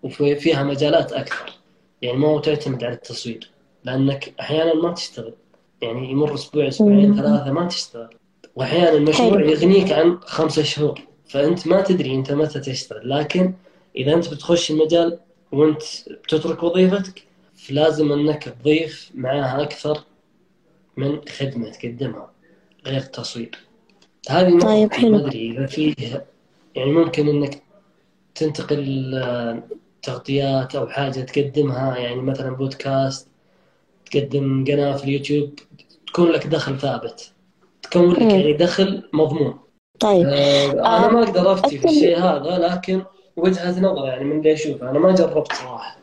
وفيها 0.04 0.64
مجالات 0.64 1.14
أكثر. 1.14 1.54
يعني 2.02 2.18
مو 2.18 2.40
تعتمد 2.40 2.84
على 2.84 2.94
التصوير 2.94 3.50
لأنك 3.84 4.34
أحيانا 4.40 4.74
ما 4.74 4.94
تشتغل. 4.94 5.34
يعني 5.82 6.12
يمر 6.12 6.34
أسبوع 6.34 6.68
أسبوعين 6.68 7.16
ثلاثة 7.16 7.52
ما 7.52 7.68
تشتغل. 7.68 8.10
وأحيانا 8.56 8.98
المشروع 8.98 9.42
يغنيك 9.42 9.92
عن 9.92 10.20
خمسة 10.26 10.64
شهور. 10.64 11.02
فأنت 11.28 11.68
ما 11.68 11.82
تدري 11.82 12.16
أنت 12.16 12.32
متى 12.32 12.60
تشتغل. 12.60 13.10
لكن 13.10 13.54
إذا 13.96 14.14
أنت 14.14 14.34
بتخش 14.34 14.72
المجال 14.72 15.20
وأنت 15.52 15.84
بتترك 16.24 16.64
وظيفتك 16.64 17.24
فلازم 17.56 18.12
أنك 18.12 18.44
تضيف 18.44 19.12
معاها 19.16 19.62
أكثر 19.62 20.04
من 20.98 21.20
خدمة 21.30 21.70
تقدمها. 21.70 22.35
غير 22.86 22.98
التصوير 22.98 23.58
هذه 24.30 24.60
طيب 24.60 24.94
حلو. 24.94 25.16
أدري 25.18 25.52
إذا 25.52 25.66
فيه 25.66 25.96
يعني 26.76 26.92
ممكن 26.92 27.28
إنك 27.28 27.62
تنتقل 28.36 29.16
آه، 29.24 29.64
تغطيات 30.04 30.76
أو 30.76 30.88
حاجة 30.88 31.20
تقدمها 31.22 31.98
يعني 31.98 32.22
مثلا 32.22 32.50
بودكاست 32.56 33.28
تقدم 34.12 34.66
قناة 34.68 34.96
في 34.98 35.04
اليوتيوب 35.04 35.60
تكون 36.08 36.30
لك 36.32 36.48
دخل 36.48 36.80
ثابت. 36.80 37.32
تكون 37.84 38.12
لك 38.12 38.22
يعني 38.22 38.54
دخل 38.54 39.04
مضمون. 39.14 39.60
طيب. 40.00 40.26
آه 40.28 40.72
أنا 40.72 41.08
ما 41.12 41.24
أقدر 41.24 41.54
أفتي 41.54 41.78
في 41.78 41.86
الشيء 41.86 42.18
هذا 42.20 42.58
لكن 42.68 43.02
وجهة 43.36 43.80
نظر 43.82 44.06
يعني 44.08 44.24
من 44.24 44.38
اللي 44.40 44.54
أشوفه 44.54 44.90
أنا 44.90 45.00
ما 45.00 45.12
جربت 45.16 45.54
صراحة. 45.54 45.98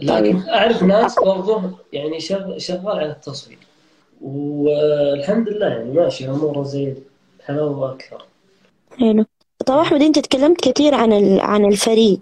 لكن 0.00 0.14
طيب. 0.40 0.48
أعرف 0.48 0.82
ناس 0.82 1.18
برضه 1.18 1.70
يعني 1.92 2.20
شغ- 2.20 2.58
شغال 2.58 2.88
على 2.98 3.10
التصوير 3.10 3.58
والحمد 4.20 5.48
لله 5.48 5.66
يعني 5.66 5.90
ماشي 5.92 6.30
أموره 6.30 6.62
زي 6.62 6.94
الحلاوة 7.40 7.92
أكثر 7.94 8.24
حلو. 8.98 9.24
طب 9.66 9.74
أحمد 9.74 10.02
أنت 10.02 10.18
تكلمت 10.18 10.68
كثير 10.68 10.94
عن 10.94 11.12
عن 11.40 11.64
الفريق. 11.64 12.20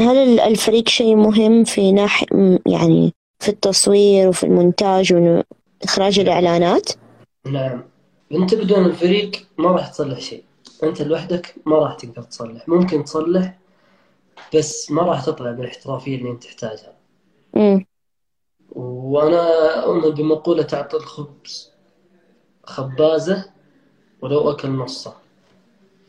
هل 0.00 0.16
ال- 0.16 0.40
الفريق 0.40 0.88
شيء 0.88 1.16
مهم 1.16 1.64
في 1.64 1.92
ناحية 1.92 2.26
يعني 2.66 3.14
في 3.40 3.48
التصوير 3.48 4.28
وفي 4.28 4.44
المونتاج 4.44 5.12
وإخراج 5.12 6.18
الإعلانات؟ 6.20 6.90
نعم. 7.46 7.84
أنت 8.32 8.54
بدون 8.54 8.84
الفريق 8.84 9.30
ما 9.58 9.70
راح 9.72 9.88
تصلح 9.88 10.18
شيء. 10.18 10.44
أنت 10.82 11.02
لوحدك 11.02 11.54
ما 11.66 11.76
راح 11.78 11.94
تقدر 11.94 12.22
تصلح. 12.22 12.68
ممكن 12.68 13.04
تصلح 13.04 13.58
بس 14.54 14.90
ما 14.90 15.02
راح 15.02 15.24
تطلع 15.24 15.50
بالإحترافية 15.50 16.16
اللي 16.16 16.30
أنت 16.30 16.44
تحتاجها. 16.44 16.92
امم 17.56 17.86
وأنا 18.74 19.74
أؤمن 19.84 20.10
بمقولة 20.10 20.62
تعطي 20.62 20.96
الخبز 20.96 21.70
خبازة 22.64 23.50
ولو 24.22 24.50
أكل 24.50 24.68
نصه 24.68 25.14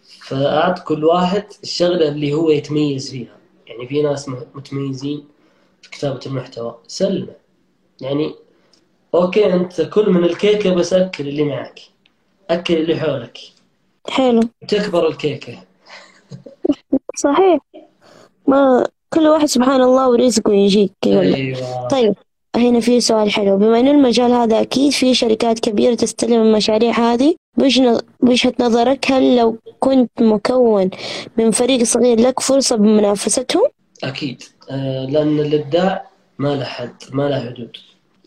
فأعط 0.03 0.80
كل 0.80 1.05
واحد 1.05 1.45
الشغلة 1.63 2.07
اللي 2.07 2.34
هو 2.34 2.49
يتميز 2.49 3.11
فيها. 3.11 3.38
يعني 3.68 3.88
في 3.88 4.01
ناس 4.01 4.30
متميزين 4.30 5.28
في 5.82 5.89
كتابة 5.89 6.20
المحتوى. 6.26 6.78
سلمه. 6.88 7.34
يعني 8.01 8.36
أوكي 9.16 9.53
أنت 9.53 9.82
كل 9.82 10.09
من 10.09 10.24
الكيكة 10.24 10.76
بس 10.76 10.93
أكل 10.93 11.28
اللي 11.28 11.43
معك. 11.43 11.80
أكل 12.49 12.74
اللي 12.74 12.99
حولك. 12.99 13.38
حلو. 14.09 14.41
تكبر 14.68 15.07
الكيكة. 15.07 15.63
صحيح. 17.16 17.59
ما 18.47 18.88
كل 19.13 19.28
واحد 19.28 19.45
سبحان 19.45 19.82
الله 19.82 20.09
ورزقه 20.09 20.53
يجيك. 20.53 20.93
أيوة. 21.05 21.88
طيب. 21.88 22.16
هنا 22.56 22.80
في 22.80 22.99
سؤال 22.99 23.32
حلو. 23.32 23.58
بما 23.58 23.80
إن 23.80 23.88
المجال 23.88 24.32
هذا 24.32 24.62
أكيد 24.62 24.91
في 24.91 25.14
شركات 25.14 25.60
كبيرة 25.60 25.95
تستلم 25.95 26.41
المشاريع 26.41 26.91
هذه 26.91 27.36
بوجه 27.58 27.97
وجهة 28.22 28.53
نظرك؟ 28.60 29.12
هل 29.12 29.38
لو 29.38 29.58
كنت 29.80 30.22
مكون 30.22 30.89
من 31.38 31.51
فريق 31.51 31.84
صغير 31.84 32.20
لك 32.20 32.39
فرصة 32.39 32.76
بمنافستهم؟ 32.76 33.64
أكيد. 34.03 34.43
آه، 34.72 35.06
لأن 35.06 35.39
الإبداع 35.39 36.10
ما 36.39 36.56
له 36.56 36.66
حد 36.66 36.95
ما 37.12 37.30
له 37.30 37.39
حدود. 37.39 37.78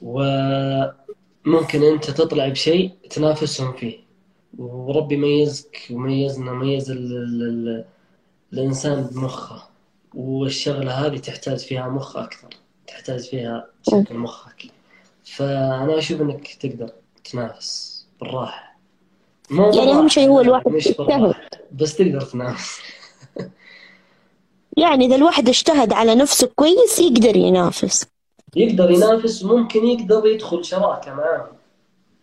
وممكن 0.02 1.82
أنت 1.82 2.10
تطلع 2.10 2.48
بشيء 2.48 2.90
تنافسهم 3.10 3.72
فيه. 3.72 3.98
وربي 4.58 5.16
ميزك 5.16 5.78
وميزنا 5.90 6.52
ميز 6.52 6.90
ال 6.90 6.96
ال 6.98 7.42
ال 7.42 7.84
الإنسان 8.52 9.02
بمخه. 9.02 9.68
والشغلة 10.14 10.92
هذه 10.92 11.16
تحتاج 11.18 11.58
فيها 11.58 11.88
مخ 11.88 12.16
أكثر. 12.16 12.48
تحتاج 12.88 13.20
فيها 13.28 13.66
شكل 13.82 14.14
مخك. 14.14 14.62
فأنا 15.24 15.98
أشوف 15.98 16.20
إنك 16.20 16.54
تقدر 16.54 16.90
تنافس 17.24 18.06
بالراحة. 18.20 18.78
مو 19.50 19.62
يعني 19.64 19.86
بالراحة، 19.86 20.08
شيء 20.08 20.28
هو 20.28 20.40
الواحد 20.40 20.68
مش 20.68 20.86
يجتهد. 20.86 21.34
بس 21.72 21.96
تقدر 21.96 22.20
تنافس. 22.20 22.80
يعني 24.76 25.06
إذا 25.06 25.16
الواحد 25.16 25.48
اجتهد 25.48 25.92
على 25.92 26.14
نفسه 26.14 26.50
كويس 26.56 26.98
يقدر 26.98 27.36
ينافس. 27.36 28.06
يقدر 28.56 28.90
ينافس 28.90 29.44
وممكن 29.44 29.86
يقدر 29.86 30.26
يدخل 30.26 30.64
شراكة 30.64 31.14
معاهم 31.14 31.56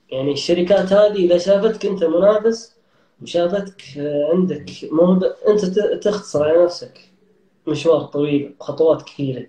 يعني 0.10 0.32
الشركات 0.32 0.94
هذه 0.94 1.26
إذا 1.26 1.38
شافتك 1.38 1.86
أنت 1.86 2.04
منافس 2.04 2.76
وشافتك 3.22 3.82
آه، 3.98 4.30
عندك 4.34 4.66
مو 4.92 5.14
أنت 5.48 5.66
ت- 5.66 6.00
تختصر 6.04 6.44
على 6.44 6.64
نفسك. 6.66 7.00
مشوار 7.68 8.02
طويل 8.02 8.56
خطوات 8.60 9.02
كثيرة. 9.02 9.48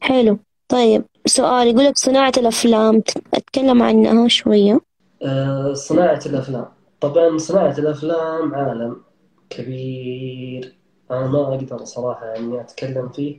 حلو. 0.00 0.38
طيب 0.68 1.04
سؤال 1.26 1.68
يقول 1.68 1.84
لك 1.84 1.98
صناعة 1.98 2.32
الأفلام 2.38 3.02
أتكلم 3.34 3.82
عنها 3.82 4.28
شوية. 4.28 4.80
آه، 5.22 5.72
صناعة 5.72 6.20
الأفلام. 6.26 6.66
طبعا 7.00 7.38
صناعة 7.38 7.78
الأفلام 7.78 8.54
عالم 8.54 9.02
كبير. 9.50 10.74
أنا 11.10 11.26
ما 11.26 11.54
أقدر 11.54 11.84
صراحة 11.84 12.36
إني 12.36 12.60
أتكلم 12.60 13.08
فيه 13.08 13.38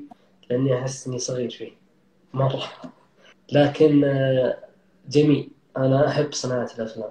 لأني 0.49 0.79
أحس 0.79 1.07
إني 1.07 1.19
صغير 1.19 1.49
فيه 1.49 1.71
مرة. 2.33 2.63
لكن 3.53 4.03
آه، 4.03 4.57
جميل. 5.09 5.49
أنا 5.77 6.07
أحب 6.07 6.33
صناعة 6.33 6.69
الأفلام. 6.79 7.09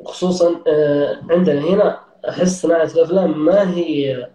وخصوصا 0.00 0.62
آه، 0.68 1.22
عندنا 1.30 1.60
هنا 1.60 2.00
أحس 2.28 2.62
صناعة 2.62 2.84
الأفلام 2.94 3.44
ما 3.44 3.70
هي 3.70 4.28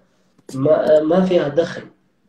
ما, 0.56 1.26
فيها 1.26 1.48
دخل 1.48 1.82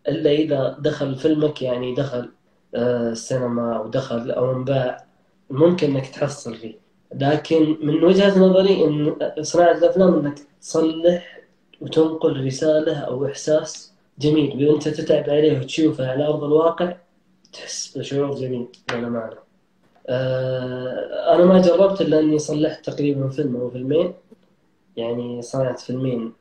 إلا 0.09 0.31
إذا 0.31 0.77
دخل 0.81 1.17
فيلمك 1.17 1.63
يعني 1.63 1.95
دخل 1.95 2.33
السينما 2.75 3.77
أو 3.77 3.89
دخل 3.89 4.31
أو 4.31 4.53
انباع 4.53 5.05
ممكن 5.51 5.91
إنك 5.91 6.07
تحصل 6.09 6.55
فيه. 6.55 6.75
لكن 7.15 7.77
من 7.83 8.05
وجهة 8.05 8.39
نظري 8.39 8.85
إن 8.85 9.17
صناعة 9.41 9.73
الأفلام 9.73 10.15
إنك 10.15 10.39
تصلح 10.61 11.41
وتنقل 11.81 12.47
رسالة 12.47 12.99
أو 12.99 13.27
إحساس 13.27 13.93
جميل. 14.19 14.69
وأنت 14.69 14.89
تتعب 14.89 15.31
عليه 15.31 15.61
وتشوفه 15.61 16.11
على 16.11 16.27
أرض 16.27 16.45
الواقع 16.45 16.97
تحس 17.53 17.99
بشعور 17.99 18.35
جميل 18.35 18.67
للأمانة 18.93 19.49
آه، 20.11 21.35
أنا 21.35 21.45
ما 21.45 21.63
جربت 21.63 22.01
إلا 22.01 22.19
إني 22.21 22.39
صلحت 22.39 22.91
تقريبا 22.91 23.29
فيلم 23.29 23.57
أو 23.57 23.71
فيلمين. 23.71 24.15
يعني 24.97 25.43
صنعت 25.43 25.81
فيلمين 25.81 26.33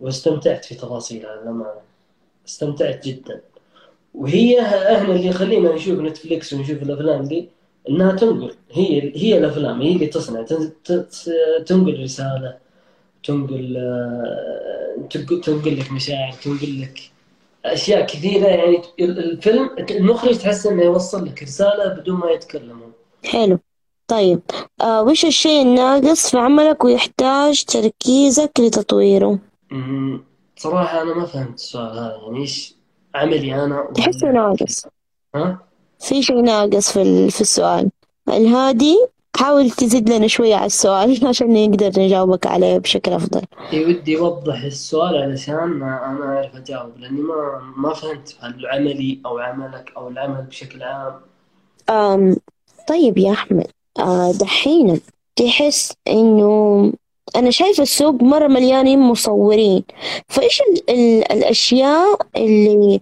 واستمتعت 0.00 0.64
في 0.64 0.74
تفاصيلها 0.74 1.36
للأمانة 1.36 1.80
استمتعت 2.48 3.06
جدا. 3.06 3.40
وهي 4.14 4.60
إحنا 4.96 5.14
اللي 5.14 5.26
يخلينا 5.26 5.74
نشوف 5.74 5.98
نتفليكس 6.00 6.52
ونشوف 6.52 6.82
الأفلام 6.82 7.24
دي 7.24 7.48
إنها 7.88 8.12
تنقل. 8.12 8.54
هي 8.72 9.12
هي 9.16 9.38
الأفلام 9.38 9.82
هي 9.82 9.92
اللي 9.92 10.06
تصنع. 10.06 10.42
تنقل 11.66 12.02
رسالة 12.02 12.56
تنقل 13.24 13.76
آه، 13.76 15.08
تنقل 15.44 15.78
لك 15.80 15.92
مشاعر 15.92 16.32
تنقل 16.32 16.80
لك 16.82 17.00
أشياء 17.64 18.06
كثيرة. 18.06 18.46
يعني 18.46 18.82
ال- 19.00 19.18
الفيلم 19.18 19.70
المخرج 19.90 20.38
تحس 20.38 20.66
إنه 20.66 20.82
يوصل 20.82 21.26
لك 21.26 21.42
رسالة 21.42 21.88
بدون 21.88 22.16
ما 22.16 22.30
يتكلم 22.30 22.80
حلو. 23.24 23.58
طيب 24.08 24.40
آه 24.80 25.02
وش 25.02 25.24
الشيء 25.24 25.62
الناقص 25.62 26.30
في 26.30 26.38
عملك 26.38 26.84
ويحتاج 26.84 27.64
تركيزك 27.64 28.50
لتطويره؟ 28.58 29.38
أمم، 29.72 30.24
صراحة 30.56 31.02
أنا 31.02 31.14
ما 31.14 31.26
فهمت 31.26 31.54
السؤال 31.54 31.98
هذا. 31.98 32.18
يعني 32.26 32.40
إيش 32.40 32.74
عملي 33.14 33.64
أنا 33.64 33.88
تحسه 33.94 34.30
ناقص. 34.32 34.86
ها؟ 35.34 35.58
في 35.98 36.22
شيء 36.22 36.40
ناقص 36.42 36.92
في 36.92 37.30
في 37.30 37.40
السؤال. 37.40 37.90
الهادي 38.28 38.96
حاول 39.36 39.70
تزيد 39.70 40.10
لنا 40.10 40.26
شوية 40.26 40.54
على 40.56 40.66
السؤال 40.66 41.20
عشان 41.28 41.70
نقدر 41.70 42.00
نجاوبك 42.00 42.46
عليه 42.46 42.78
بشكل 42.78 43.12
أفضل. 43.12 43.42
ودي 43.74 44.18
أوضح 44.18 44.62
السؤال 44.62 45.16
علشان 45.22 45.82
أنا 45.82 46.36
أعرف 46.36 46.56
أجاوب 46.56 46.98
لأني 46.98 47.20
ما 47.20 47.60
ما 47.76 47.94
فهمت 47.94 48.36
هل 48.40 48.66
عملي 48.66 49.20
أو 49.26 49.38
عملك 49.38 49.92
أو 49.96 50.08
العمل 50.08 50.42
بشكل 50.42 50.82
عام. 50.82 51.20
آم 51.90 52.36
طيب 52.88 53.18
يا 53.18 53.32
أحمد 53.32 53.66
آه 53.98 54.32
دحين 54.32 55.00
تحس 55.36 55.92
إنه 56.08 56.92
أنا 57.36 57.50
شايفة 57.50 57.82
السوق 57.82 58.22
مرة 58.22 58.46
مليانين 58.46 58.98
مصورين. 58.98 59.84
فإيش 60.28 60.60
ال 60.60 60.90
ال 60.90 61.32
الأشياء 61.32 62.18
اللي 62.36 63.00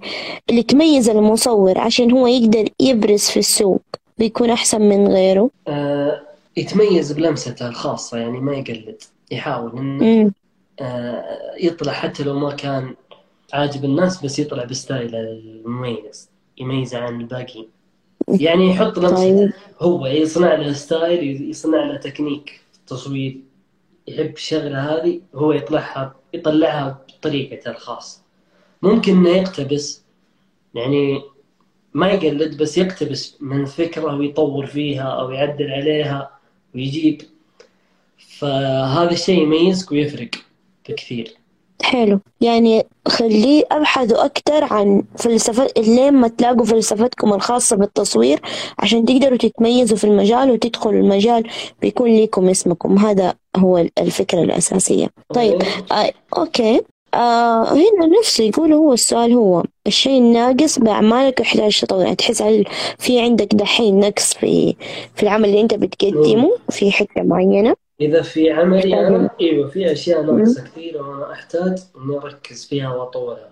اللي 0.50 0.62
تميز 0.62 1.08
المصور 1.08 1.78
عشان 1.78 2.12
هو 2.12 2.26
يقدر 2.26 2.68
يبرز 2.80 3.22
في 3.22 3.38
السوق 3.38 3.82
ويكون 4.20 4.50
أحسن 4.50 4.82
من 4.82 5.08
غيره؟ 5.08 5.50
آه 5.68 6.22
يتميز 6.56 7.12
بلمسته 7.12 7.68
الخاصة 7.68 8.18
يعني 8.18 8.40
ما 8.40 8.54
يقلد 8.54 9.02
يحاول 9.30 9.76
مم. 9.76 10.32
آه 10.80 11.24
يطلع 11.60 11.92
حتى 11.92 12.22
لو 12.22 12.38
ما 12.38 12.54
كان 12.54 12.94
عاجب 13.52 13.84
الناس 13.84 14.24
بس 14.24 14.38
يطلع 14.38 14.64
بستايله 14.64 15.20
المميز 15.20 16.28
يميزه 16.58 16.98
عن 16.98 17.20
الباقيين 17.20 17.68
يعني 18.28 18.70
يحط 18.70 18.98
لمسته 18.98 19.16
طيب. 19.16 19.52
هو 19.80 20.06
يصنع 20.06 20.54
له 20.54 20.72
style 20.72 21.50
يصنع 21.50 21.84
له 21.84 21.96
تكنيك 21.96 22.60
في 22.72 22.78
التصوير 22.78 23.40
يحب 24.08 24.34
الشغلة 24.34 24.78
هذه 24.78 25.20
هو 25.34 25.52
يطلعها 25.52 26.14
يطلعها 26.34 27.04
بطريقته 27.08 27.70
الخاصة. 27.70 28.22
ممكن 28.82 29.12
إنه 29.12 29.28
يقتبس 29.28 30.02
يعني 30.74 31.22
ما 31.94 32.10
يقلد 32.10 32.62
بس 32.62 32.78
يقتبس 32.78 33.36
من 33.40 33.64
فكرة 33.64 34.14
ويطور 34.14 34.66
فيها 34.66 35.02
أو 35.02 35.30
يعدل 35.30 35.70
عليها 35.70 36.30
ويجيب. 36.74 37.22
فهذا 38.38 39.10
الشيء 39.10 39.42
يميزك 39.42 39.92
ويفرق 39.92 40.30
بكثير. 40.88 41.37
حلو. 41.82 42.20
يعني 42.40 42.86
خليه 43.08 43.64
أبحثوا 43.70 44.24
أكتر 44.24 44.64
عن 44.64 45.02
فلسفة 45.18 45.68
لين 45.78 46.14
ما 46.14 46.28
تلاقوا 46.28 46.64
فلسفتكم 46.64 47.32
الخاصة 47.32 47.76
بالتصوير؟ 47.76 48.40
عشان 48.78 49.04
تقدروا 49.04 49.38
تتميزوا 49.38 49.96
في 49.96 50.04
المجال 50.04 50.50
وتدخلوا 50.50 51.00
المجال 51.00 51.48
بيكون 51.82 52.10
ليكم 52.10 52.48
اسمكم. 52.48 52.98
هذا 52.98 53.34
هو 53.56 53.86
الفكرة 53.98 54.42
الأساسية. 54.42 55.08
طيب 55.34 55.62
آه 55.92 56.12
أوكي. 56.38 56.80
آه 57.14 57.72
هنا 57.72 58.18
نفسه 58.20 58.44
يقول 58.44 58.72
هو 58.72 58.92
السؤال 58.92 59.32
هو 59.32 59.64
الشيء 59.86 60.18
الناقص 60.18 60.78
بأعمالك 60.78 61.40
يحتاج 61.40 61.80
تطور 61.80 62.02
يعني 62.02 62.16
تحس 62.16 62.42
هل 62.42 62.64
في 62.98 63.20
عندك 63.20 63.54
دحين 63.54 64.00
نقص 64.00 64.34
في 64.34 64.76
في 65.14 65.22
العمل 65.22 65.48
اللي 65.48 65.60
أنت 65.60 65.74
بتقدمه؟ 65.74 66.50
في 66.70 66.92
حتة 66.92 67.22
معينة؟ 67.22 67.74
إذا 68.00 68.22
في 68.22 68.50
عملي 68.50 69.06
أنا 69.06 69.30
أيوة 69.40 69.68
في 69.68 69.92
أشياء 69.92 70.22
ناقصة 70.22 70.64
كثيرة 70.64 71.08
وأنا 71.08 71.32
أحتاج 71.32 71.78
إني 71.96 72.16
أركز 72.16 72.66
فيها 72.66 72.94
وأطورها. 72.94 73.50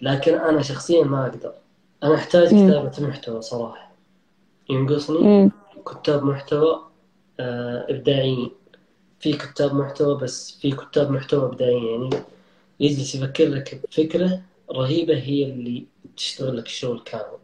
لكن 0.00 0.34
أنا 0.34 0.62
شخصيا 0.62 1.04
ما 1.04 1.26
أقدر. 1.26 1.52
أنا 2.02 2.14
أحتاج 2.14 2.48
كتابة 2.48 3.08
محتوى 3.08 3.42
صراحة. 3.42 3.92
ينقصني 4.70 5.50
كتاب 5.86 6.24
محتوى 6.24 6.82
آه 7.40 7.86
إبداعيين 7.88 8.50
في 9.20 9.32
كتاب 9.32 9.74
محتوى 9.74 10.18
بس 10.18 10.58
في 10.60 10.70
كتاب 10.70 11.10
محتوى 11.10 11.44
إبداعيين 11.44 11.84
يعني 11.84 12.10
يجلس 12.80 13.14
يفكر 13.14 13.48
لك 13.48 13.80
بفكرة 13.90 14.40
رهيبة 14.72 15.18
هي 15.18 15.44
اللي 15.44 15.84
تشتغل 16.16 16.56
لك 16.56 16.66
الشغل 16.66 17.00
كامل. 17.04 17.38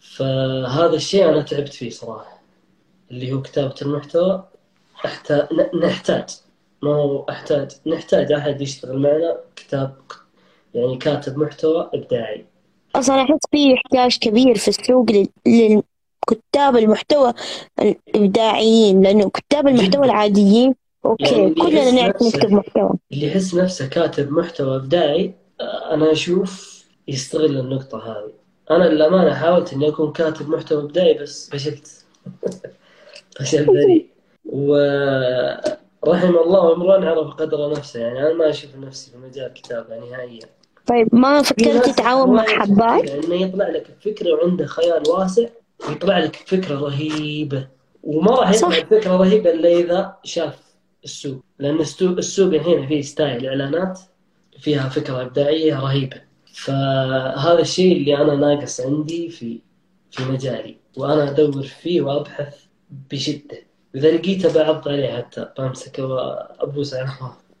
فهذا 0.00 0.94
الشيء 0.94 1.28
أنا 1.28 1.42
تعبت 1.42 1.72
فيه 1.72 1.90
صراحة 1.90 2.42
اللي 3.10 3.32
هو 3.32 3.42
كتابة 3.42 3.74
المحتوى. 3.82 4.44
أحتاج 5.04 5.48
نحتاج. 5.74 6.24
ما 6.82 6.94
هو 6.94 7.24
أحتاج. 7.30 7.70
نحتاج 7.86 8.32
أحد 8.32 8.60
يشتغل 8.60 8.98
معنا 8.98 9.36
كتاب 9.56 9.94
يعني 10.74 10.96
كاتب 10.96 11.38
محتوى 11.38 11.90
إبداعي. 11.94 12.46
أصلا 12.96 13.22
أحس 13.22 13.40
في 13.50 13.74
احتياج 13.74 14.18
كبير 14.18 14.58
في 14.58 14.68
السوق 14.68 15.06
للكتاب 15.46 16.76
المحتوى 16.76 17.32
الإبداعيين 17.80 19.02
لأنه 19.02 19.30
كتاب 19.30 19.68
المحتوى 19.68 20.04
العاديين 20.06 20.74
أوكي 21.04 21.24
يعني 21.24 21.54
كلنا 21.54 21.90
نعرف 21.90 22.22
نكتب 22.22 22.52
محتوى. 22.52 22.90
اللي 23.12 23.26
يحس 23.26 23.54
نفسه 23.54 23.88
كاتب 23.88 24.32
محتوى 24.32 24.76
إبداعي 24.76 25.34
أنا 25.90 26.12
أشوف 26.12 26.82
يستغل 27.08 27.58
النقطة 27.58 27.98
هذه. 27.98 28.32
أنا 28.70 28.84
للأمانة 28.84 29.34
حاولت 29.34 29.72
إني 29.72 29.88
أكون 29.88 30.12
كاتب 30.12 30.48
محتوى 30.48 30.82
إبداعي 30.82 31.14
بس 31.14 31.50
فشلت. 31.50 32.04
فشل 33.38 33.64
ذريع 33.64 34.02
ورحم 34.44 36.36
الله 36.36 36.72
امرؤ 36.74 37.04
عرف 37.04 37.34
قدر 37.34 37.70
نفسه. 37.70 38.00
يعني 38.00 38.20
أنا 38.20 38.32
ما 38.32 38.50
أشوف 38.50 38.76
نفسي 38.76 39.10
في 39.10 39.16
مجال 39.18 39.46
الكتابة 39.46 39.98
نهائيا. 39.98 40.46
طيب 40.86 41.14
ما 41.14 41.42
فكرت 41.42 41.86
تتعاون 41.86 42.36
مع 42.36 42.44
حبات؟ 42.44 43.10
إنه 43.10 43.34
يطلع 43.34 43.68
لك 43.68 43.86
بفكره 44.00 44.32
وعنده 44.32 44.66
خيال 44.66 45.02
واسع 45.08 45.48
يطلع 45.90 46.18
لك 46.18 46.42
بفكره 46.46 46.80
رهيبة. 46.80 47.68
وما 48.02 48.30
راح 48.30 48.50
يطلع 48.50 48.78
بفكره 48.78 49.16
رهيبة 49.16 49.50
إلا 49.50 49.68
إذا 49.68 50.16
شاف 50.24 50.58
السوق. 51.04 51.44
لأن 51.58 51.80
السوق 51.80 52.54
الحين 52.54 52.86
فيه 52.86 53.02
ستايل 53.02 53.46
إعلانات 53.46 54.00
فيها 54.58 54.88
فكرة 54.88 55.22
إبداعية 55.22 55.80
رهيبة. 55.80 56.20
فهذا 56.54 57.58
الشيء 57.60 57.96
اللي 57.96 58.16
أنا 58.16 58.34
ناقص 58.34 58.80
عندي 58.80 59.28
في 59.28 59.60
في 60.10 60.24
مجالي. 60.24 60.76
وأنا 60.96 61.30
أدور 61.30 61.62
فيه 61.62 62.02
وأبحث 62.02 62.64
بشدة. 63.10 63.71
إذا 63.94 64.10
لقيته 64.10 64.54
بعض 64.64 64.88
عليه 64.88 65.16
حتى 65.16 65.48
بمسكه 65.58 66.06
وأبوس 66.06 66.94
على 66.94 67.08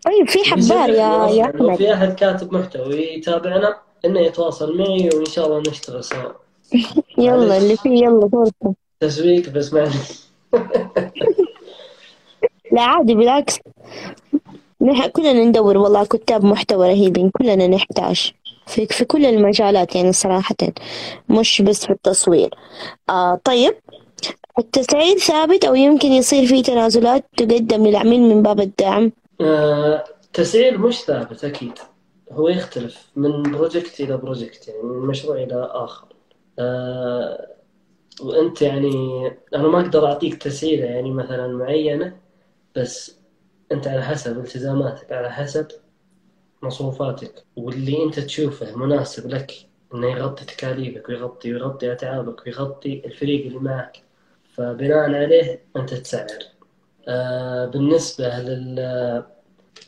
طيب 0.04 0.28
في 0.28 0.38
حبار 0.50 0.88
يا 0.90 1.26
يا 1.30 1.44
أحمد. 1.44 1.56
لو 1.62 1.76
في 1.76 1.94
أحد 1.94 2.14
كاتب 2.14 2.54
محتوى 2.54 3.14
يتابعنا 3.14 3.76
إنه 4.04 4.20
يتواصل 4.20 4.78
معي 4.78 5.10
وإن 5.14 5.24
شاء 5.24 5.46
الله 5.46 5.58
نشتغل 5.70 6.04
سوا. 6.04 6.32
يلا 7.18 7.56
اللي 7.56 7.76
فيه 7.76 8.04
يلا 8.04 8.28
فرصة. 8.28 8.74
تسويق 9.00 9.48
بس 9.48 9.72
معلش 9.72 10.22
لا 12.72 12.82
عادي 12.82 13.14
بالعكس. 13.14 13.58
نح 14.80 15.06
كلنا 15.06 15.32
ندور 15.44 15.78
والله 15.78 16.04
كتاب 16.04 16.44
محتوى 16.44 16.88
رهيبين. 16.88 17.30
كلنا 17.30 17.66
نحتاج. 17.66 18.32
في 18.66 18.86
في 18.86 19.04
كل 19.04 19.26
المجالات 19.26 19.96
يعني 19.96 20.12
صراحة. 20.12 20.54
مش 21.28 21.62
بس 21.62 21.86
في 21.86 21.92
التصوير. 21.92 22.54
آه 23.10 23.40
طيب. 23.44 23.74
التسعير 24.58 25.18
ثابت 25.18 25.64
أو 25.64 25.74
يمكن 25.74 26.08
يصير 26.08 26.46
في 26.46 26.62
تنازلات 26.62 27.24
تقدم 27.36 27.86
للعميل 27.86 28.20
من 28.20 28.42
باب 28.42 28.60
الدعم؟ 28.60 29.12
آه 29.40 30.04
تسعير 30.32 30.78
مش 30.78 31.00
ثابت 31.00 31.44
أكيد. 31.44 31.78
هو 32.32 32.48
يختلف 32.48 33.10
من 33.16 33.42
project 33.42 34.00
إلى 34.00 34.16
project 34.16 34.68
يعني 34.68 34.82
من 34.82 35.06
مشروع 35.06 35.36
إلى 35.36 35.70
آخر. 35.72 36.06
آه 36.58 37.46
وأنت 38.22 38.62
يعني 38.62 39.26
أنا 39.54 39.68
ما 39.68 39.80
أقدر 39.80 40.06
أعطيك 40.06 40.34
تسعيرة 40.42 40.86
يعني 40.86 41.10
مثلا 41.10 41.46
معينة 41.46 42.16
بس 42.76 43.16
أنت 43.72 43.86
على 43.88 44.02
حسب 44.02 44.38
التزاماتك 44.38 45.12
على 45.12 45.30
حسب 45.32 45.68
مصروفاتك. 46.62 47.44
واللي 47.56 48.04
أنت 48.04 48.20
تشوفه 48.20 48.76
مناسب 48.76 49.30
لك 49.30 49.52
إنه 49.94 50.06
يغطي 50.10 50.44
تكاليفك 50.44 51.08
ويغطي 51.08 51.52
ويغطي 51.52 51.92
أتعابك 51.92 52.46
ويغطي 52.46 53.02
الفريق 53.06 53.46
اللي 53.46 53.58
معك. 53.58 54.02
فبناء 54.56 55.14
عليه 55.14 55.60
أنت 55.76 55.94
تسعر 55.94 56.26
آه 57.08 57.66
بالنسبة 57.66 58.28
لل 58.28 59.22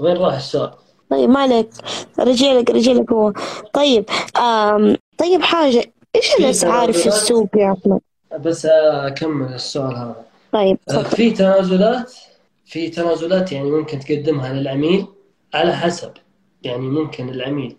وين 0.01 0.17
راح 0.17 0.35
السؤال؟ 0.35 0.71
طيب 1.11 1.31
ما 1.31 1.41
عليك. 1.41 1.71
رجع 2.19 2.53
لك 2.53 2.71
رجع 2.71 2.93
لك 2.93 3.13
هو. 3.13 3.33
طيب 3.73 4.05
آم 4.37 4.97
طيب 5.19 5.43
حاجة 5.43 5.93
إيش 6.17 6.35
الأسعار 6.35 6.93
في 6.93 7.07
السوق 7.07 7.49
يا 7.57 7.73
أحمد؟ 7.73 8.01
بس 8.41 8.67
أكمل 8.67 9.55
السؤال 9.55 9.97
هذا. 9.97 10.25
طيب 10.53 10.79
آه 10.91 11.03
في 11.03 11.31
تنازلات 11.31 12.13
في 12.67 12.89
تنازلات 12.89 13.53
يعني 13.53 13.71
ممكن 13.71 13.99
تقدمها 13.99 14.53
للعميل 14.53 15.07
على 15.55 15.77
حسب. 15.77 16.13
يعني 16.63 16.87
ممكن 16.89 17.29
العميل 17.29 17.77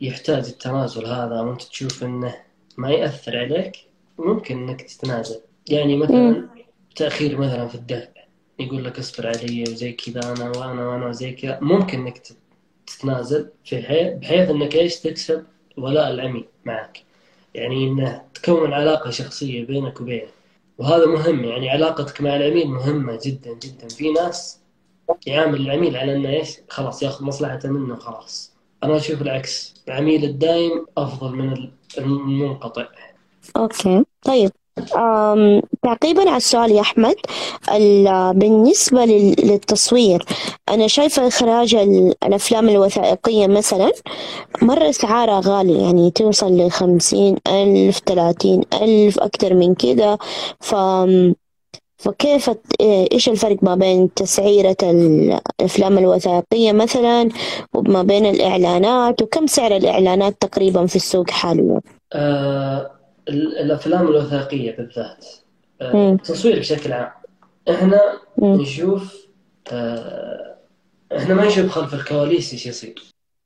يحتاج 0.00 0.46
التنازل 0.46 1.06
هذا 1.06 1.40
وأنت 1.40 1.62
تشوف 1.62 2.04
إنه 2.04 2.34
ما 2.76 2.90
يأثر 2.90 3.38
عليك 3.38 3.76
ممكن 4.18 4.68
إنك 4.68 4.82
تتنازل. 4.82 5.40
يعني 5.68 5.96
مثلا 5.96 6.48
تأخير 6.96 7.38
مثلا 7.38 7.68
في 7.68 7.74
الدفع 7.74 8.08
يقول 8.58 8.84
لك 8.84 8.98
اصبر 8.98 9.26
علي 9.26 9.62
وزي 9.62 9.92
كذا 9.92 10.32
أنا 10.32 10.52
وأنا 10.58 10.88
وأنا 10.88 11.12
زي 11.12 11.32
كذا. 11.32 11.58
ممكن 11.60 11.98
إنك 11.98 12.22
تتنازل 12.86 13.50
في 13.64 13.82
حيث 13.82 14.12
بحيث 14.12 14.50
إنك 14.50 14.74
إيش 14.74 14.96
تكسب؟ 14.96 15.44
ولاء 15.76 16.10
العميل 16.10 16.44
معك. 16.64 17.02
يعني 17.54 17.88
إنه 17.88 18.22
تكون 18.34 18.72
علاقة 18.72 19.10
شخصية 19.10 19.66
بينك 19.66 20.00
وبينه. 20.00 20.28
وهذا 20.78 21.06
مهم 21.06 21.44
يعني 21.44 21.70
علاقتك 21.70 22.20
مع 22.20 22.36
العميل 22.36 22.68
مهمة 22.68 23.18
جدا 23.24 23.58
جدا. 23.62 23.88
في 23.88 24.12
ناس 24.12 24.60
يعامل 25.26 25.60
العميل 25.60 25.96
على 25.96 26.16
إنه 26.16 26.28
إيش؟ 26.28 26.58
خلاص 26.68 27.02
ياخذ 27.02 27.24
مصلحته 27.24 27.68
منه 27.68 27.94
وخلاص 27.94 28.52
أنا 28.84 28.96
أشوف 28.96 29.22
العكس 29.22 29.74
العميل 29.88 30.24
الدائم 30.24 30.86
أفضل 30.98 31.36
من 31.36 31.70
المنقطع. 31.98 32.88
أوكي 33.56 34.04
طيب. 34.22 34.50
تعقيبا 35.82 36.28
على 36.28 36.36
السؤال 36.36 36.70
يا 36.70 36.80
أحمد. 36.80 37.14
بالنسبة 38.38 39.04
للتصوير 39.04 40.24
أنا 40.68 40.86
شايفة 40.86 41.26
إخراج 41.28 41.74
الأفلام 42.24 42.68
الوثائقية 42.68 43.46
مثلا 43.46 43.92
مرة 44.62 44.90
سعارها 44.90 45.40
غالي 45.44 45.82
يعني 45.82 46.10
توصل 46.10 46.56
لخمسين 46.56 47.36
ألف 47.48 48.00
ثلاثين 48.06 48.62
ألف 48.82 49.20
أكتر 49.20 49.54
من 49.54 49.74
كده. 49.74 50.18
ف 50.60 50.74
فكيف 51.96 52.50
إيش 52.80 53.28
الفرق 53.28 53.56
ما 53.62 53.74
بين 53.74 54.14
تسعيرة 54.14 54.76
الأفلام 54.82 55.98
الوثائقية 55.98 56.72
مثلا 56.72 57.28
وما 57.74 58.02
بين 58.02 58.26
الإعلانات؟ 58.26 59.22
وكم 59.22 59.46
سعر 59.46 59.76
الإعلانات 59.76 60.36
تقريبا 60.40 60.86
في 60.86 60.96
السوق 60.96 61.30
حاليا؟ 61.30 61.80
أه 62.12 62.90
الأفلام 63.28 64.08
الوثائقية 64.08 64.76
بالذات 64.76 65.26
التصوير 65.82 66.56
آه، 66.56 66.58
بشكل 66.58 66.92
عام. 66.92 67.10
إحنا 67.70 68.00
نشوف 68.38 69.26
آه، 69.72 70.56
إحنا 71.16 71.34
ما 71.34 71.46
نشوف 71.46 71.70
خلف 71.70 71.94
الكواليس 71.94 72.52
إيش 72.52 72.66
يصير. 72.66 72.94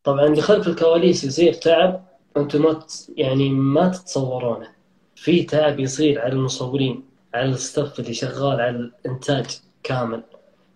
طبعا 0.04 0.26
اللي 0.26 0.42
خلف 0.42 0.68
الكواليس 0.68 1.24
يصير 1.24 1.52
تعب 1.52 2.04
أنتم 2.36 2.62
ما 2.62 2.80
يعني 3.16 3.50
ما 3.50 3.88
تتصورونه. 3.88 4.68
في 5.16 5.42
تعب 5.42 5.80
يصير 5.80 6.20
على 6.20 6.32
المصورين 6.32 7.04
على 7.34 7.48
الستاف 7.48 8.00
اللي 8.00 8.14
شغال 8.14 8.60
على 8.60 8.90
الإنتاج 9.04 9.46
كامل. 9.82 10.22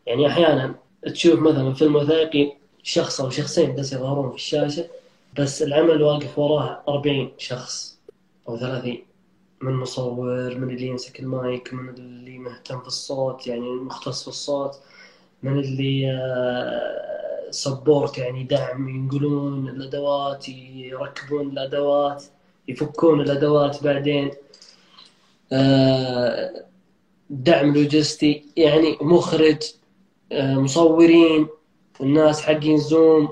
يعني 0.07 0.27
أحيانا 0.27 0.75
تشوف 1.07 1.41
مثلا 1.41 1.75
فيلم 1.75 1.97
وثائقي 1.97 2.53
شخص 2.83 3.21
أو 3.21 3.31
شخصين 3.31 3.75
بس 3.75 3.93
يظهرون 3.93 4.31
في 4.31 4.37
الشاشة 4.37 4.85
بس 5.39 5.63
العمل 5.63 6.03
واقف 6.03 6.39
وراه 6.39 6.83
40 6.89 7.33
شخص. 7.39 8.00
أو 8.49 8.59
ثلاثين 8.59 9.07
من 9.63 9.75
مصور 9.75 10.59
من 10.59 10.71
اللي 10.71 10.87
يمسك 10.87 11.21
المايك 11.21 11.75
من 11.75 11.89
اللي 11.89 12.39
مهتم 12.39 12.81
في 12.81 12.87
الصوت 12.87 13.47
يعني 13.47 13.71
مختص 13.71 14.23
في 14.23 14.29
الصوت 14.29 14.81
من 15.43 15.59
اللي 15.59 16.07
سبورت 17.51 18.19
آه، 18.19 18.23
يعني 18.23 18.45
دعم 18.45 18.89
ينقلون 18.89 19.69
الأدوات 19.69 20.49
يركبون 20.49 21.51
الأدوات 21.51 22.25
يفكون 22.69 23.21
الأدوات 23.21 23.85
بعدين. 23.85 24.31
آه، 25.53 26.65
دعم 27.31 27.75
لوجستي 27.75 28.45
يعني 28.57 28.99
مخرج 29.01 29.63
آه، 30.33 30.55
مصورين 30.55 31.49
الناس 32.01 32.43
حقين 32.43 32.77
zoom 32.79 33.29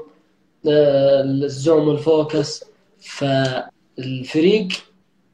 ال 0.67 0.91
zoom 0.91 1.89
وال 1.89 2.08
focus. 2.08 2.65
فالفريق 3.01 4.69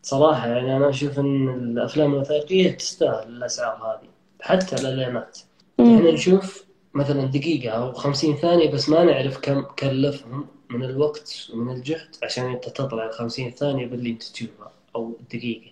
صراحة 0.04 0.48
يعني 0.48 0.76
أنا 0.76 0.88
أشوف 0.88 1.18
إن 1.18 1.48
الأفلام 1.48 2.14
الوثائقية 2.14 2.70
تستاهل 2.70 3.28
الأسعار 3.28 3.76
هذه 3.76 4.08
حتى 4.40 4.76
الإعلانات. 4.76 5.38
مم. 5.78 5.96
إحنا 5.96 6.10
نشوف 6.10 6.64
مثلا 6.94 7.24
دقيقة 7.24 7.70
أو 7.70 7.92
خمسين 7.92 8.36
ثانية 8.36 8.70
بس 8.70 8.88
ما 8.88 9.04
نعرف 9.04 9.38
كم 9.38 9.62
كلفهم 9.62 10.46
من 10.70 10.84
الوقت 10.84 11.48
ومن 11.54 11.76
الجهد 11.76 12.16
عشان 12.22 12.44
أنت 12.50 12.68
تطلع 12.68 13.06
الخمسين 13.06 13.50
ثانية 13.50 13.86
باللي 13.86 14.10
أنت 14.10 14.22
تشوفها 14.22 14.70
أو 14.96 15.16
الدقيقة 15.20 15.70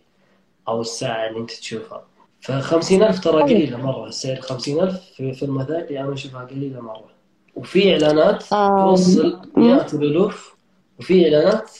أو 0.68 0.80
الساعة 0.80 1.28
اللي 1.28 1.38
أنت 1.38 1.50
تشوفها. 1.50 2.04
فخمسين 2.40 3.02
ألف 3.02 3.20
ترى 3.20 3.42
قليلة 3.42 3.76
مرة. 3.76 4.06
السعر 4.06 4.40
خمسين 4.40 4.80
ألف 4.80 5.00
في 5.16 5.32
فيلم 5.32 5.56
وثائقي 5.56 6.00
أنا 6.00 6.12
أشوفها 6.12 6.44
قليلة 6.44 6.80
مرة. 6.80 7.10
وفي 7.56 7.92
إعلانات 7.92 8.42
توصل. 8.42 9.40
مئات 9.56 9.94
الألوف 9.94 10.54
وفي 10.98 11.24
إعلانات 11.24 11.70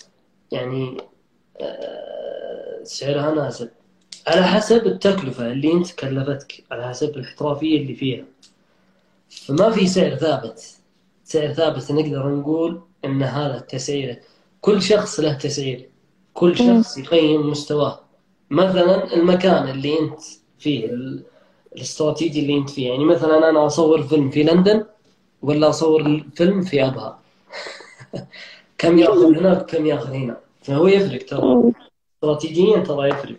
يعني 0.52 0.96
آه، 1.60 2.11
سعرها 2.84 3.34
نازل 3.34 3.68
على 4.26 4.42
حسب 4.44 4.86
التكلفة 4.86 5.52
اللي 5.52 5.72
أنت 5.72 5.92
كلفتك 5.92 6.64
على 6.70 6.88
حسب 6.88 7.16
الاحترافية 7.16 7.80
اللي 7.80 7.94
فيها. 7.94 8.24
فما 9.30 9.70
في 9.70 9.86
سعر 9.86 10.14
ثابت. 10.16 10.76
سعر 11.24 11.52
ثابت 11.52 11.92
نقدر 11.92 12.28
نقول 12.28 12.80
إن 13.04 13.22
هذا 13.22 13.56
التسعير 13.56 14.20
كل 14.60 14.82
شخص 14.82 15.20
له 15.20 15.32
تسعير. 15.32 15.88
كل 16.34 16.56
شخص 16.56 16.98
يقيم 16.98 17.50
مستواه. 17.50 18.00
مثلا 18.50 19.14
المكان 19.14 19.68
اللي 19.68 19.98
أنت 19.98 20.20
فيه 20.58 20.84
ال- 20.86 21.22
الاستراتيجي 21.76 22.40
اللي 22.40 22.58
أنت 22.58 22.70
فيه. 22.70 22.88
يعني 22.90 23.04
مثلا 23.04 23.48
أنا 23.50 23.66
أصور 23.66 24.02
فيلم 24.02 24.30
في 24.30 24.42
لندن 24.42 24.84
ولا 25.42 25.68
أصور 25.68 26.24
فيلم 26.34 26.62
في 26.62 26.84
أبها. 26.86 27.18
كم 28.78 28.98
يأخذ 28.98 29.36
هناك 29.38 29.62
وكم 29.62 29.86
يأخذ 29.86 30.12
هنا. 30.12 30.36
فهو 30.62 30.86
يفرق 30.86 31.26
ترى. 31.26 31.72
استراتيجيا 32.32 32.78
ترى 32.78 33.08
يفرق. 33.08 33.36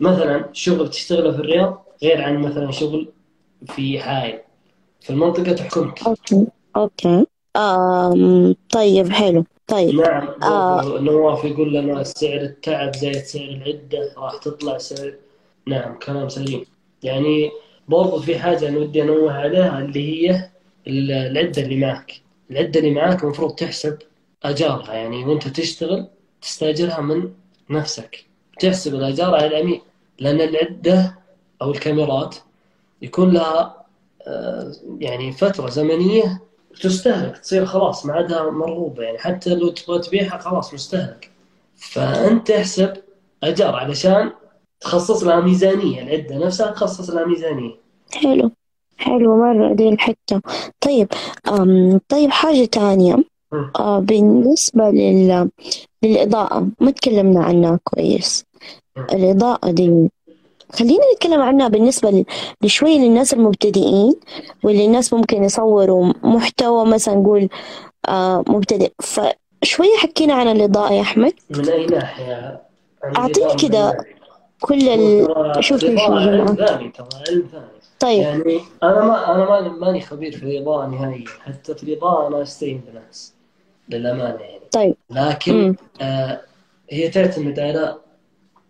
مثلا 0.00 0.48
شغل 0.52 0.90
تشتغله 0.90 1.32
في 1.32 1.38
الرياض 1.38 1.84
غير 2.02 2.22
عن 2.22 2.38
مثلا 2.38 2.70
شغل 2.70 3.08
في 3.66 4.00
حائل 4.00 4.38
في 5.00 5.10
المنطقة 5.10 5.52
تحكمك. 5.52 6.02
Okay. 6.06 6.46
Okay. 6.76 7.26
آم 7.56 8.54
طيب 8.70 9.12
حلو. 9.12 9.44
طيب. 9.66 9.94
نعم. 9.94 10.28
آه. 10.42 10.98
نواف 11.00 11.44
يقول 11.44 11.74
لنا 11.74 12.02
سعر 12.02 12.40
التعب 12.40 12.96
زائد 12.96 13.16
سعر 13.16 13.42
العدة 13.48 14.12
راح 14.16 14.36
تطلع 14.36 14.78
سعر. 14.78 15.14
نعم 15.66 15.98
كلام 15.98 16.28
سليم. 16.28 16.64
يعني 17.02 17.50
برضو 17.88 18.18
في 18.20 18.38
حاجة 18.38 18.68
أنا 18.68 18.78
ودي 18.78 19.02
أنوه 19.02 19.32
عليها 19.32 19.78
اللي 19.78 20.28
هي 20.30 20.50
ال- 20.86 21.10
العدة 21.12 21.62
اللي 21.62 21.76
معك. 21.76 22.12
العدة 22.50 22.80
اللي 22.80 22.90
معك 22.90 23.22
المفروض 23.24 23.54
تحسب 23.54 23.98
أجارها. 24.42 24.94
يعني 24.94 25.24
وأنت 25.24 25.48
تشتغل 25.48 26.06
تستأجرها 26.42 27.00
من 27.00 27.30
نفسك. 27.70 28.26
تحسب 28.60 28.94
الأجار 28.94 29.34
على 29.34 29.46
العميل 29.46 29.80
لأن 30.18 30.40
العدة 30.40 31.18
أو 31.62 31.70
الكاميرات 31.70 32.36
يكون 33.02 33.30
لها 33.32 33.84
آه، 34.26 34.72
يعني 34.98 35.32
فترة 35.32 35.68
زمنية 35.70 36.42
تستهلك 36.82 37.38
تصير 37.38 37.66
خلاص 37.66 38.06
ما 38.06 38.12
عادها 38.12 38.50
مرغوبة 38.50 39.02
يعني 39.02 39.18
حتى 39.18 39.54
لو 39.54 39.68
تبغى 39.68 39.98
تبيعها 39.98 40.38
خلاص 40.38 40.74
مستهلك. 40.74 41.30
فأنت 41.76 42.48
تحسب 42.48 42.92
أجار 43.42 43.74
علشان 43.74 44.32
تخصص 44.80 45.22
لها 45.24 45.40
ميزانية 45.40 46.02
العدة 46.02 46.46
نفسها 46.46 46.70
تخصص 46.70 47.10
لها 47.10 47.24
ميزانية. 47.26 47.74
حلو. 48.14 48.50
حلو 48.98 49.36
مرة 49.36 49.74
دي 49.74 49.88
الحتة 49.88 50.40
طيب 50.80 51.08
آم 51.48 52.00
طيب 52.08 52.30
حاجة 52.30 52.68
مم. 53.16 53.24
آه 53.78 53.98
بالنسبة 53.98 54.90
لل... 54.90 55.50
للإضاءة 56.02 56.68
ما 56.80 56.90
تكلمنا 56.90 57.44
عنها 57.44 57.78
كويس. 57.84 58.44
الإضاءة 59.12 59.70
دي 59.70 60.10
خلينا 60.72 61.02
نتكلم 61.14 61.40
عنها 61.42 61.68
بالنسبة 61.68 62.10
ل- 62.10 62.24
لشوية 62.62 62.98
للناس 62.98 63.34
المبتدئين 63.34 64.14
واللي 64.64 64.86
الناس 64.86 65.12
ممكن 65.12 65.44
يصوروا 65.44 66.12
محتوى 66.22 66.86
مثلا 66.86 67.14
نقول 67.14 67.48
آه 68.08 68.44
مبتدئ. 68.48 68.92
فشوية 69.02 69.96
حكينا 69.98 70.34
عن 70.34 70.48
الإضاءة 70.48 70.92
يا 70.92 71.00
أحمد. 71.00 71.32
من 71.50 71.68
أي 71.68 71.86
ناحية؟ 71.86 72.62
أعطيني 73.16 73.54
كده؟ 73.62 73.96
كل 74.60 74.88
ال... 74.88 75.64
شوف 75.64 75.84
إيش 75.84 75.90
الإضاءة 75.90 76.20
يا 76.20 76.30
علم 76.30 76.44
جماعة 76.44 76.66
ثاني 76.66 76.88
ترى. 76.88 77.06
علم 77.28 77.44
ثاني 77.52 77.64
طيب. 78.00 78.20
يعني 78.22 78.60
أنا 78.82 79.04
ما 79.04 79.34
أنا 79.34 79.44
ماني 79.50 79.68
ماني 79.68 80.00
خبير 80.00 80.32
في 80.36 80.42
الإضاءة 80.42 80.86
نهائيا. 80.86 81.24
حتى 81.44 81.74
في 81.74 81.82
الإضاءة 81.82 82.28
أنا 82.28 82.42
أستعين 82.42 82.80
بناس 82.92 83.34
للأمانة 83.90 84.40
يعني. 84.40 84.60
طيب. 84.72 84.96
لكن 85.10 85.76
آه 86.00 86.40
هي 86.90 87.08
تعتمد 87.08 87.60
على 87.60 87.96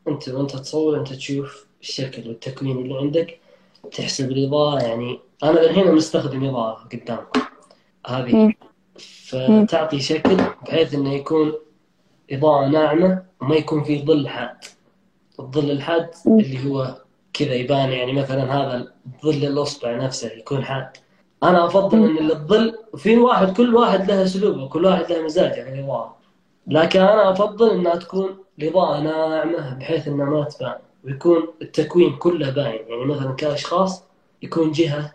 أنت 0.08 0.28
وأنت 0.28 0.56
تصور 0.56 1.00
أنت 1.00 1.12
تشوف 1.12 1.66
الشكل 1.80 2.28
والتكوين 2.28 2.78
اللي 2.78 2.98
عندك 2.98 3.40
تحسب 3.92 4.30
الإضاءة. 4.30 4.82
يعني 4.82 5.18
أنا 5.42 5.60
الحين 5.60 5.94
مستخدم 5.94 6.44
إضاءة 6.44 6.88
قدامكم. 6.92 7.40
هذه. 8.06 8.34
مم. 8.34 8.54
فتعطي 8.98 10.00
شكل 10.00 10.36
بحيث 10.36 10.94
إنه 10.94 11.12
يكون 11.12 11.52
إضاءة 12.30 12.68
ناعمة 12.68 13.22
وما 13.40 13.54
يكون 13.54 13.84
في 13.84 14.02
ظل 14.02 14.28
حاد. 14.28 14.56
الظل 15.40 15.70
الحاد. 15.70 16.10
اللي 16.26 16.70
هو 16.70 16.96
كذا 17.32 17.54
يبان. 17.54 17.92
يعني 17.92 18.12
مثلا 18.12 18.54
هذا 18.54 18.92
ظل 19.22 19.44
الأصبع 19.44 19.96
نفسه 19.96 20.32
يكون 20.32 20.64
حاد. 20.64 20.88
أنا 21.42 21.66
أفضل. 21.66 22.18
إن 22.18 22.30
الظل 22.30 22.74
في 22.96 23.16
واحد 23.16 23.56
كل 23.56 23.74
واحد 23.74 24.10
له 24.10 24.22
أسلوبه 24.22 24.68
كل 24.68 24.84
واحد 24.84 25.12
له 25.12 25.22
مزاجه 25.22 25.64
في 25.64 25.74
الاضاءه 25.74 26.16
لكن 26.66 27.00
أنا 27.00 27.30
أفضل 27.30 27.70
إنها 27.70 27.96
تكون 27.96 28.36
الاضاءه 28.58 29.00
ناعمة 29.00 29.74
بحيث 29.74 30.08
انها 30.08 30.26
ما 30.26 30.44
تبان. 30.44 30.74
ويكون 31.04 31.48
التكوين 31.62 32.16
كله 32.16 32.50
باين. 32.50 32.80
يعني 32.88 33.04
مثلا 33.04 33.32
كأشخاص 33.32 34.04
يكون 34.42 34.72
جهة 34.72 35.12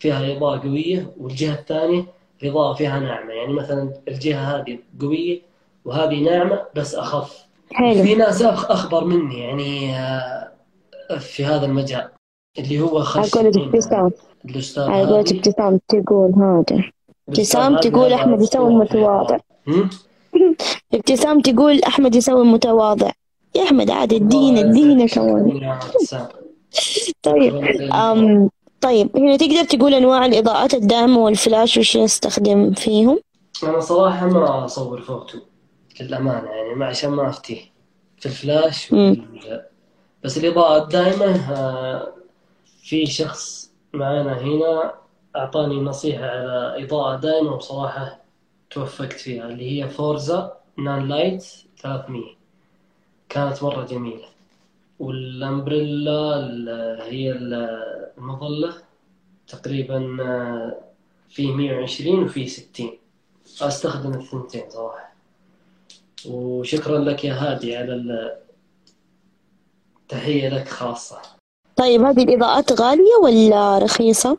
فيها 0.00 0.36
اضاءه 0.36 0.60
قوية 0.60 1.12
والجهة 1.20 1.54
الثانية 1.54 2.04
الاضاءه 2.42 2.74
فيها 2.74 3.00
ناعمة. 3.00 3.32
يعني 3.32 3.52
مثلا 3.52 3.92
الجهة 4.08 4.56
هذه 4.56 4.78
قوية 5.00 5.40
وهذه 5.84 6.24
ناعمة 6.24 6.62
بس 6.76 6.94
أخف. 6.94 7.46
حلو. 7.72 8.02
في 8.02 8.14
ناس 8.14 8.42
أخبر 8.42 9.04
مني 9.04 9.40
يعني 9.40 9.96
آه، 9.96 10.52
في 11.18 11.44
هذا 11.44 11.66
المجال 11.66 12.08
اللي 12.58 12.80
هو 12.80 12.98
على 12.98 14.22
الأستاذ 14.44 14.82
على 14.82 15.04
قولة 15.06 15.20
ابتسام 15.20 15.80
تقول 15.88 16.32
هذا. 16.34 16.84
ابتسام 17.28 17.76
تقول 17.78 18.12
أحمد 18.12 18.42
يسوي 18.42 18.68
المتواضع؟ 18.68 19.38
ابتسام 20.94 21.40
تقول 21.40 21.82
أحمد 21.82 22.14
يسوي 22.14 22.42
المتواضع. 22.42 23.10
يا 23.54 23.62
أحمد 23.62 23.90
عاد 23.90 24.12
ادينا 24.12 25.06
شكرا 25.06 25.06
كمان 25.06 25.78
طيب. 27.22 27.54
أم 27.92 28.50
طيب. 28.80 29.16
هنا 29.16 29.36
تقدر 29.36 29.64
تقول 29.64 29.94
أنواع 29.94 30.26
الإضاءات 30.26 30.74
الدائمة 30.74 31.18
والفلاش 31.18 31.78
وش 31.78 31.96
نستخدم 31.96 32.72
فيهم؟ 32.72 33.20
أنا 33.62 33.80
صراحة 33.80 34.26
ما 34.26 34.64
أصور 34.64 35.00
فوتو 35.00 35.38
للأمانة 36.00 36.48
يعني 36.50 36.74
ما 36.74 36.86
عشان 36.86 37.10
ما 37.10 37.28
أفتيه. 37.28 37.60
في 38.18 38.26
الفلاش. 38.26 38.92
وال... 38.92 39.22
بس 40.24 40.38
الإضاءة 40.38 40.82
الدائمة 40.82 41.52
آه، 41.52 42.12
في 42.82 43.06
شخص 43.06 43.61
معنا 43.92 44.40
هنا 44.40 44.94
أعطاني 45.36 45.74
نصيحة 45.80 46.24
على 46.24 46.84
إضاءة 46.84 47.16
دائمة 47.20 47.52
وبصراحة 47.52 48.20
توفقت 48.70 49.12
فيها 49.12 49.48
اللي 49.48 49.82
هي 49.82 49.88
Forza 49.88 50.52
Nanlite 50.78 51.44
300 51.82 52.34
كانت 53.28 53.62
مرة 53.62 53.84
جميلة. 53.84 54.24
وال 54.98 55.26
umbrella 55.26 56.36
ال- 56.38 57.00
هي 57.02 57.32
ال- 57.32 58.12
المظلة 58.18 58.74
تقريبا 59.48 60.16
آه، 60.22 60.76
في 61.30 61.52
120 61.52 62.22
وفي 62.24 62.46
60 62.48 62.98
أستخدم 63.62 64.14
الثنتين 64.20 64.70
صراحة. 64.70 65.12
وشكرا 66.26 66.98
لك 66.98 67.24
يا 67.24 67.34
هادي 67.34 67.76
على 67.76 68.36
تحية 70.08 70.48
لك 70.48 70.68
خاصة. 70.68 71.41
طيب 71.76 72.02
هذه 72.02 72.22
الإضاءات 72.22 72.80
غالية 72.80 73.16
ولا 73.22 73.78
رخيصة؟ 73.78 74.38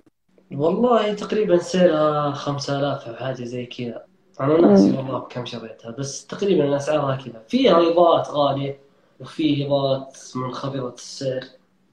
والله 0.52 1.14
تقريبا 1.14 1.58
سعرها 1.58 2.32
5000 2.32 3.08
أو 3.08 3.16
حاجة 3.16 3.44
زي 3.44 3.66
كذا. 3.66 4.04
أنا 4.42 4.58
ناسي. 4.62 4.98
والله 4.98 5.20
بكم 5.20 5.46
شريتها 5.46 5.92
بس 5.92 6.28
تقريبا 6.28 6.76
أسعارها 6.76 7.16
كذا. 7.16 7.44
فيها 7.48 7.92
إضاءات 7.92 8.30
غالية 8.30 8.80
وفي 9.20 9.66
إضاءات 9.68 10.18
منخفضة 10.36 10.94
السعر 10.94 11.42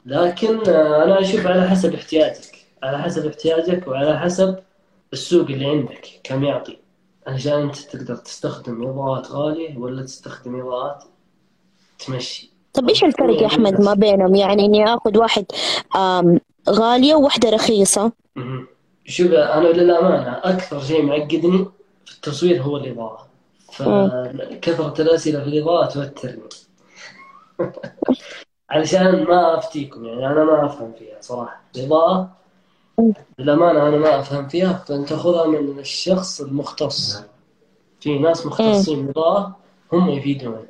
لكن 0.06 0.60
أنا 0.70 1.20
أشوف 1.20 1.46
على 1.46 1.68
حسب 1.68 1.94
احتياجك. 1.94 2.66
على 2.82 2.98
حسب 2.98 3.26
احتياجك 3.26 3.88
وعلى 3.88 4.18
حسب 4.18 4.58
السوق 5.12 5.46
اللي 5.46 5.66
عندك 5.66 6.20
كم 6.24 6.44
يعطي. 6.44 6.78
عشان 7.26 7.52
أنت 7.52 7.76
تقدر 7.76 8.16
تستخدم 8.16 8.88
إضاءات 8.88 9.30
غالية 9.30 9.78
ولا 9.78 10.02
تستخدم 10.02 10.60
إضاءات 10.60 11.04
تمشي. 11.98 12.49
طب 12.74 12.88
إيش 12.88 13.04
الفرق 13.04 13.42
يا 13.42 13.46
أحمد 13.46 13.80
ما 13.80 13.94
بينهم؟ 13.94 14.34
يعني 14.34 14.64
إني 14.64 14.94
آخذ 14.94 15.18
واحد 15.18 15.44
وواحدة 17.14 17.50
رخيصة. 17.50 18.12
مهم. 18.36 18.66
شوف 19.04 19.32
أنا 19.32 19.68
للأمانة 19.68 20.40
أكثر 20.44 20.80
شيء 20.80 21.02
معقدني 21.02 21.66
في 22.06 22.14
التصوير 22.14 22.62
هو 22.62 22.76
الإضاءة. 22.76 23.26
فكثرة 23.72 25.02
الأسئلة 25.02 25.40
في 25.40 25.48
الإضاءة 25.48 25.86
توترني. 25.86 26.42
علشان 28.70 29.24
ما 29.24 29.58
أفتيكم 29.58 30.04
يعني 30.04 30.26
أنا 30.26 30.44
ما 30.44 30.66
أفهم 30.66 30.92
فيها 30.98 31.16
صراحة. 31.20 31.60
الإضاءة 31.76 32.30
للأمانة 33.38 33.88
أنا 33.88 33.96
ما 33.96 34.20
أفهم 34.20 34.48
فيها 34.48 34.72
فأنت 34.72 35.12
خذها 35.12 35.46
من 35.46 35.78
الشخص 35.78 36.40
المختص. 36.40 37.22
في 38.00 38.18
ناس 38.18 38.46
مختصين 38.46 39.08
إضاءة 39.08 39.56
هم 39.92 40.08
يفيدون 40.08 40.66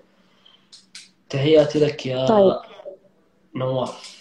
تحياتي 1.31 1.79
لك 1.79 2.07
يا 2.07 2.27
طيب. 2.27 2.57
نواف. 3.57 4.21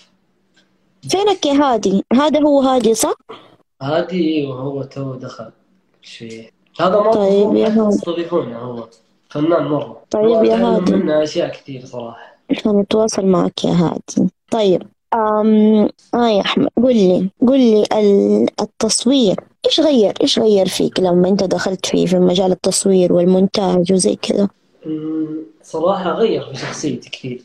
فينك 1.09 1.45
يا 1.45 1.53
هادي؟ 1.53 2.03
هذا 2.13 2.39
هو 2.41 2.61
هادي 2.61 2.93
صح؟ 2.93 3.13
هادي 3.81 4.45
وهو 4.45 4.83
تو 4.83 5.15
دخل 5.15 5.51
شوي 6.01 6.51
هذا 6.79 6.99
ما 6.99 7.11
طيب 7.11 7.55
يا 7.55 7.67
هادي. 7.67 7.97
تستضيفونه 7.97 8.57
هو. 8.59 8.87
فنان 9.29 9.63
مرة. 9.63 10.01
طيب 10.11 10.43
يا 10.43 10.55
هادي. 10.55 10.93
منه 10.93 11.23
أشياء 11.23 11.49
كثير 11.49 11.85
صراحة. 11.85 12.37
نتواصل 12.67 13.25
معك 13.25 13.65
يا 13.65 13.71
هادي. 13.71 14.29
طيب 14.51 14.83
أم... 15.13 15.89
آه 16.13 16.27
يا 16.29 16.41
أحمد 16.41 16.69
قل 16.77 16.95
لي 16.95 17.29
قل 17.47 17.59
لي 17.59 17.83
ال- 17.93 18.47
التصوير. 18.61 19.35
إيش 19.65 19.79
غير 19.79 20.13
إيش 20.21 20.39
غير 20.39 20.67
فيك 20.67 20.99
لما 20.99 21.27
أنت 21.29 21.43
دخلت 21.43 21.85
فيه 21.85 22.05
في 22.05 22.19
مجال 22.19 22.51
التصوير 22.51 23.13
والمونتاج 23.13 23.93
وزي 23.93 24.15
كذا؟ 24.15 24.49
صراحة 25.63 26.11
غير 26.11 26.45
في 26.53 26.59
شخصيتي 26.59 27.09
كثير. 27.09 27.41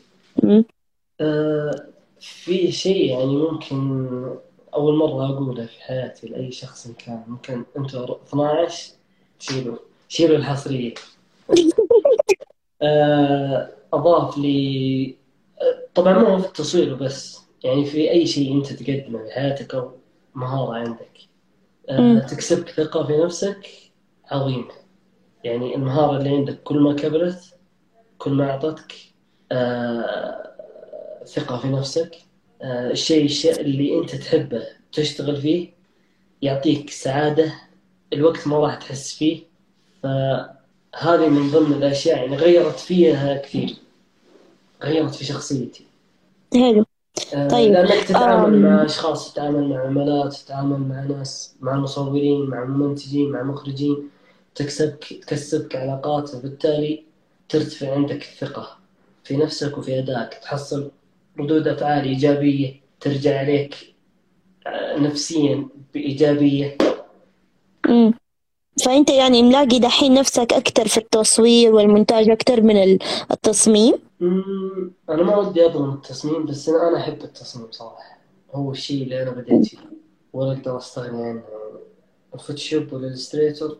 آه، 1.21 1.85
في 2.19 2.71
شيء 2.71 3.05
يعني 3.11 3.25
ممكن 3.37 3.77
أول 4.73 4.95
مرة 4.95 5.25
أقوله 5.25 5.65
في 5.65 5.83
حياتي 5.83 6.27
لأي 6.27 6.51
شخص 6.51 6.87
كان 6.87 7.23
ممكن 7.27 7.63
أنتوا 7.77 8.15
12 8.27 8.93
شيلوا 9.39 9.77
شيلوا 10.09 10.37
الحصرية. 10.37 10.93
آه، 12.81 13.69
أضاف 13.93 14.37
لي 14.37 15.15
آه، 15.61 15.87
طبعا 15.95 16.13
مو 16.13 16.25
هو 16.25 16.39
في 16.39 16.47
التصوير 16.47 16.93
وبس 16.93 17.39
يعني 17.63 17.85
في 17.85 18.11
أي 18.11 18.27
شيء 18.27 18.57
أنت 18.57 18.73
تقدمه 18.73 19.23
في 19.23 19.31
حياتك 19.31 19.75
أو 19.75 19.91
مهارة 20.35 20.73
عندك. 20.73 21.19
تكسبك 22.19 22.69
ثقة 22.69 23.07
في 23.07 23.17
نفسك 23.17 23.69
عظيمة 24.31 24.84
يعني 25.45 25.75
المهارة 25.75 26.17
اللي 26.17 26.29
عندك. 26.29 26.63
كل 26.63 26.79
ما 26.79 26.93
كبرت 26.93 27.55
كل 28.17 28.31
ما 28.31 28.49
أعطتك 28.49 28.93
آه، 29.51 30.51
ثقة 31.25 31.57
في 31.57 31.67
نفسك. 31.67 32.15
آه، 32.61 32.91
الشيء 32.91 33.25
الشيء 33.25 33.61
اللي 33.61 33.99
أنت 33.99 34.15
تحبه 34.15 34.63
تشتغل 34.91 35.35
فيه 35.41 35.69
يعطيك 36.41 36.89
سعادة. 36.89 37.53
الوقت 38.13 38.47
ما 38.47 38.59
راح 38.59 38.75
تحس 38.75 39.15
فيه. 39.15 39.39
فهذه 40.03 41.27
من 41.29 41.51
ضمن 41.51 41.73
الأشياء 41.73 42.17
يعني 42.17 42.35
غيرت 42.35 42.79
فيها 42.79 43.37
كثير. 43.37 43.75
غيرت 44.83 45.15
في 45.15 45.25
شخصيتي. 45.25 45.85
حلو. 46.53 46.85
آه، 47.33 47.47
طيب، 47.47 47.71
لأنك 47.71 48.03
تتعامل. 48.03 48.59
مع 48.59 48.85
أشخاص 48.85 49.33
تتعامل 49.33 49.69
مع 49.69 49.85
عملاء 49.85 50.29
تتعامل 50.29 50.79
مع 50.79 51.03
ناس 51.03 51.55
مع 51.61 51.75
مصورين 51.75 52.45
مع 52.45 52.65
منتجين 52.65 53.31
مع 53.31 53.43
مخرجين. 53.43 54.09
تكسبك 54.55 55.03
تكسبك 55.27 55.75
علاقات 55.75 56.35
وبالتالي 56.35 57.03
ترتفع 57.49 57.93
عندك 57.95 58.21
الثقة 58.21 58.77
في 59.23 59.37
نفسك 59.37 59.77
وفي 59.77 59.99
أدائك. 59.99 60.33
تحصل 60.33 60.91
ردود 61.39 61.67
أفعال 61.67 62.05
إيجابية 62.05 62.73
ترجع 62.99 63.39
عليك 63.39 63.75
آه، 64.67 64.97
نفسيا 64.99 65.67
بإيجابية. 65.93 66.77
أمم. 67.89 68.13
فأنت 68.85 69.09
يعني 69.09 69.43
ملاقي 69.43 69.79
دحين 69.79 70.13
نفسك 70.13 70.53
أكثر 70.53 70.87
في 70.87 70.97
التصوير 70.97 71.75
والمونتاج 71.75 72.29
أكثر 72.29 72.61
من 72.61 72.77
ال- 72.83 72.99
التصميم؟ 73.31 73.93
أمم، 74.21 74.91
أنا 75.09 75.23
ما 75.23 75.37
ودي 75.37 75.65
أظلم 75.65 75.93
التصميم 75.93 76.45
بس 76.45 76.69
أنا 76.69 76.89
أنا 76.89 76.97
أحب 76.97 77.21
التصميم 77.23 77.71
صراحة. 77.71 78.17
هو 78.53 78.71
الشيء 78.71 79.03
اللي 79.03 79.23
أنا 79.23 79.31
بديت 79.31 79.65
فيه. 79.67 79.77
ولا 80.33 80.51
أقدر 80.51 80.77
أستغني 80.77 81.23
عنه. 81.25 81.43
ال 82.35 82.41
Photoshop 82.41 82.93
وال 82.93 83.05
Illustrator. 83.05 83.77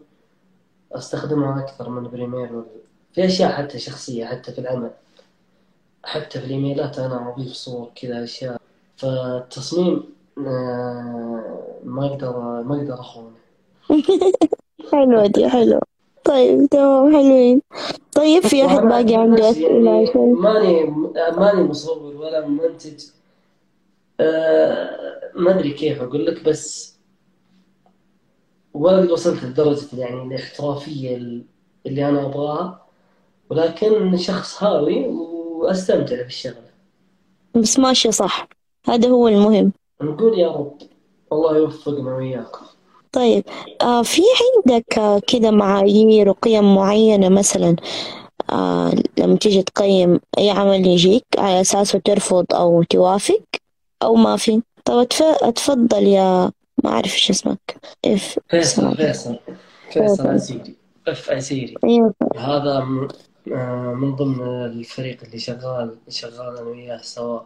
أستخدمها 0.97 1.59
أكثر 1.63 1.89
من 1.89 2.09
Premiere. 2.09 2.63
في 3.13 3.25
أشياء 3.25 3.51
حتى 3.51 3.79
شخصية 3.79 4.25
حتى 4.25 4.51
في 4.51 4.59
العمل. 4.59 4.91
حتى 6.03 6.39
في 6.39 6.45
الإيميلات 6.45 6.99
أنا 6.99 7.33
أضيف 7.33 7.53
صور 7.53 7.91
كذا 7.95 8.23
أشياء. 8.23 8.57
فالتصميم 8.97 10.03
آه، 10.37 11.79
ما 11.83 12.05
أقدر 12.05 12.39
ما 12.39 12.75
أقدر 12.77 12.93
أخونه. 12.99 13.31
حلوة 14.91 15.27
دي 15.27 15.49
حلوة 15.49 15.81
طيب 16.23 16.69
تمام 16.69 17.15
حلوين. 17.15 17.61
طيب 18.15 18.43
في 18.43 18.65
أحد 18.65 18.77
وأنا 18.77 18.89
باقي 18.89 19.15
عنده 19.15 19.49
أسئلة؟ 19.49 19.91
يعني 19.91 20.33
ماني 20.33 20.83
ماني 21.37 21.63
مصور 21.63 22.15
ولا 22.15 22.47
منتج. 22.47 23.05
آه، 24.19 24.89
ما 25.35 25.51
أدري 25.51 25.71
كيف 25.71 26.01
أقول 26.01 26.25
لك 26.25 26.43
بس 26.43 26.94
ولا 28.75 28.97
قد 29.01 29.11
وصلت 29.11 29.43
لدرجة 29.43 29.97
يعني 29.97 30.21
الاحترافية 30.23 31.17
اللي 31.85 32.09
أنا 32.09 32.25
أبغاها. 32.25 32.85
ولكن 33.49 34.17
شخص 34.17 34.63
هاوي 34.63 35.07
وأستمتع 35.07 36.21
بالشغلة. 36.23 36.69
بس 37.55 37.79
ماشي 37.79 38.11
صح. 38.11 38.47
هذا 38.87 39.09
هو 39.09 39.27
المهم. 39.27 39.71
نقول 40.01 40.39
يا 40.39 40.47
رب 40.51 40.77
الله 41.33 41.57
يوفقنا 41.57 42.15
وإياكم 42.15 42.65
طيب 43.11 43.43
آه 43.81 44.03
في 44.03 44.21
عندك 44.65 44.99
آه 44.99 45.21
كده 45.27 45.51
معايير 45.51 46.29
وقيم 46.29 46.75
معينة 46.75 47.29
مثلا 47.29 47.75
آه 48.51 48.91
لما 49.19 49.35
تيجي 49.37 49.63
تقيم 49.63 50.19
أي 50.37 50.49
عمل 50.49 50.87
يجيك 50.87 51.25
على 51.37 51.61
أساسه 51.61 51.99
ترفض 51.99 52.45
أو 52.53 52.83
توافق 52.83 53.41
أو 54.03 54.15
ما 54.15 54.37
في؟ 54.37 54.61
طب 54.85 55.03
أتف- 55.07 55.43
أتفضل 55.43 56.03
يا 56.03 56.51
ما 56.83 56.89
أعرف 56.89 57.13
إيش 57.13 57.29
اسمك. 57.29 57.77
إف 58.05 58.39
فيصل 58.49 58.97
فيصل. 58.97 59.39
فيصل 59.91 60.27
عسيري 60.27 60.75
اف 61.07 61.29
عسيري 61.31 61.75
أيوة. 61.83 62.13
هذا 62.37 62.77
آه، 63.51 63.93
من 63.93 64.15
ضمن 64.15 64.41
الفريق 64.65 65.23
اللي 65.23 65.39
شغال 65.39 65.97
شغال 66.09 66.57
أنا 66.57 66.67
وياه 66.67 67.01
سوا. 67.01 67.39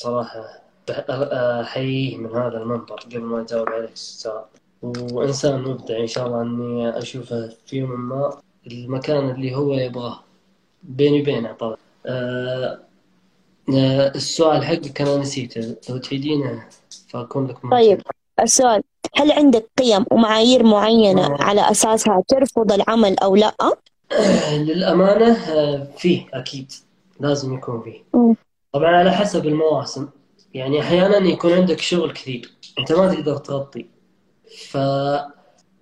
صراحة 0.00 0.62
آه، 0.90 1.62
أحييه 1.62 2.16
من 2.16 2.30
هذا 2.30 2.58
المنبر 2.58 2.94
قبل 2.94 3.20
ما 3.20 3.40
اجاوب 3.42 3.68
عليك 3.68 3.92
السؤال 3.92 4.44
وإنسان 4.82 5.62
مبدع 5.62 5.98
إن 6.00 6.06
شاء 6.06 6.26
الله 6.26 6.42
إني 6.42 6.98
أشوفه 6.98 7.48
في 7.66 7.76
يوم 7.76 8.08
ما. 8.08 8.40
المكان 8.66 9.30
اللي 9.30 9.54
هو 9.54 9.74
يبغاه. 9.74 10.20
بيني 10.82 11.20
وبينه 11.20 11.52
طبعا. 11.52 11.76
آه، 12.06 12.78
آه، 13.74 14.08
السؤال 14.14 14.64
حقك 14.64 15.00
أنا 15.00 15.16
نسيته. 15.16 15.76
لو 15.90 15.98
تعيدينه 15.98 16.68
فأكون 17.08 17.46
لك. 17.46 17.56
طيب. 17.70 18.02
السؤال 18.40 18.82
هل 19.16 19.32
عندك 19.32 19.66
قيم 19.78 20.04
ومعايير 20.10 20.62
معينة 20.62 21.26
آه. 21.26 21.36
على 21.42 21.70
أساسها 21.70 22.22
ترفض 22.28 22.72
العمل 22.72 23.18
أو 23.18 23.36
لأ؟ 23.36 23.54
للأمانة 24.52 25.32
آه، 25.32 25.88
فيه 25.96 26.26
أكيد 26.34 26.72
لازم 27.20 27.54
يكون 27.54 27.82
فيه 27.82 28.04
مم. 28.14 28.36
طبعا 28.72 28.96
على 28.96 29.12
حسب 29.12 29.46
المواسم 29.46 30.08
يعني 30.54 30.80
أحيانا 30.80 31.16
يكون 31.16 31.52
عندك 31.52 31.80
شغل 31.80 32.12
كثير 32.12 32.50
أنت 32.78 32.92
ما 32.92 33.14
تقدر 33.14 33.36
تغطي 33.36 33.86
ف 34.68 34.78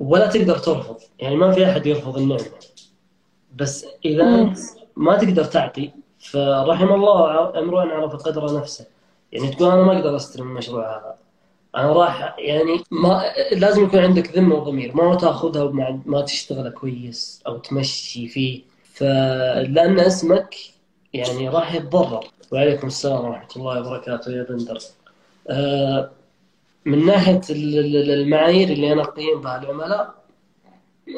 ولا 0.01 0.27
تقدر 0.27 0.59
ترفض 0.59 0.97
يعني 1.19 1.37
ما 1.37 1.53
في 1.53 1.71
أحد 1.71 1.87
يرفض 1.87 2.17
النعمة 2.19 2.45
بس 3.55 3.87
إذا 4.05 4.25
مم. 4.25 4.35
أنت 4.35 4.59
ما 4.97 5.19
تقدر 5.19 5.45
تعطي 5.45 5.91
فرحم 6.19 6.93
الله 6.93 7.59
امرؤ 7.59 7.79
عرف 7.79 8.15
قدر 8.15 8.61
نفسه 8.61 8.87
يعني 9.33 9.49
تقول 9.49 9.71
أنا 9.71 9.83
ما 9.83 9.99
أقدر 9.99 10.17
أستلم 10.17 10.49
المشروع 10.49 10.97
هذا 10.97 11.15
أنا 11.77 11.93
راح 11.93 12.35
يعني 12.39 12.81
ما 12.91 13.23
لازم 13.53 13.85
يكون 13.85 14.01
عندك 14.01 14.37
ذمة 14.39 14.55
وضمير 14.55 14.97
ما 14.97 15.15
تاخذها 15.15 15.63
ومع 15.63 15.99
ما 16.07 16.21
تشتغل 16.21 16.71
كويس 16.71 17.43
أو 17.47 17.59
تمشي 17.59 18.29
فيه. 18.29 18.63
فلأن 18.95 20.01
اسمك 20.01 20.55
يعني 21.15 21.49
راح 21.49 21.75
يتضرر. 21.75 22.25
وعليكم 22.53 22.87
السلام 22.87 23.25
ورحمة 23.25 23.49
الله 23.57 23.81
وبركاته 23.81 24.33
يا 24.33 24.43
بندر. 24.43 24.79
آه، 25.49 26.11
من 26.85 27.11
ال- 27.51 28.11
المعايير 28.11 28.69
اللي 28.69 28.93
أنا 28.93 29.03
أقيم 29.03 29.41
بها 29.41 29.63
العملاء 29.63 30.15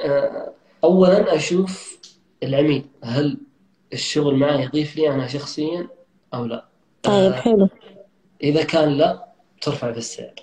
آه، 0.05 0.51
أولا 0.85 1.37
أشوف 1.37 1.99
العميل 2.43 2.85
هل 3.05 3.37
الشغل 3.93 4.37
معي 4.37 4.63
يضيف 4.63 4.97
لي 4.97 5.11
أنا 5.11 5.27
شخصيا 5.27 5.89
أو 6.35 6.45
لا؟ 6.45 6.65
طيب 7.03 7.33
آه، 7.33 7.37
حلو. 7.41 7.69
إذا 8.43 8.63
كان 8.65 8.89
لا 8.89 9.27
ترفع 9.61 9.93
في 9.93 9.99
السعر. 9.99 10.35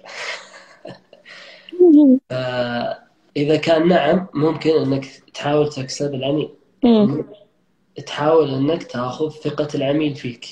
آه، 2.32 3.00
إذا 3.38 3.56
كان 3.56 3.88
نعم 3.88 4.28
ممكن 4.34 4.70
إنك 4.70 5.06
تحاول 5.34 5.70
تكسب 5.70 6.14
العميل. 6.14 6.50
تحاول 8.06 8.54
إنك 8.54 8.84
تأخذ 8.84 9.30
ثقة 9.30 9.68
العميل 9.76 10.16
فيك. 10.16 10.46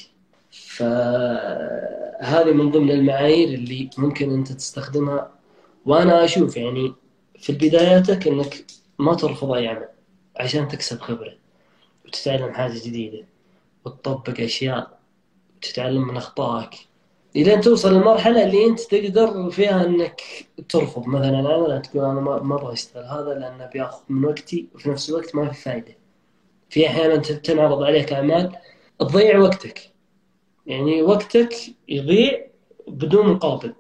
فهذه 0.52 2.52
من 2.54 2.72
ضمن 2.72 2.92
المعايير 2.92 3.48
اللي 3.48 3.90
ممكن 3.98 4.34
أنت 4.34 4.52
تستخدمها. 4.52 5.32
وأنا 5.86 6.26
أشوف 6.26 6.58
يعني 6.58 6.94
في 7.40 7.54
بداياتك 7.54 8.28
إنك 8.28 8.66
ما 9.00 9.14
ترفض 9.16 9.52
أي 9.52 9.68
عمل 9.68 9.88
عشان 10.38 10.68
تكسب 10.68 11.02
خبرة 11.02 11.34
وتتعلم 12.06 12.54
حاجة 12.54 12.74
جديدة 12.86 13.26
وتطبق 13.86 14.40
أشياء 14.40 15.00
وتتعلم 15.58 16.08
من 16.08 16.18
أخطائك. 16.18 16.70
إلين 17.36 17.62
توصل 17.62 17.94
للمرحلة 17.94 18.44
اللي 18.44 18.66
أنت 18.66 18.80
تقدر 18.80 19.50
فيها 19.50 19.86
إنك 19.86 20.22
ترفض. 20.70 21.08
مثلا 21.08 21.38
عمل 21.38 21.82
تقول 21.82 22.06
أنا 22.06 22.20
ما 22.20 22.56
أبغى 22.56 22.74
أشتغل 22.74 23.04
هذا 23.04 23.40
لأنه 23.40 23.66
بياخذ 23.66 24.02
من 24.10 24.26
وقتي 24.26 24.68
وفي 24.76 24.90
نفس 24.90 25.10
الوقت 25.10 25.36
ما 25.36 25.52
في 25.52 25.62
فايدة. 25.62 25.98
في 26.70 26.88
أحيانا 26.88 27.18
تنعرض 27.18 27.84
عليك 27.84 28.14
أعمال 28.14 28.56
تضيع 29.00 29.40
وقتك. 29.40 29.80
يعني 30.66 31.02
وقتك 31.02 31.56
يضيع 31.90 32.46
بدون 32.88 33.28
مقابل. 33.28 33.74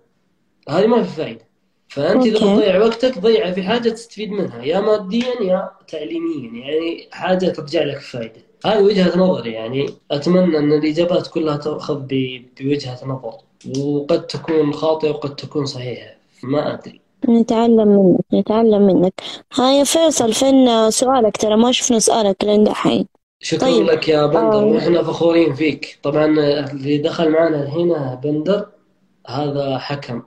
هذه 0.69 0.87
ما 0.87 1.03
في 1.03 1.15
فايدة. 1.15 1.47
فأنت 1.87 2.25
إذا 2.25 2.39
تضيع 2.39 2.79
وقتك 2.79 3.19
ضيعه 3.19 3.53
في 3.53 3.63
حاجة 3.63 3.89
تستفيد 3.89 4.31
منها 4.31 4.63
يا 4.63 4.79
ماديا 4.79 5.41
يا 5.41 5.71
تعليميا. 5.87 6.61
يعني 6.61 7.07
حاجة 7.11 7.45
ترجع 7.45 7.83
لك 7.83 7.99
فايدة. 7.99 8.50
هذه 8.65 8.83
وجهة 8.83 9.17
نظري 9.17 9.51
يعني 9.51 9.89
أتمنى 10.11 10.57
أن 10.57 10.73
الإجابات 10.73 11.27
كلها 11.27 11.57
تأخذ 11.57 12.01
بوجهة 12.59 13.05
نظر 13.05 13.33
وقد 13.79 14.27
تكون 14.27 14.73
خاطئة 14.73 15.09
وقد 15.09 15.35
تكون 15.35 15.65
صحيحة 15.65 16.15
ما 16.43 16.73
أدري. 16.73 17.01
نتعلم 17.29 17.87
منك 17.87 18.19
نتعلم 18.33 18.81
منك. 18.81 19.21
هاي 19.53 19.85
فيصل 19.85 20.33
فين 20.33 20.91
سؤالك؟ 20.91 21.37
ترى 21.37 21.55
ما 21.55 21.71
شفنا 21.71 21.99
سؤالك 21.99 22.43
لين 22.43 22.63
دحين. 22.63 23.07
شكرا 23.39 23.59
طيب. 23.59 23.85
لك 23.85 24.09
يا 24.09 24.25
بندر 24.25 24.59
آه. 24.59 24.65
وإحنا 24.65 25.03
فخورين 25.03 25.53
فيك. 25.53 25.99
طبعا 26.03 26.25
اللي 26.71 26.97
دخل 26.97 27.29
معنا 27.29 27.69
هنا 27.69 28.15
بندر 28.23 28.67
هذا 29.27 29.77
حكم 29.77 30.21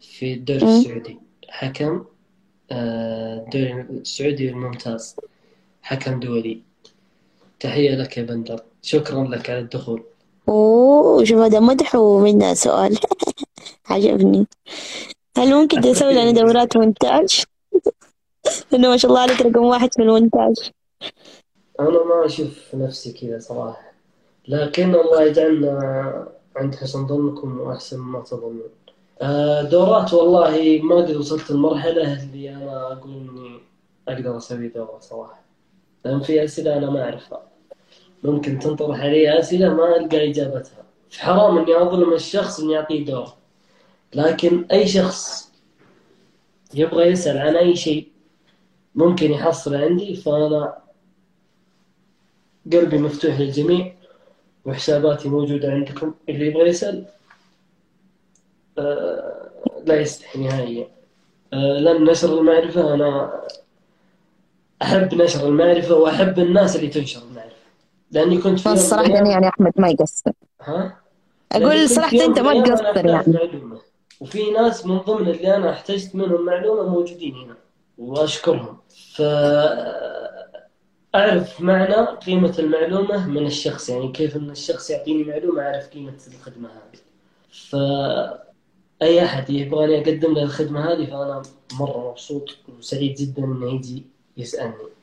في 0.00 0.32
الدوري 0.32 0.62
السعودي. 0.62 1.18
حكم 1.48 2.04
آه، 2.70 3.44
الدوري 3.44 3.80
السعودي 3.90 4.48
الممتاز. 4.48 5.16
حكم 5.82 6.20
دولي. 6.20 6.62
تحية 7.64 7.94
لك 7.94 8.18
يا 8.18 8.22
بندر. 8.22 8.60
شكرا 8.82 9.24
لك 9.24 9.50
على 9.50 9.58
الدخول. 9.58 10.02
أوه 10.48 11.24
شوف 11.24 11.38
هذا 11.38 11.60
مدح 11.60 11.94
ومنا 11.94 12.54
سؤال. 12.54 12.98
عجبني. 13.90 14.46
هل 15.36 15.54
ممكن 15.54 15.80
تسوي 15.84 16.12
لنا 16.12 16.30
دورات 16.30 16.76
مونتاج؟ 16.76 17.44
إنه 18.74 18.88
ما 18.88 18.96
شاء 18.96 19.10
الله 19.10 19.20
عليك 19.20 19.40
رقم 19.40 19.64
واحد 19.64 19.94
في 19.94 20.02
المونتاج. 20.02 20.70
أنا 21.80 21.88
ما 22.04 22.26
أشوف 22.26 22.74
نفسي 22.74 23.12
كذا 23.12 23.38
صراحة. 23.38 23.92
لكن 24.48 24.94
الله 24.94 25.22
يجعلنا 25.22 26.28
عند 26.56 26.74
حسن 26.74 27.06
ظنكم 27.06 27.60
وأحسن 27.60 27.98
ما 27.98 28.20
تظنون. 28.20 28.62
آه، 29.22 29.62
دورات 29.62 30.12
والله 30.14 30.80
ما 30.82 30.96
قد 30.96 31.16
وصلت 31.16 31.50
المرحلة 31.50 32.22
اللي 32.22 32.50
أنا 32.56 32.92
أقول 32.92 33.12
إني 33.12 33.60
أقدر 34.08 34.36
أسوي 34.36 34.68
دورة 34.68 34.98
صراحة. 35.00 35.40
لأن 36.04 36.20
في 36.20 36.44
أسئلة 36.44 36.78
أنا 36.78 36.90
ما 36.90 37.04
أعرفها. 37.04 37.53
ممكن 38.24 38.58
تنطرح 38.58 39.00
علي 39.00 39.38
أسئلة 39.38 39.74
ما 39.74 39.96
ألقى 39.96 40.30
إجابتها. 40.30 40.84
حرام 41.18 41.58
إني 41.58 41.76
أظلم 41.76 42.12
الشخص 42.12 42.60
إني 42.60 42.76
أعطيه 42.76 43.04
دور. 43.04 43.28
لكن 44.14 44.64
أي 44.72 44.86
شخص 44.88 45.52
يبغى 46.74 47.04
يسأل 47.06 47.38
عن 47.38 47.56
أي 47.56 47.76
شيء 47.76 48.08
ممكن 48.94 49.30
يحصل 49.30 49.74
عندي 49.74 50.16
فأنا 50.16 50.78
قلبي 52.72 52.98
مفتوح 52.98 53.40
للجميع 53.40 53.94
وحساباتي 54.64 55.28
موجودة 55.28 55.70
عندكم. 55.72 56.14
اللي 56.28 56.46
يبغى 56.46 56.68
يسأل 56.68 57.06
آه 58.78 59.50
لا 59.86 60.00
يستحي 60.00 60.38
نهائيا. 60.38 60.88
آه 61.52 61.78
لأن 61.78 62.04
نشر 62.04 62.38
المعرفة. 62.38 62.94
أنا 62.94 63.40
أحب 64.82 65.14
نشر 65.14 65.48
المعرفة 65.48 65.94
وأحب 65.94 66.38
الناس 66.38 66.76
اللي 66.76 66.88
تنشر 66.88 67.22
المعرفة. 67.22 67.53
لأني 68.14 68.38
كنت 68.38 68.60
في 68.60 68.72
الصراحه 68.72 69.08
يعني 69.08 69.48
أحمد 69.48 69.72
ما 69.76 69.88
يقصر. 69.88 70.30
ها؟ 70.62 70.96
أقول 71.52 71.88
صراحة 71.88 72.24
أنت 72.24 72.38
ما 72.38 72.62
تقصر 72.62 73.06
يعني. 73.06 73.32
معلومة. 73.32 73.78
وفي 74.20 74.50
ناس 74.50 74.86
من 74.86 74.98
ضمن 74.98 75.28
اللي 75.28 75.56
أنا 75.56 75.70
احتجت 75.70 76.14
منهم 76.14 76.44
معلومة 76.44 76.88
موجودين 76.88 77.34
هنا 77.34 77.56
وأشكرهم. 77.98 78.76
ف 79.14 79.22
أعرف 81.14 81.60
معنى 81.60 82.06
قيمة 82.26 82.54
المعلومة 82.58 83.28
من 83.28 83.46
الشخص 83.46 83.88
يعني 83.88 84.12
كيف 84.12 84.36
إن 84.36 84.50
الشخص 84.50 84.90
يعطيني 84.90 85.24
معلومة 85.24 85.62
أعرف 85.62 85.88
قيمة 85.88 86.18
الخدمة 86.34 86.68
هذه. 86.68 87.00
ف 87.50 87.76
أي 89.02 89.24
أحد 89.24 89.50
يبغاني 89.50 89.98
أقدم 89.98 90.34
له 90.34 90.42
الخدمة 90.42 90.92
هذه 90.92 91.06
فأنا 91.06 91.42
مرة 91.80 92.10
مبسوط 92.10 92.56
وسعيد 92.78 93.14
جدا 93.14 93.44
إنه 93.44 93.74
يجي 93.74 94.06
يسألني. 94.36 94.93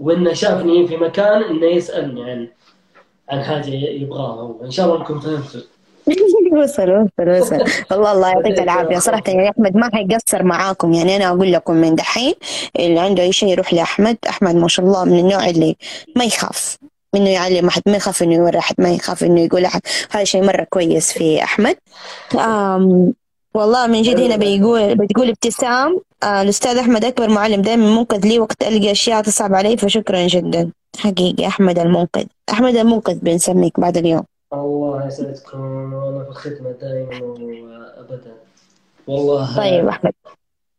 وانه 0.00 0.32
شافني 0.32 0.86
في 0.88 0.96
مكان 0.96 1.42
إنه 1.42 1.66
يسألني 1.66 2.30
عن 2.30 2.48
عن 3.30 3.44
حاجة 3.44 3.70
يبغاها 3.70 4.42
وإن 4.42 4.70
شاء 4.70 4.86
الله 4.86 4.98
إنكم 5.00 5.20
فهمتوا. 5.20 5.60
وصل 6.62 6.90
وصل 6.90 7.28
وصل. 7.28 7.54
والله 7.90 8.12
الله 8.12 8.28
يعطيك 8.28 8.58
العافية. 8.58 8.98
صراحة 8.98 9.22
يعني 9.26 9.50
أحمد 9.50 9.76
ما 9.76 9.90
حيقصر 9.92 10.42
معاكم. 10.42 10.92
يعني 10.92 11.16
أنا 11.16 11.28
أقول 11.28 11.52
لكم 11.52 11.74
من 11.74 11.94
دحين 11.94 12.34
اللي 12.78 13.00
عنده 13.00 13.22
أي 13.22 13.32
شيء 13.32 13.48
يروح 13.48 13.74
لأحمد 13.74 14.16
أحمد 14.28 14.54
ما 14.54 14.68
شاء 14.68 14.86
الله 14.86 15.04
من 15.04 15.18
النوع 15.18 15.48
اللي 15.48 15.76
ما 16.16 16.24
يخاف. 16.24 16.76
انه 17.14 17.30
يعلم 17.30 17.68
احد 17.68 17.82
ما 17.86 17.96
يخاف 17.96 18.22
إنه 18.22 18.34
يوري 18.34 18.58
احد 18.58 18.74
ما 18.78 18.90
يخاف 18.90 19.24
إنه 19.24 19.40
يقول 19.40 19.64
أحد. 19.64 19.80
هذا 20.10 20.24
شيء 20.24 20.44
مرة 20.44 20.66
كويس 20.70 21.12
في 21.12 21.42
أحمد. 21.42 21.76
والله 23.54 23.86
من 23.86 24.02
جد 24.02 24.20
هنا 24.20 24.36
بيقول 24.36 24.94
بتقول 24.94 25.28
ابتسام. 25.28 26.00
آه 26.22 26.42
الأستاذ 26.42 26.78
أحمد 26.78 27.04
أكبر 27.04 27.28
معلم 27.30 27.62
دائما 27.62 27.86
منقذ. 27.96 28.26
لي 28.26 28.38
وقت 28.40 28.62
ألقى 28.62 28.90
أشياء 28.90 29.22
تصعب 29.22 29.54
علي؟ 29.54 29.76
فشكرا 29.76 30.26
جدا. 30.26 30.70
حقيقي 30.98 31.46
أحمد 31.46 31.78
المنقذ. 31.78 32.24
أحمد 32.50 32.76
المنقذ 32.76 33.14
بنسميك 33.14 33.80
بعد 33.80 33.96
اليوم. 33.96 34.22
الله 34.52 35.06
يسعدكم. 35.06 35.92
وأنا 35.92 36.24
في 36.24 36.30
الخدمة 36.30 36.70
دائما 36.70 37.24
وأبدا. 37.24 38.34
والله 39.06 39.56
طيب 39.56 39.88
أحمد. 39.88 40.12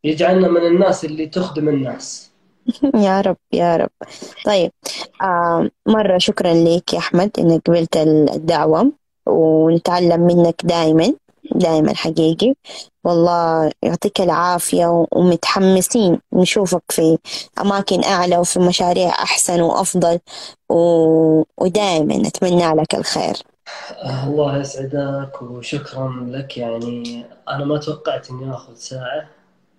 يجعلنا 0.03 0.47
من 0.47 0.65
الناس 0.67 1.05
اللي 1.05 1.27
تخدم 1.27 1.69
الناس. 1.69 2.31
يا 3.05 3.21
رب 3.21 3.37
يا 3.53 3.77
رب. 3.77 3.89
طيب 4.45 4.71
آه 5.21 5.69
مرة 5.87 6.17
شكرا 6.17 6.53
لك 6.53 6.93
يا 6.93 6.99
أحمد 6.99 7.31
إنك 7.39 7.61
قبلت 7.67 7.97
الدعوة 8.35 8.91
ونتعلم 9.25 10.21
منك 10.21 10.61
دائما. 10.63 11.13
دائما 11.55 11.95
حقيقي. 11.95 12.53
والله 13.03 13.71
يعطيك 13.83 14.21
العافية 14.21 15.05
ومتحمسين 15.11 16.19
نشوفك 16.33 16.83
في 16.89 17.17
أماكن 17.61 18.03
أعلى 18.03 18.37
وفي 18.37 18.59
مشاريع 18.59 19.09
أحسن 19.09 19.61
وأفضل 19.61 20.19
و... 20.69 20.75
ودائما 21.57 22.17
نتمنى 22.17 22.73
لك 22.75 22.95
الخير. 22.95 23.35
الله 24.03 24.57
يسعدك 24.57 25.41
وشكرا 25.41 26.25
لك. 26.29 26.57
يعني 26.57 27.25
أنا 27.49 27.65
ما 27.65 27.77
توقعت 27.77 28.29
إني 28.29 28.53
آخذ 28.53 28.75
ساعة 28.75 29.29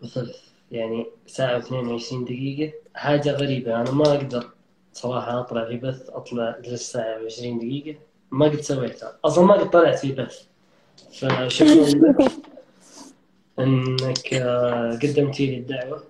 وثلث 0.02 0.36
يعني 0.70 1.06
ساعة 1.26 1.60
و22 1.60 2.14
دقيقة. 2.24 2.72
حاجة 2.94 3.30
غريبة 3.32 3.76
أنا 3.80 3.90
ما 3.90 4.14
أقدر 4.14 4.50
صراحة 4.92 5.40
أطلع 5.40 5.68
في 5.68 5.76
بث 5.76 6.10
أطلع 6.10 6.56
للساعة 6.64 7.18
و20 7.28 7.40
دقيقة. 7.40 7.98
ما 8.30 8.46
قد 8.46 8.60
سويتها. 8.60 9.18
أصلا 9.24 9.44
ما 9.44 9.54
قد 9.54 9.70
طلعت 9.70 9.98
في 9.98 10.12
بث. 10.12 10.51
فشكرا 11.12 11.74
لك 11.74 12.32
أنك 13.58 14.34
قدمتي 15.02 15.46
لي 15.46 15.56
الدعوة 15.56 16.02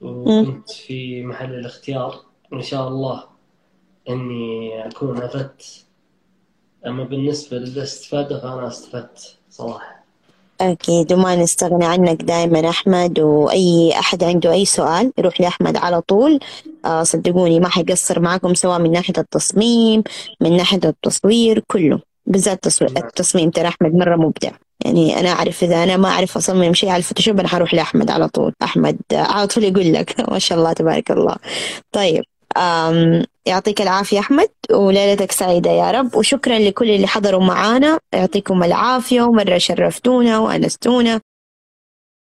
وكنت 0.00 0.70
في 0.70 1.22
محل 1.22 1.54
الاختيار. 1.54 2.20
وان 2.52 2.62
شاء 2.62 2.88
الله 2.88 3.24
إني 4.08 4.86
أكون 4.88 5.22
أفدت. 5.22 5.84
أما 6.86 7.04
بالنسبة 7.04 7.56
للاستفاده 7.56 8.40
فأنا 8.40 8.68
استفدت 8.68 9.36
صراحة. 9.50 10.04
أكيد 10.60 11.12
وما 11.12 11.36
نستغني 11.36 11.84
عنك 11.84 12.22
دائما 12.22 12.68
أحمد. 12.68 13.20
وأي 13.20 13.92
أحد 13.98 14.24
عنده 14.24 14.52
أي 14.52 14.64
سؤال 14.64 15.12
يروح 15.18 15.40
لأحمد 15.40 15.76
على 15.76 16.00
طول. 16.00 16.40
آه 16.84 17.02
صدقوني 17.02 17.60
ما 17.60 17.68
حيقصر 17.68 18.20
معكم 18.20 18.54
سواء 18.54 18.78
من 18.78 18.92
ناحية 18.92 19.14
التصميم 19.18 20.02
من 20.40 20.56
ناحية 20.56 20.80
التصوير 20.84 21.62
كله. 21.66 22.11
بالذات 22.26 22.66
التصميم 22.82 23.50
ترى 23.50 23.68
أحمد 23.68 23.94
مرة 23.94 24.16
مبدع. 24.16 24.50
يعني 24.84 25.20
أنا 25.20 25.28
أعرف 25.28 25.64
إذا 25.64 25.82
أنا 25.82 25.96
ما 25.96 26.08
أعرف 26.08 26.36
أصمم 26.36 26.74
شيء 26.74 26.88
على 26.88 26.98
الفوتوشوب 26.98 27.40
أنا 27.40 27.48
حروح 27.48 27.74
لأحمد 27.74 28.10
على 28.10 28.28
طول. 28.28 28.52
أحمد 28.62 28.98
على 29.12 29.46
طول 29.46 29.64
يقول 29.64 29.92
لك. 29.92 30.20
ما 30.32 30.38
شاء 30.38 30.58
الله 30.58 30.72
تبارك 30.72 31.10
الله. 31.10 31.36
طيب 31.92 32.22
أم 32.56 33.24
يعطيك 33.46 33.80
العافية 33.82 34.18
أحمد 34.18 34.48
وليلتك 34.70 35.32
سعيدة 35.32 35.70
يا 35.70 35.90
رب. 35.90 36.16
وشكرا 36.16 36.58
لكل 36.58 36.90
اللي 36.90 37.06
حضروا 37.06 37.44
معانا. 37.44 37.98
يعطيكم 38.12 38.62
العافية 38.62 39.22
ومرة 39.22 39.58
شرفتونا 39.58 40.38
وأنستونا. 40.38 41.20